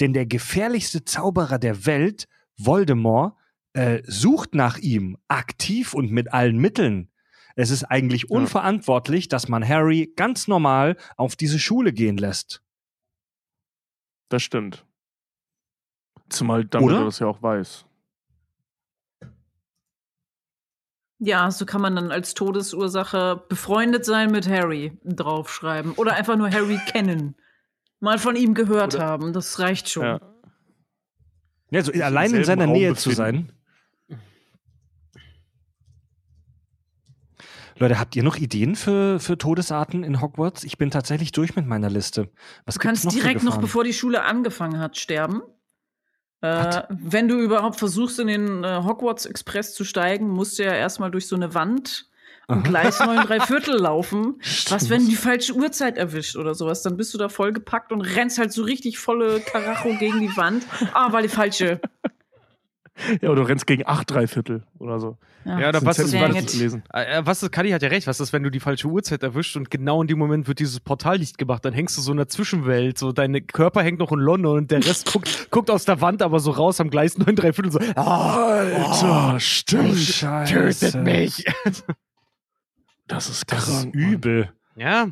[0.00, 2.28] Denn der gefährlichste Zauberer der Welt,
[2.58, 3.34] Voldemort,
[3.72, 7.10] äh, sucht nach ihm aktiv und mit allen Mitteln.
[7.58, 12.62] Es ist eigentlich unverantwortlich, dass man Harry ganz normal auf diese Schule gehen lässt.
[14.28, 14.84] Das stimmt.
[16.28, 17.86] Zumal Dumbledore das ja auch weiß.
[21.18, 25.92] Ja, so kann man dann als Todesursache befreundet sein mit Harry draufschreiben.
[25.92, 27.36] Oder einfach nur Harry kennen.
[28.00, 29.32] Mal von ihm gehört Oder- haben.
[29.32, 30.04] Das reicht schon.
[30.04, 30.20] Ja.
[31.70, 33.46] Ja, so allein in seiner Raum Nähe zu befinden.
[33.48, 33.55] sein.
[37.78, 40.64] Leute, habt ihr noch Ideen für, für Todesarten in Hogwarts?
[40.64, 42.30] Ich bin tatsächlich durch mit meiner Liste.
[42.64, 45.42] Was Du kannst noch direkt noch, bevor die Schule angefangen hat, sterben.
[46.40, 50.72] Äh, wenn du überhaupt versuchst, in den äh, Hogwarts Express zu steigen, musst du ja
[50.72, 52.08] erstmal durch so eine Wand
[52.46, 54.40] und Gleis 9 3 Viertel laufen.
[54.68, 56.82] Was, wenn die falsche Uhrzeit erwischt oder sowas?
[56.82, 60.36] Dann bist du da voll gepackt und rennst halt so richtig volle Karacho gegen die
[60.36, 60.64] Wand.
[60.92, 61.80] Ah, war die falsche.
[63.20, 65.18] Ja, oder du rennst gegen acht Dreiviertel oder so.
[65.44, 66.82] Ja, oder Das was sind ist, lesen.
[66.92, 69.56] Äh, was ist, Kadi hat ja recht, was ist, wenn du die falsche Uhrzeit erwischt
[69.56, 72.28] und genau in dem Moment wird dieses Portallicht gemacht, dann hängst du so in der
[72.28, 76.00] Zwischenwelt, so dein Körper hängt noch in London und der Rest guckt, guckt aus der
[76.00, 80.20] Wand, aber so raus am Gleis 9 3 Viertel so, ah, Alter, stimmt.
[80.48, 81.44] tötet mich.
[83.08, 84.52] Das ist Das ist übel.
[84.74, 85.08] Ja.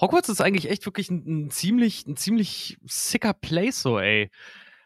[0.00, 4.30] Hogwarts ist eigentlich echt wirklich ein, ein ziemlich, ein ziemlich sicker Place, so, ey.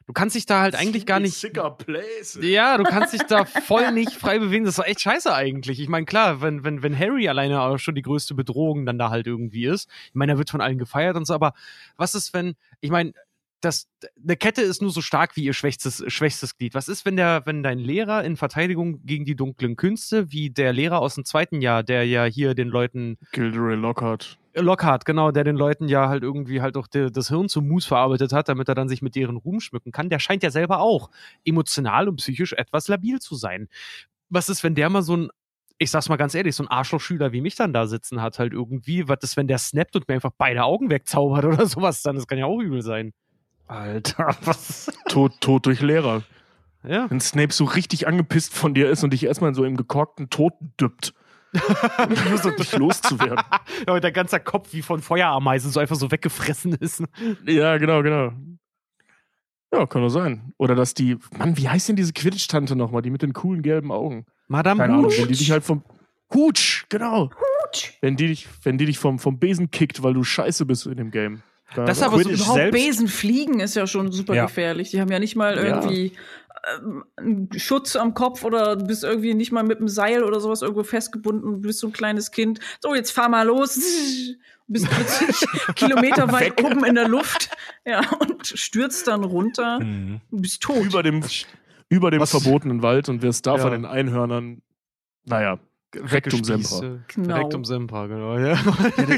[0.09, 1.35] Du kannst dich da halt eigentlich gar nicht.
[1.35, 2.39] Sicker Place.
[2.41, 4.65] Ja, du kannst dich da voll nicht frei bewegen.
[4.65, 5.81] Das ist echt scheiße eigentlich.
[5.81, 9.11] Ich meine, klar, wenn, wenn, wenn Harry alleine auch schon die größte Bedrohung dann da
[9.11, 11.53] halt irgendwie ist, ich meine, er wird von allen gefeiert und so, aber
[11.99, 13.13] was ist, wenn, ich meine,
[13.61, 13.87] das,
[14.23, 16.73] eine Kette ist nur so stark wie ihr schwächstes, schwächstes Glied.
[16.73, 20.73] Was ist, wenn der, wenn dein Lehrer in Verteidigung gegen die dunklen Künste, wie der
[20.73, 24.39] Lehrer aus dem zweiten Jahr, der ja hier den Leuten Gilderoy Lockhart.
[24.61, 27.87] Lockhart, genau, der den Leuten ja halt irgendwie halt auch de, das Hirn zu Mus
[27.87, 30.81] verarbeitet hat, damit er dann sich mit deren Ruhm schmücken kann, der scheint ja selber
[30.81, 31.11] auch
[31.45, 33.69] emotional und psychisch etwas labil zu sein.
[34.31, 35.29] Was ist, wenn der mal so ein,
[35.79, 38.53] ich sag's mal ganz ehrlich, so ein Arschlochschüler wie mich dann da sitzen hat, halt
[38.53, 42.17] irgendwie, was ist, wenn der snappt und mir einfach beide Augen wegzaubert oder sowas dann?
[42.17, 43.13] Das kann ja auch übel sein.
[43.67, 44.91] Alter, was?
[45.09, 46.23] Tod, Tod durch Lehrer.
[46.83, 47.11] Ja.
[47.11, 50.55] Wenn Snape so richtig angepisst von dir ist und dich erstmal so im gekorkten Tod
[50.81, 51.13] dippt.
[52.29, 53.45] Nur so dich loszuwerden.
[53.87, 57.03] ja und der ganze Kopf wie von Feuerameisen so einfach so weggefressen ist.
[57.47, 58.33] Ja, genau, genau.
[59.73, 60.53] Ja, kann doch sein.
[60.57, 63.93] Oder dass die, Mann, wie heißt denn diese Quidditch-Tante nochmal, die mit den coolen gelben
[63.93, 64.25] Augen?
[64.47, 65.83] Madame Keine Ahnung, wenn die dich halt vom
[66.33, 67.31] Hutsch, genau.
[67.65, 67.93] Hutsch.
[68.01, 70.97] Wenn die dich, wenn die dich vom, vom Besen kickt, weil du scheiße bist in
[70.97, 71.43] dem Game.
[71.75, 74.47] Da- Das aber so Überhaupt selbst- Besen fliegen ist ja schon super Ja.
[74.47, 74.91] gefährlich.
[74.91, 75.63] Die haben ja nicht mal Ja.
[75.65, 76.13] irgendwie
[77.21, 80.63] ähm, Schutz am Kopf oder du bist irgendwie nicht mal mit einem Seil oder sowas
[80.63, 81.63] irgendwo festgebunden.
[81.63, 82.61] Du bist so ein kleines Kind.
[82.81, 83.79] So, jetzt fahr mal los.
[84.67, 87.51] Bist plötzlich Kilometer weit oben in der Luft.
[87.87, 89.81] Ja, und stürzt dann runter.
[89.81, 90.21] Mhm.
[90.31, 90.85] Bist tot.
[90.85, 91.25] über dem,
[91.89, 92.31] über dem Was?
[92.31, 93.63] verbotenen Wald und wirst da Ja.
[93.63, 94.61] von den Einhörnern,
[95.25, 95.59] naja,
[95.95, 96.67] Rectum Sempra.
[96.69, 97.05] Spieße.
[97.15, 97.37] Genau.
[97.37, 98.37] Rectum Sempra, genau.
[98.39, 98.57] Ja.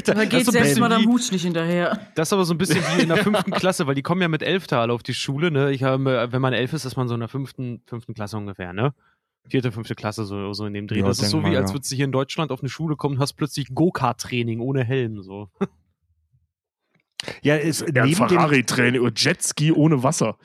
[0.05, 2.07] Da Das geht so selbst Madame wie- Hutsch nicht hinterher.
[2.15, 4.27] Das ist aber so ein bisschen wie in der fünften Klasse, weil die kommen ja
[4.29, 5.51] mit elf Tal auf die Schule.
[5.51, 5.71] Ne?
[5.71, 8.71] Ich habe, wenn man elf ist, ist man so in der fünften, fünften Klasse ungefähr,
[8.73, 8.93] ne?
[9.49, 10.99] Vierte, fünfte Klasse, so, so in dem Dreh.
[10.99, 11.75] Ja, das ist so wie, mal, als ja.
[11.75, 15.21] würdest du hier in Deutschland auf eine Schule kommen und hast plötzlich Go-Kart-Training ohne Helm.
[15.23, 15.49] So.
[17.41, 20.37] Ja, ist, Ja, neben Ferrari-Training oder Jetski ohne Wasser.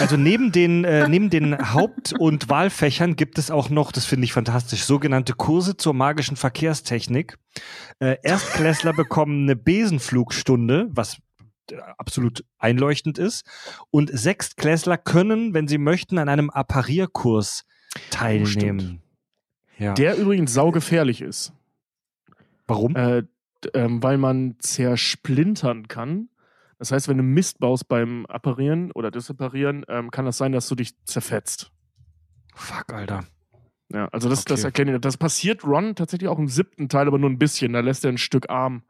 [0.00, 4.24] Also neben den, äh, neben den Haupt- und Wahlfächern gibt es auch noch, das finde
[4.24, 7.38] ich fantastisch, sogenannte Kurse zur magischen Verkehrstechnik.
[7.98, 11.18] Äh, Erstklässler bekommen eine Besenflugstunde, was
[11.70, 13.44] äh, absolut einleuchtend ist.
[13.90, 17.64] Und Sechstklässler können, wenn sie möchten, an einem Apparierkurs
[18.10, 19.02] teilnehmen.
[19.78, 19.94] Ja.
[19.94, 21.52] Der übrigens saugefährlich ist.
[22.66, 22.96] Warum?
[22.96, 23.22] Äh,
[23.74, 26.28] ähm, weil man zersplintern kann.
[26.78, 30.68] Das heißt, wenn du Mist baust beim Apparieren oder Disapparieren, ähm, kann das sein, dass
[30.68, 31.72] du dich zerfetzt.
[32.54, 33.24] Fuck, Alter.
[33.92, 34.68] Ja, also das, das Okay.
[34.68, 35.00] erkenne ich.
[35.00, 37.72] Das passiert Ron tatsächlich auch im siebten Teil, aber nur ein bisschen.
[37.72, 38.82] Da lässt er ein Stück Arm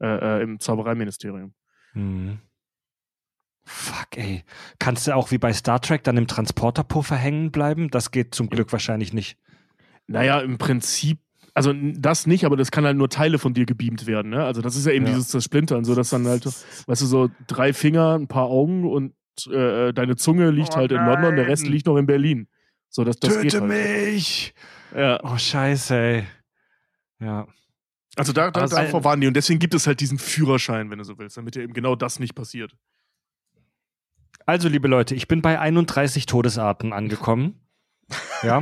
[0.00, 1.54] äh, äh, im Zaubereiministerium.
[1.92, 2.38] Mhm.
[3.66, 4.44] Fuck, ey.
[4.78, 7.90] Kannst du auch wie bei Star Trek dann im Transporterpuffer hängen bleiben?
[7.90, 9.38] Das geht zum Glück wahrscheinlich nicht.
[10.06, 11.18] Naja, im Prinzip,
[11.54, 14.30] also das nicht, aber das kann halt nur Teile von dir gebeamt werden.
[14.30, 14.44] Ne?
[14.44, 15.12] Also das ist ja eben Ja.
[15.12, 19.14] dieses Zersplintern, so dass dann halt, weißt du, so drei Finger, ein paar Augen und
[19.50, 21.72] äh, deine Zunge liegt Oh halt in London, der Rest nein.
[21.72, 22.48] liegt noch in Berlin.
[22.88, 23.70] So, das, das geht Töte halt.
[23.70, 24.54] mich!
[24.94, 25.18] Ja.
[25.24, 26.24] Oh, scheiße, ey.
[27.20, 27.46] Ja.
[28.16, 30.98] Also da, da, es- davor waren die und deswegen gibt es halt diesen Führerschein, wenn
[30.98, 32.76] du so willst, damit dir eben genau das nicht passiert.
[34.46, 37.60] Also, liebe Leute, ich bin bei 31 Todesarten angekommen.
[38.42, 38.58] Ja.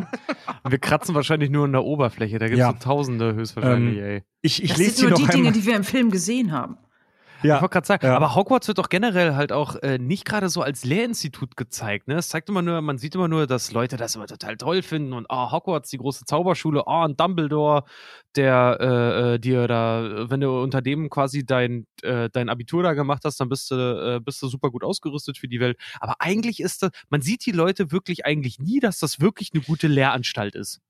[0.62, 2.38] Und wir kratzen wahrscheinlich nur an der Oberfläche.
[2.38, 2.72] Da gibt es Ja.
[2.72, 4.22] so Tausende höchstwahrscheinlich, Ähm, ey.
[4.42, 5.52] Ich, ich das lese sind nur noch die Dinge, einmal.
[5.60, 6.76] die wir im Film gesehen haben.
[7.42, 7.60] Ich ja.
[7.60, 8.16] wollte gerade sagen, Ja.
[8.16, 12.08] aber Hogwarts wird doch generell halt auch äh, nicht gerade so als Lehrinstitut gezeigt.
[12.08, 12.14] Ne?
[12.14, 15.12] Es zeigt immer nur, man sieht immer nur, dass Leute das immer total toll finden
[15.12, 17.84] und oh, Hogwarts, die große Zauberschule, oh, und Dumbledore,
[18.36, 22.92] der äh, äh, dir da, wenn du unter dem quasi dein, äh, dein Abitur da
[22.94, 25.78] gemacht hast, dann bist du, äh, bist du super gut ausgerüstet für die Welt.
[26.00, 29.62] Aber eigentlich ist das, man sieht die Leute wirklich eigentlich nie, dass das wirklich eine
[29.62, 30.80] gute Lehranstalt ist.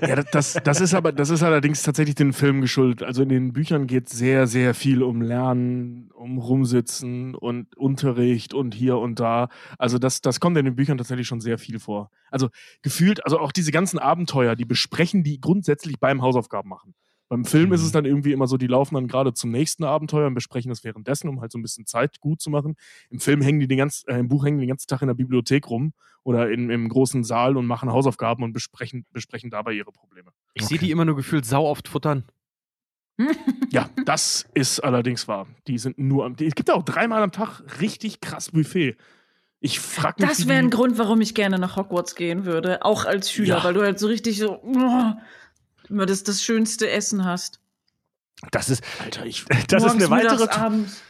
[0.00, 3.02] Ja, das- das, ist aber, das ist allerdings tatsächlich den Film geschuldet.
[3.02, 8.74] Also in den Büchern geht sehr, sehr viel um Lernen, um Rumsitzen und Unterricht und
[8.74, 9.48] hier und da.
[9.78, 12.10] Also das, das kommt in den Büchern tatsächlich schon sehr viel vor.
[12.30, 12.48] Also
[12.82, 16.94] gefühlt, also auch diese ganzen Abenteuer, die besprechen die grundsätzlich beim Hausaufgaben machen.
[17.32, 20.26] Beim Film ist es dann irgendwie immer so, die laufen dann gerade zum nächsten Abenteuer
[20.26, 22.76] und besprechen das währenddessen, um halt so ein bisschen Zeit gut zu machen.
[23.08, 25.08] Im Film hängen die den ganzen, äh, im Buch hängen die den ganzen Tag in
[25.08, 25.94] der Bibliothek rum
[26.24, 30.32] oder in, im großen Saal und machen Hausaufgaben und besprechen, besprechen dabei ihre Probleme.
[30.52, 32.24] Ich sehe die immer nur gefühlt sau oft futtern.
[33.70, 35.46] Ja, das ist allerdings wahr.
[35.66, 36.36] Die sind nur am.
[36.38, 38.98] Es gibt auch dreimal am Tag richtig krass Buffet.
[39.60, 40.28] Ich frag mich.
[40.28, 42.84] Das wäre ein Grund, warum ich gerne nach Hogwarts gehen würde.
[42.84, 43.64] Auch als Schüler, Ja.
[43.64, 45.12] weil du halt so richtig so oh,
[45.88, 47.60] immer das, das schönste Essen hast.
[48.50, 49.44] Das ist, Alter, ich.
[49.68, 51.02] das ist eine weitere, abends.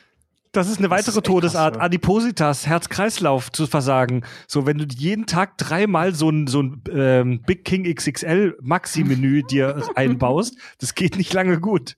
[0.53, 1.85] das ist eine Das ist weitere echt Todesart, krass, ja.
[1.86, 4.24] Adipositas, Herz-Kreislauf zu versagen.
[4.47, 9.43] So, wenn du jeden Tag dreimal so ein, so ein ähm, Big King XXL Maxi-Menü
[9.51, 11.97] dir einbaust, das geht nicht lange gut.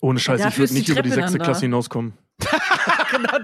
[0.00, 1.66] Ohne Scheiß, ich Dafür würde ist die nicht über die sechste Klasse da.
[1.66, 2.14] hinauskommen.
[3.10, 3.38] Genau,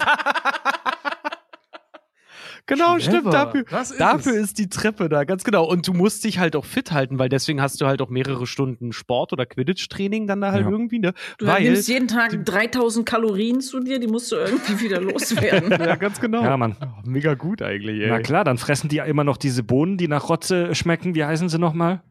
[2.67, 3.01] Clever.
[3.01, 3.33] stimmt.
[3.35, 5.65] Dafür, Das ist dafür ist die Treppe da, ganz genau.
[5.69, 8.47] Und du musst dich halt auch fit halten, weil deswegen hast du halt auch mehrere
[8.47, 10.71] Stunden Sport oder Quidditch-Training dann da halt Ja.
[10.71, 11.13] irgendwie, ne?
[11.39, 15.71] Du weil, nimmst jeden Tag 3000 Kalorien zu dir, die musst du irgendwie wieder loswerden.
[15.71, 16.43] ja, ganz genau.
[16.43, 16.77] Ja, Mann.
[16.81, 18.09] Oh, mega gut eigentlich, ey.
[18.09, 21.15] Na klar, dann fressen die ja immer noch diese Bohnen, die nach Rotze schmecken.
[21.15, 22.03] Wie heißen sie nochmal?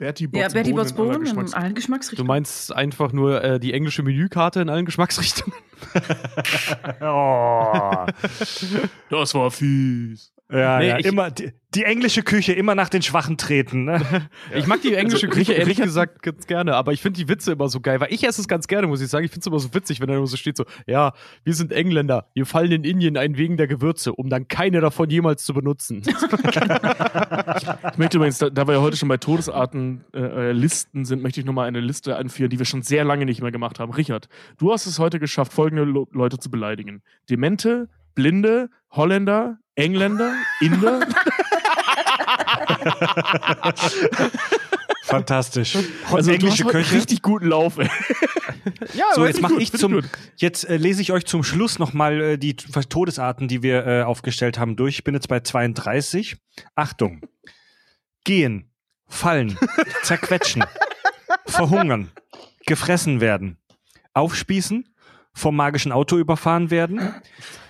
[0.00, 2.26] Bertie Botts ja, Botts in aller Bohnen in Geschmacks- allen Du Geschmacksrichtungen.
[2.26, 5.52] meinst einfach nur äh, die englische Menükarte in allen Geschmacksrichtungen?
[7.02, 8.06] Oh.
[9.10, 10.32] Das war fies.
[10.52, 13.84] Ja, Nee, ja, ich- immer die, die englische Küche immer nach den Schwachen treten.
[13.84, 14.00] Ne?
[14.54, 17.52] Ich mag die englische Also, Küche ehrlich gesagt ganz gerne, aber ich finde die Witze
[17.52, 19.24] immer so geil, weil ich esse es ganz gerne, muss ich sagen.
[19.24, 21.12] Ich finde es immer so witzig, wenn da immer so steht so, ja,
[21.44, 25.08] wir sind Engländer, wir fallen in Indien ein wegen der Gewürze, um dann keine davon
[25.10, 26.02] jemals zu benutzen.
[27.92, 31.22] Ich möchte übrigens, da, da wir ja heute schon bei Todesarten äh, äh, Listen sind,
[31.22, 33.92] möchte ich nochmal eine Liste anführen, die wir schon sehr lange nicht mehr gemacht haben.
[33.92, 34.28] Richard,
[34.58, 41.00] du hast es heute geschafft, folgende Lo Leute zu beleidigen: Demente, Blinde, Holländer, Engländer, Inder.
[45.04, 45.76] Fantastisch.
[46.12, 46.94] Also englische du Köche.
[46.94, 47.78] richtig guten Lauf.
[47.78, 47.88] ey.
[48.94, 50.02] ja, So, jetzt mache ich zum.
[50.36, 54.58] Jetzt äh, lese ich euch zum Schluss nochmal äh, die Todesarten, die wir äh, aufgestellt
[54.58, 54.96] haben, durch.
[54.96, 56.36] Ich bin jetzt bei 32.
[56.76, 57.22] Achtung.
[58.24, 58.70] Gehen,
[59.08, 59.58] fallen,
[60.02, 60.62] zerquetschen,
[61.46, 62.12] verhungern,
[62.66, 63.56] gefressen werden,
[64.12, 64.94] aufspießen,
[65.32, 67.14] vom magischen Auto überfahren werden,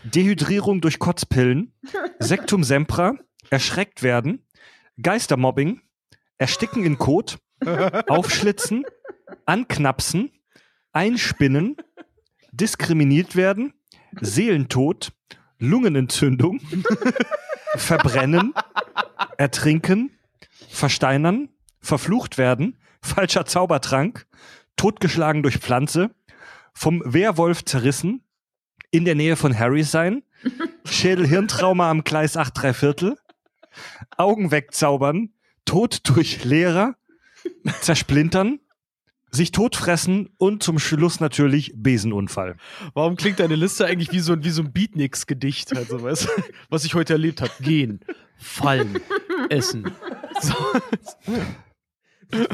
[0.05, 1.73] Dehydrierung durch Kotzpillen,
[2.19, 3.15] Sektum Sempra,
[3.51, 4.47] erschreckt werden,
[5.01, 5.81] Geistermobbing,
[6.39, 7.39] ersticken in Kot,
[8.09, 8.85] aufschlitzen,
[9.45, 10.31] anknapsen,
[10.93, 11.77] einspinnen,
[12.53, 13.75] diskriminiert werden,
[14.21, 15.13] Seelentod,
[15.59, 16.61] Lungenentzündung,
[17.77, 18.55] verbrennen,
[19.37, 20.19] ertrinken,
[20.69, 21.51] versteinern,
[21.81, 24.27] verflucht werden, falscher Zaubertrank,
[24.77, 26.11] totgeschlagen durch Pflanze,
[26.75, 28.23] vom Werwolf zerrissen,
[28.91, 30.23] in der Nähe von Harry sein,
[30.85, 33.17] Schädel-Hirntrauma am Gleis 8 3 Viertel,
[34.17, 35.31] Augen wegzaubern,
[35.65, 36.97] Tod durch Lehrer,
[37.81, 38.59] zersplintern,
[39.31, 42.57] sich totfressen und zum Schluss natürlich Besenunfall.
[42.95, 45.77] Warum klingt deine Liste eigentlich wie so, ein- wie so ein Beatniks-Gedicht?
[45.77, 46.29] Also, weißt, du,
[46.69, 47.53] was ich heute erlebt habe.
[47.61, 48.01] Gehen,
[48.39, 48.99] fallen,
[49.49, 49.93] essen.
[50.41, 50.55] So.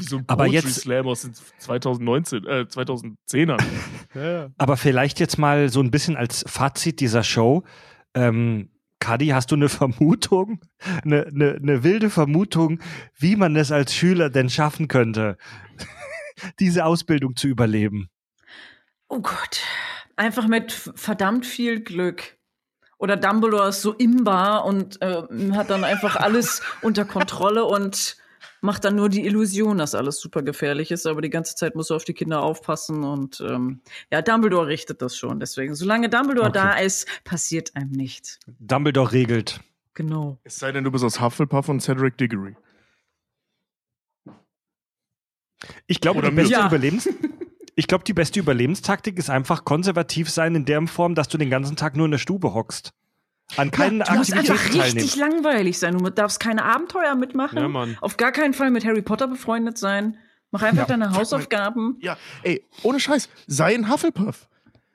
[0.00, 3.62] So ein Aber jetzt- Slam aus den 2019, äh, 2010ern.
[4.14, 4.48] Ja.
[4.58, 7.64] Aber vielleicht jetzt mal so ein bisschen als Fazit dieser Show.
[8.14, 10.60] Ähm, Kadi, hast du eine Vermutung,
[11.04, 12.80] eine, eine, eine wilde Vermutung,
[13.18, 15.36] wie man es als Schüler denn schaffen könnte,
[16.60, 18.08] diese Ausbildung zu überleben?
[19.08, 19.60] Oh Gott.
[20.16, 22.36] Einfach mit verdammt viel Glück.
[22.98, 25.22] Oder Dumbledore ist so imbar und äh,
[25.52, 28.16] hat dann einfach alles unter Kontrolle und
[28.60, 31.90] macht dann nur die Illusion, dass alles super gefährlich ist, aber die ganze Zeit muss
[31.90, 33.80] er auf die Kinder aufpassen und ähm,
[34.10, 35.40] ja, Dumbledore richtet das schon.
[35.40, 36.58] Deswegen, solange Dumbledore Okay.
[36.58, 38.38] da ist, passiert einem nichts.
[38.60, 39.60] Dumbledore regelt.
[39.94, 40.38] Genau.
[40.44, 42.54] Es sei denn, du bist aus Hufflepuff und Cedric Diggory.
[45.86, 46.66] Ich glaube, Oder die beste Ja.
[46.66, 47.08] Überlebens
[47.76, 51.50] ich glaube, die beste Überlebenstaktik ist einfach konservativ sein in der Form, dass du den
[51.50, 52.92] ganzen Tag nur in der Stube hockst.
[53.56, 55.96] An keinen ja, du musst einfach richtig langweilig sein.
[55.98, 57.58] Du darfst keine Abenteuer mitmachen.
[57.58, 57.96] Ja, Mann.
[58.00, 60.16] Auf gar keinen Fall mit Harry Potter befreundet sein.
[60.50, 60.96] Mach einfach Ja.
[60.96, 61.96] deine Hausaufgaben.
[62.00, 64.48] Ja, ey, ohne Scheiß, sei ein Hufflepuff.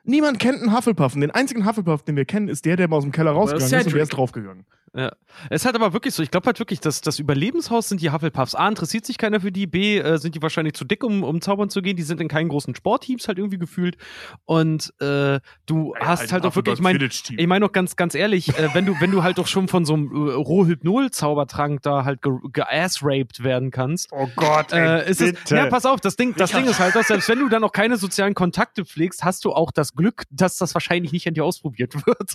[0.04, 1.14] Niemand kennt einen Hufflepuff.
[1.14, 3.72] Und den einzigen Hufflepuff, den wir kennen, ist der, der mal aus dem Keller rausgegangen
[3.80, 4.66] ist und der ist draufgegangen.
[4.94, 5.10] Ja.
[5.48, 8.10] Es ist halt aber wirklich so, ich glaube halt wirklich, dass das Überlebenshaus sind die
[8.10, 8.54] Hufflepuffs.
[8.54, 11.40] A, interessiert sich keiner für die, B, äh, sind die wahrscheinlich zu dick, um, um
[11.40, 11.96] zaubern zu gehen.
[11.96, 13.96] Die sind in keinen großen Sportteams halt irgendwie gefühlt.
[14.44, 18.50] Und äh, du hast halt auch wirklich, ich meine, ich meine doch ganz, ganz ehrlich,
[18.58, 22.20] äh, wenn du, wenn du halt doch schon von so einem äh, Rohhypnol-Zaubertrank da halt
[22.20, 26.52] ge geass-raped werden kannst, Oh Gott, äh, ist es, ja, pass auf, das Ding, das
[26.52, 29.52] Ding ist halt, dass selbst wenn du dann noch keine sozialen Kontakte pflegst, hast du
[29.52, 32.34] auch das Glück, dass das wahrscheinlich nicht an dir ausprobiert wird.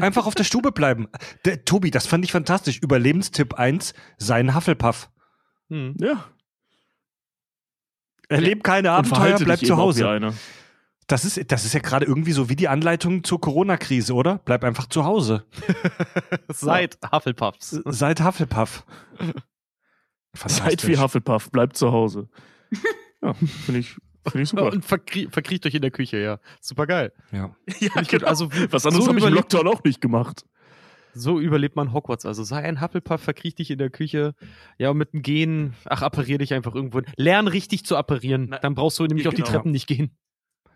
[0.00, 1.08] Einfach auf der Stube bleiben.
[1.44, 2.78] Der, Tobi, das fand ich fantastisch.
[2.78, 5.10] Überlebenstipp 1, sein Hufflepuff.
[5.68, 5.94] Hm.
[6.00, 6.24] Ja.
[8.28, 10.32] Erleb keine Abenteuer, bleib zu Hause.
[11.06, 14.38] Das ist, das ist ja gerade irgendwie so wie die Anleitung zur Corona-Krise, oder?
[14.44, 15.44] Bleib einfach zu Hause.
[16.48, 17.80] Seit Hufflepuffs.
[17.84, 18.84] Seid Hufflepuff.
[20.34, 22.28] Seid wie Hufflepuff, bleibt zu Hause.
[23.22, 23.96] Ja, finde ich,
[24.30, 24.72] find ich super.
[24.72, 26.38] Und verkrie verkriecht euch in der Küche, ja.
[26.60, 27.12] Super geil.
[27.32, 27.54] Ja.
[27.80, 30.44] ja, Ich würd- also, Was anderes so habe ich im Lockdown auch nicht gemacht.
[31.14, 32.26] So überlebt man Hogwarts.
[32.26, 34.34] Also sei ein Hufflepuff, verkriech dich in der Küche.
[34.78, 37.00] Ja, und mit dem Gehen, ach, apparier dich einfach irgendwo.
[37.16, 38.48] Lern richtig zu apparieren.
[38.50, 39.52] Na, Dann brauchst du nämlich ja, auch die genau.
[39.52, 40.10] Treppen nicht gehen.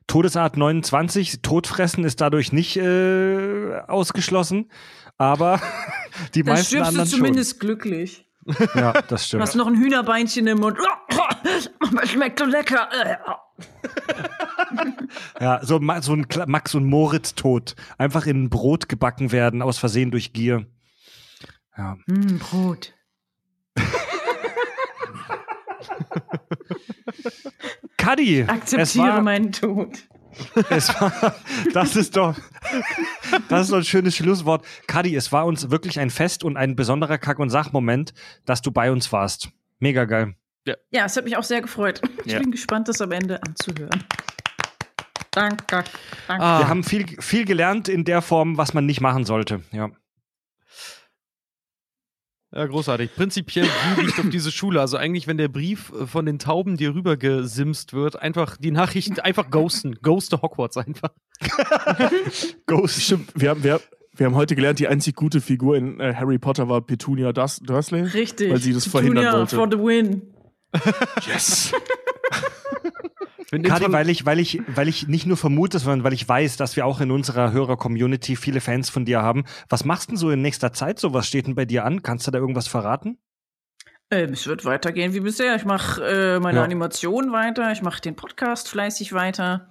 [0.07, 4.71] Todesart 29, Todfressen ist dadurch nicht äh, ausgeschlossen,
[5.19, 5.61] aber
[6.35, 8.27] die Dann meisten stirbst du anderen zumindest glücklich.
[8.75, 9.43] Ja, das Du stimmt.
[9.43, 10.79] hast noch ein Hühnerbeinchen im Mund.
[12.05, 12.89] Schmeckt so lecker.
[15.41, 17.75] Ja, so, so ein Max und Moritz Tod.
[17.99, 20.67] Einfach in Brot gebacken werden, aus Versehen durch Gier.
[21.77, 21.97] Ja.
[22.07, 22.95] Mm, Brot.
[27.97, 29.99] Kadi, es Akzeptiere meinen Tod.
[30.71, 31.35] Es war,
[31.75, 32.35] das ist doch,
[33.49, 34.65] das ist doch ein schönes Schlusswort.
[34.87, 38.13] Kadi, es war uns wirklich ein Fest und ein besonderer Kack- und Sachmoment,
[38.45, 39.51] dass du bei uns warst.
[39.79, 40.35] Mega geil.
[40.91, 42.01] Ja, es hat mich auch sehr gefreut.
[42.25, 42.39] Ich Ja.
[42.39, 44.05] bin gespannt, das am Ende anzuhören.
[45.33, 45.85] Danke.
[46.27, 46.45] Danke.
[46.45, 46.59] Ah.
[46.59, 49.63] Wir haben viel, viel gelernt in der Form, was man nicht machen sollte.
[49.73, 49.91] Ja.
[52.53, 53.15] Ja, großartig.
[53.15, 54.81] Prinzipiell jubel ich auf diese Schule.
[54.81, 59.21] Also eigentlich, wenn der Brief äh, von den Tauben dir rübergesimst wird, einfach die Nachrichten
[59.21, 59.99] einfach ghosten.
[60.03, 61.11] Ghoste Hogwarts einfach.
[62.67, 63.03] Ghost.
[63.03, 63.81] Stimmt, wir haben, wir,
[64.17, 67.61] wir haben heute gelernt, die einzig gute Figur in äh, Harry Potter war Petunia Durs
[67.61, 68.03] Dursley.
[68.03, 68.51] Richtig.
[68.51, 69.57] Weil sie das Petunia verhindern wollte.
[69.57, 70.23] For the win.
[71.27, 71.73] Yes.
[73.51, 76.29] Wenn Kadi, Intro- weil ich, weil ich, weil ich nicht nur vermute, sondern weil ich
[76.29, 79.45] weiß, dass wir auch in unserer Hörer-Community viele Fans von dir haben.
[79.69, 80.99] Was machst du denn so in nächster Zeit?
[81.01, 82.03] So, was steht denn bei dir an?
[82.03, 83.19] Kannst du da irgendwas verraten?
[84.13, 85.55] Ähm, es wird weitergehen wie bisher.
[85.57, 86.65] Ich mache äh, meine Ja.
[86.65, 87.71] Animation weiter.
[87.73, 89.69] Ich mache den Podcast fleißig weiter.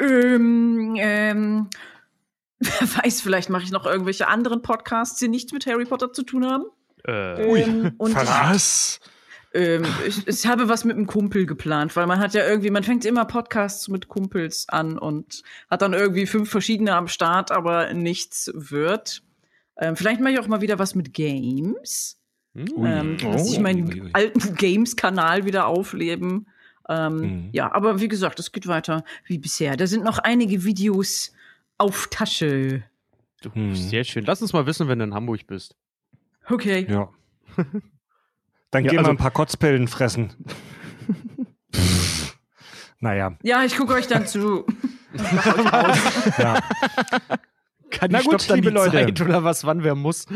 [0.00, 1.68] Ähm, ähm,
[2.58, 6.22] wer weiß, vielleicht mache ich noch irgendwelche anderen Podcasts, die nichts mit Harry Potter zu
[6.22, 6.64] tun haben.
[7.06, 9.00] äh, Ähm, und ich, Was?
[9.54, 12.82] Ähm, ich, ich habe was mit einem Kumpel geplant, weil man hat ja irgendwie, man
[12.84, 17.92] fängt immer Podcasts mit Kumpels an und hat dann irgendwie fünf verschiedene am Start, aber
[17.94, 19.22] nichts wird.
[19.76, 22.18] Ähm, vielleicht mache ich auch mal wieder was mit Games.
[22.54, 22.66] Hm.
[22.84, 23.32] Ähm, Oh.
[23.32, 24.10] dass ich meinen Ui, ui.
[24.12, 26.46] alten Games-Kanal wieder aufleben.
[26.88, 27.48] Ähm, Mhm.
[27.52, 29.76] Ja, aber wie gesagt, es geht weiter wie bisher.
[29.76, 31.32] Da sind noch einige Videos
[31.78, 32.82] auf Tasche.
[33.54, 33.74] Hm.
[33.74, 34.24] Sehr schön.
[34.24, 35.74] Lass uns mal wissen, wenn du in Hamburg bist.
[36.48, 36.86] Okay.
[36.90, 37.08] Ja.
[38.72, 40.34] Dann Ja, gehen also- wir ein paar Kotzpillen fressen.
[43.00, 44.64] naja, Ja, ich gucke euch dann zu.
[46.38, 46.60] ja.
[47.90, 48.92] Kann Na ich gut, liebe die Leute.
[48.92, 50.26] Zeit oder was, wann wer muss?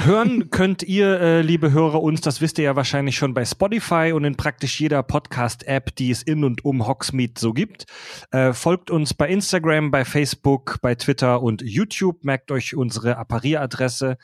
[0.00, 4.12] Hören könnt ihr, äh, liebe Hörer, uns, das wisst ihr ja wahrscheinlich schon bei Spotify
[4.14, 7.86] und in praktisch jeder Podcast-App, die es in und um Hogsmeade so gibt.
[8.30, 12.22] Äh, folgt uns bei Instagram, bei Facebook, bei Twitter und YouTube.
[12.22, 14.18] Merkt euch unsere Apparieradresse.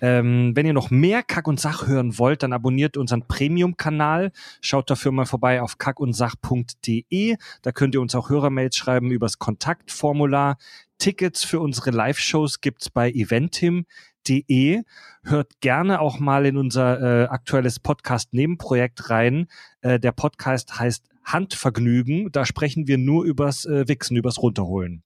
[0.00, 4.32] Ähm, wenn ihr noch mehr Kack und Sach hören wollt, dann abonniert unseren Premium-Kanal.
[4.60, 7.36] Schaut dafür mal vorbei auf kackundsach.de.
[7.62, 10.58] Da könnt ihr uns auch Hörermails schreiben übers Kontaktformular.
[10.98, 14.82] Tickets für unsere Live-Shows gibt's bei eventim.de.
[15.22, 19.46] Hört gerne auch mal in unser äh, aktuelles Podcast-Nebenprojekt rein.
[19.80, 22.30] Äh, der Podcast heißt Handvergnügen.
[22.32, 25.02] Da sprechen wir nur übers äh, Wichsen, übers Runterholen.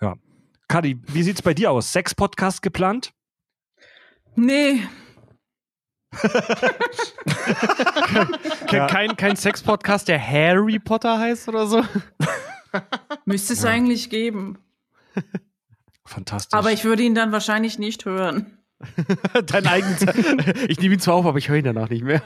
[0.00, 0.16] Ja.
[0.68, 1.92] Kadi, wie sieht's bei dir aus?
[1.92, 3.12] Sechs Podcasts geplant?
[4.36, 4.82] Nee.
[8.66, 11.82] Kein, kein Sex-Podcast, der Harry Potter heißt oder so?
[13.24, 13.70] müsste es Ja.
[13.70, 14.58] eigentlich geben.
[16.04, 16.56] Fantastisch.
[16.58, 18.58] Aber ich würde ihn dann wahrscheinlich nicht hören.
[19.46, 20.02] Dein eigenes.
[20.68, 22.22] Ich nehme ihn zwar auf, aber ich höre ihn danach nicht mehr.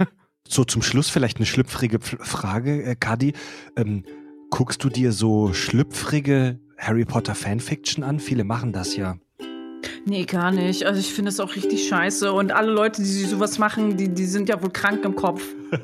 [0.47, 3.33] So zum Schluss vielleicht eine schlüpfrige Pf- Frage, äh, Kadi.
[3.77, 4.05] Ähm,
[4.51, 8.21] guckst du dir so schlüpfrige Harry Potter Fanfiction an?
[8.21, 9.17] Viele machen das ja.
[10.05, 10.85] Nee, gar nicht.
[10.85, 12.33] Also ich finde es auch richtig scheiße.
[12.33, 15.43] Und alle Leute, die sowas machen, die, die sind ja wohl krank im Kopf.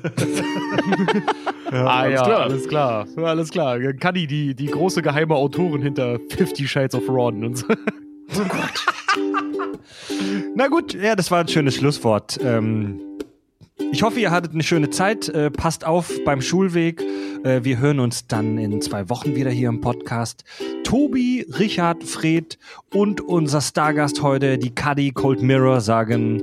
[1.70, 2.40] ah alles ja, klar.
[2.40, 3.06] alles klar.
[3.16, 3.78] Alles klar.
[3.94, 7.66] Kadi, die, die große geheime Autorin hinter Fifty Shades of Ron und so.
[7.68, 8.86] Oh Gott.
[10.55, 12.39] Na gut, ja, das war ein schönes Schlusswort.
[12.43, 13.01] Ähm,
[13.93, 15.28] ich hoffe, ihr hattet eine schöne Zeit.
[15.28, 17.02] Äh, passt auf beim Schulweg.
[17.44, 20.44] Äh, wir hören uns dann in zwei Wochen wieder hier im Podcast.
[20.85, 22.59] Tobi, Richard, Fred
[22.93, 26.43] und unser Stargast heute, die Kadi Cold Mirror, sagen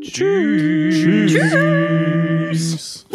[0.00, 0.94] Tschüss.
[2.50, 3.06] Tschüss.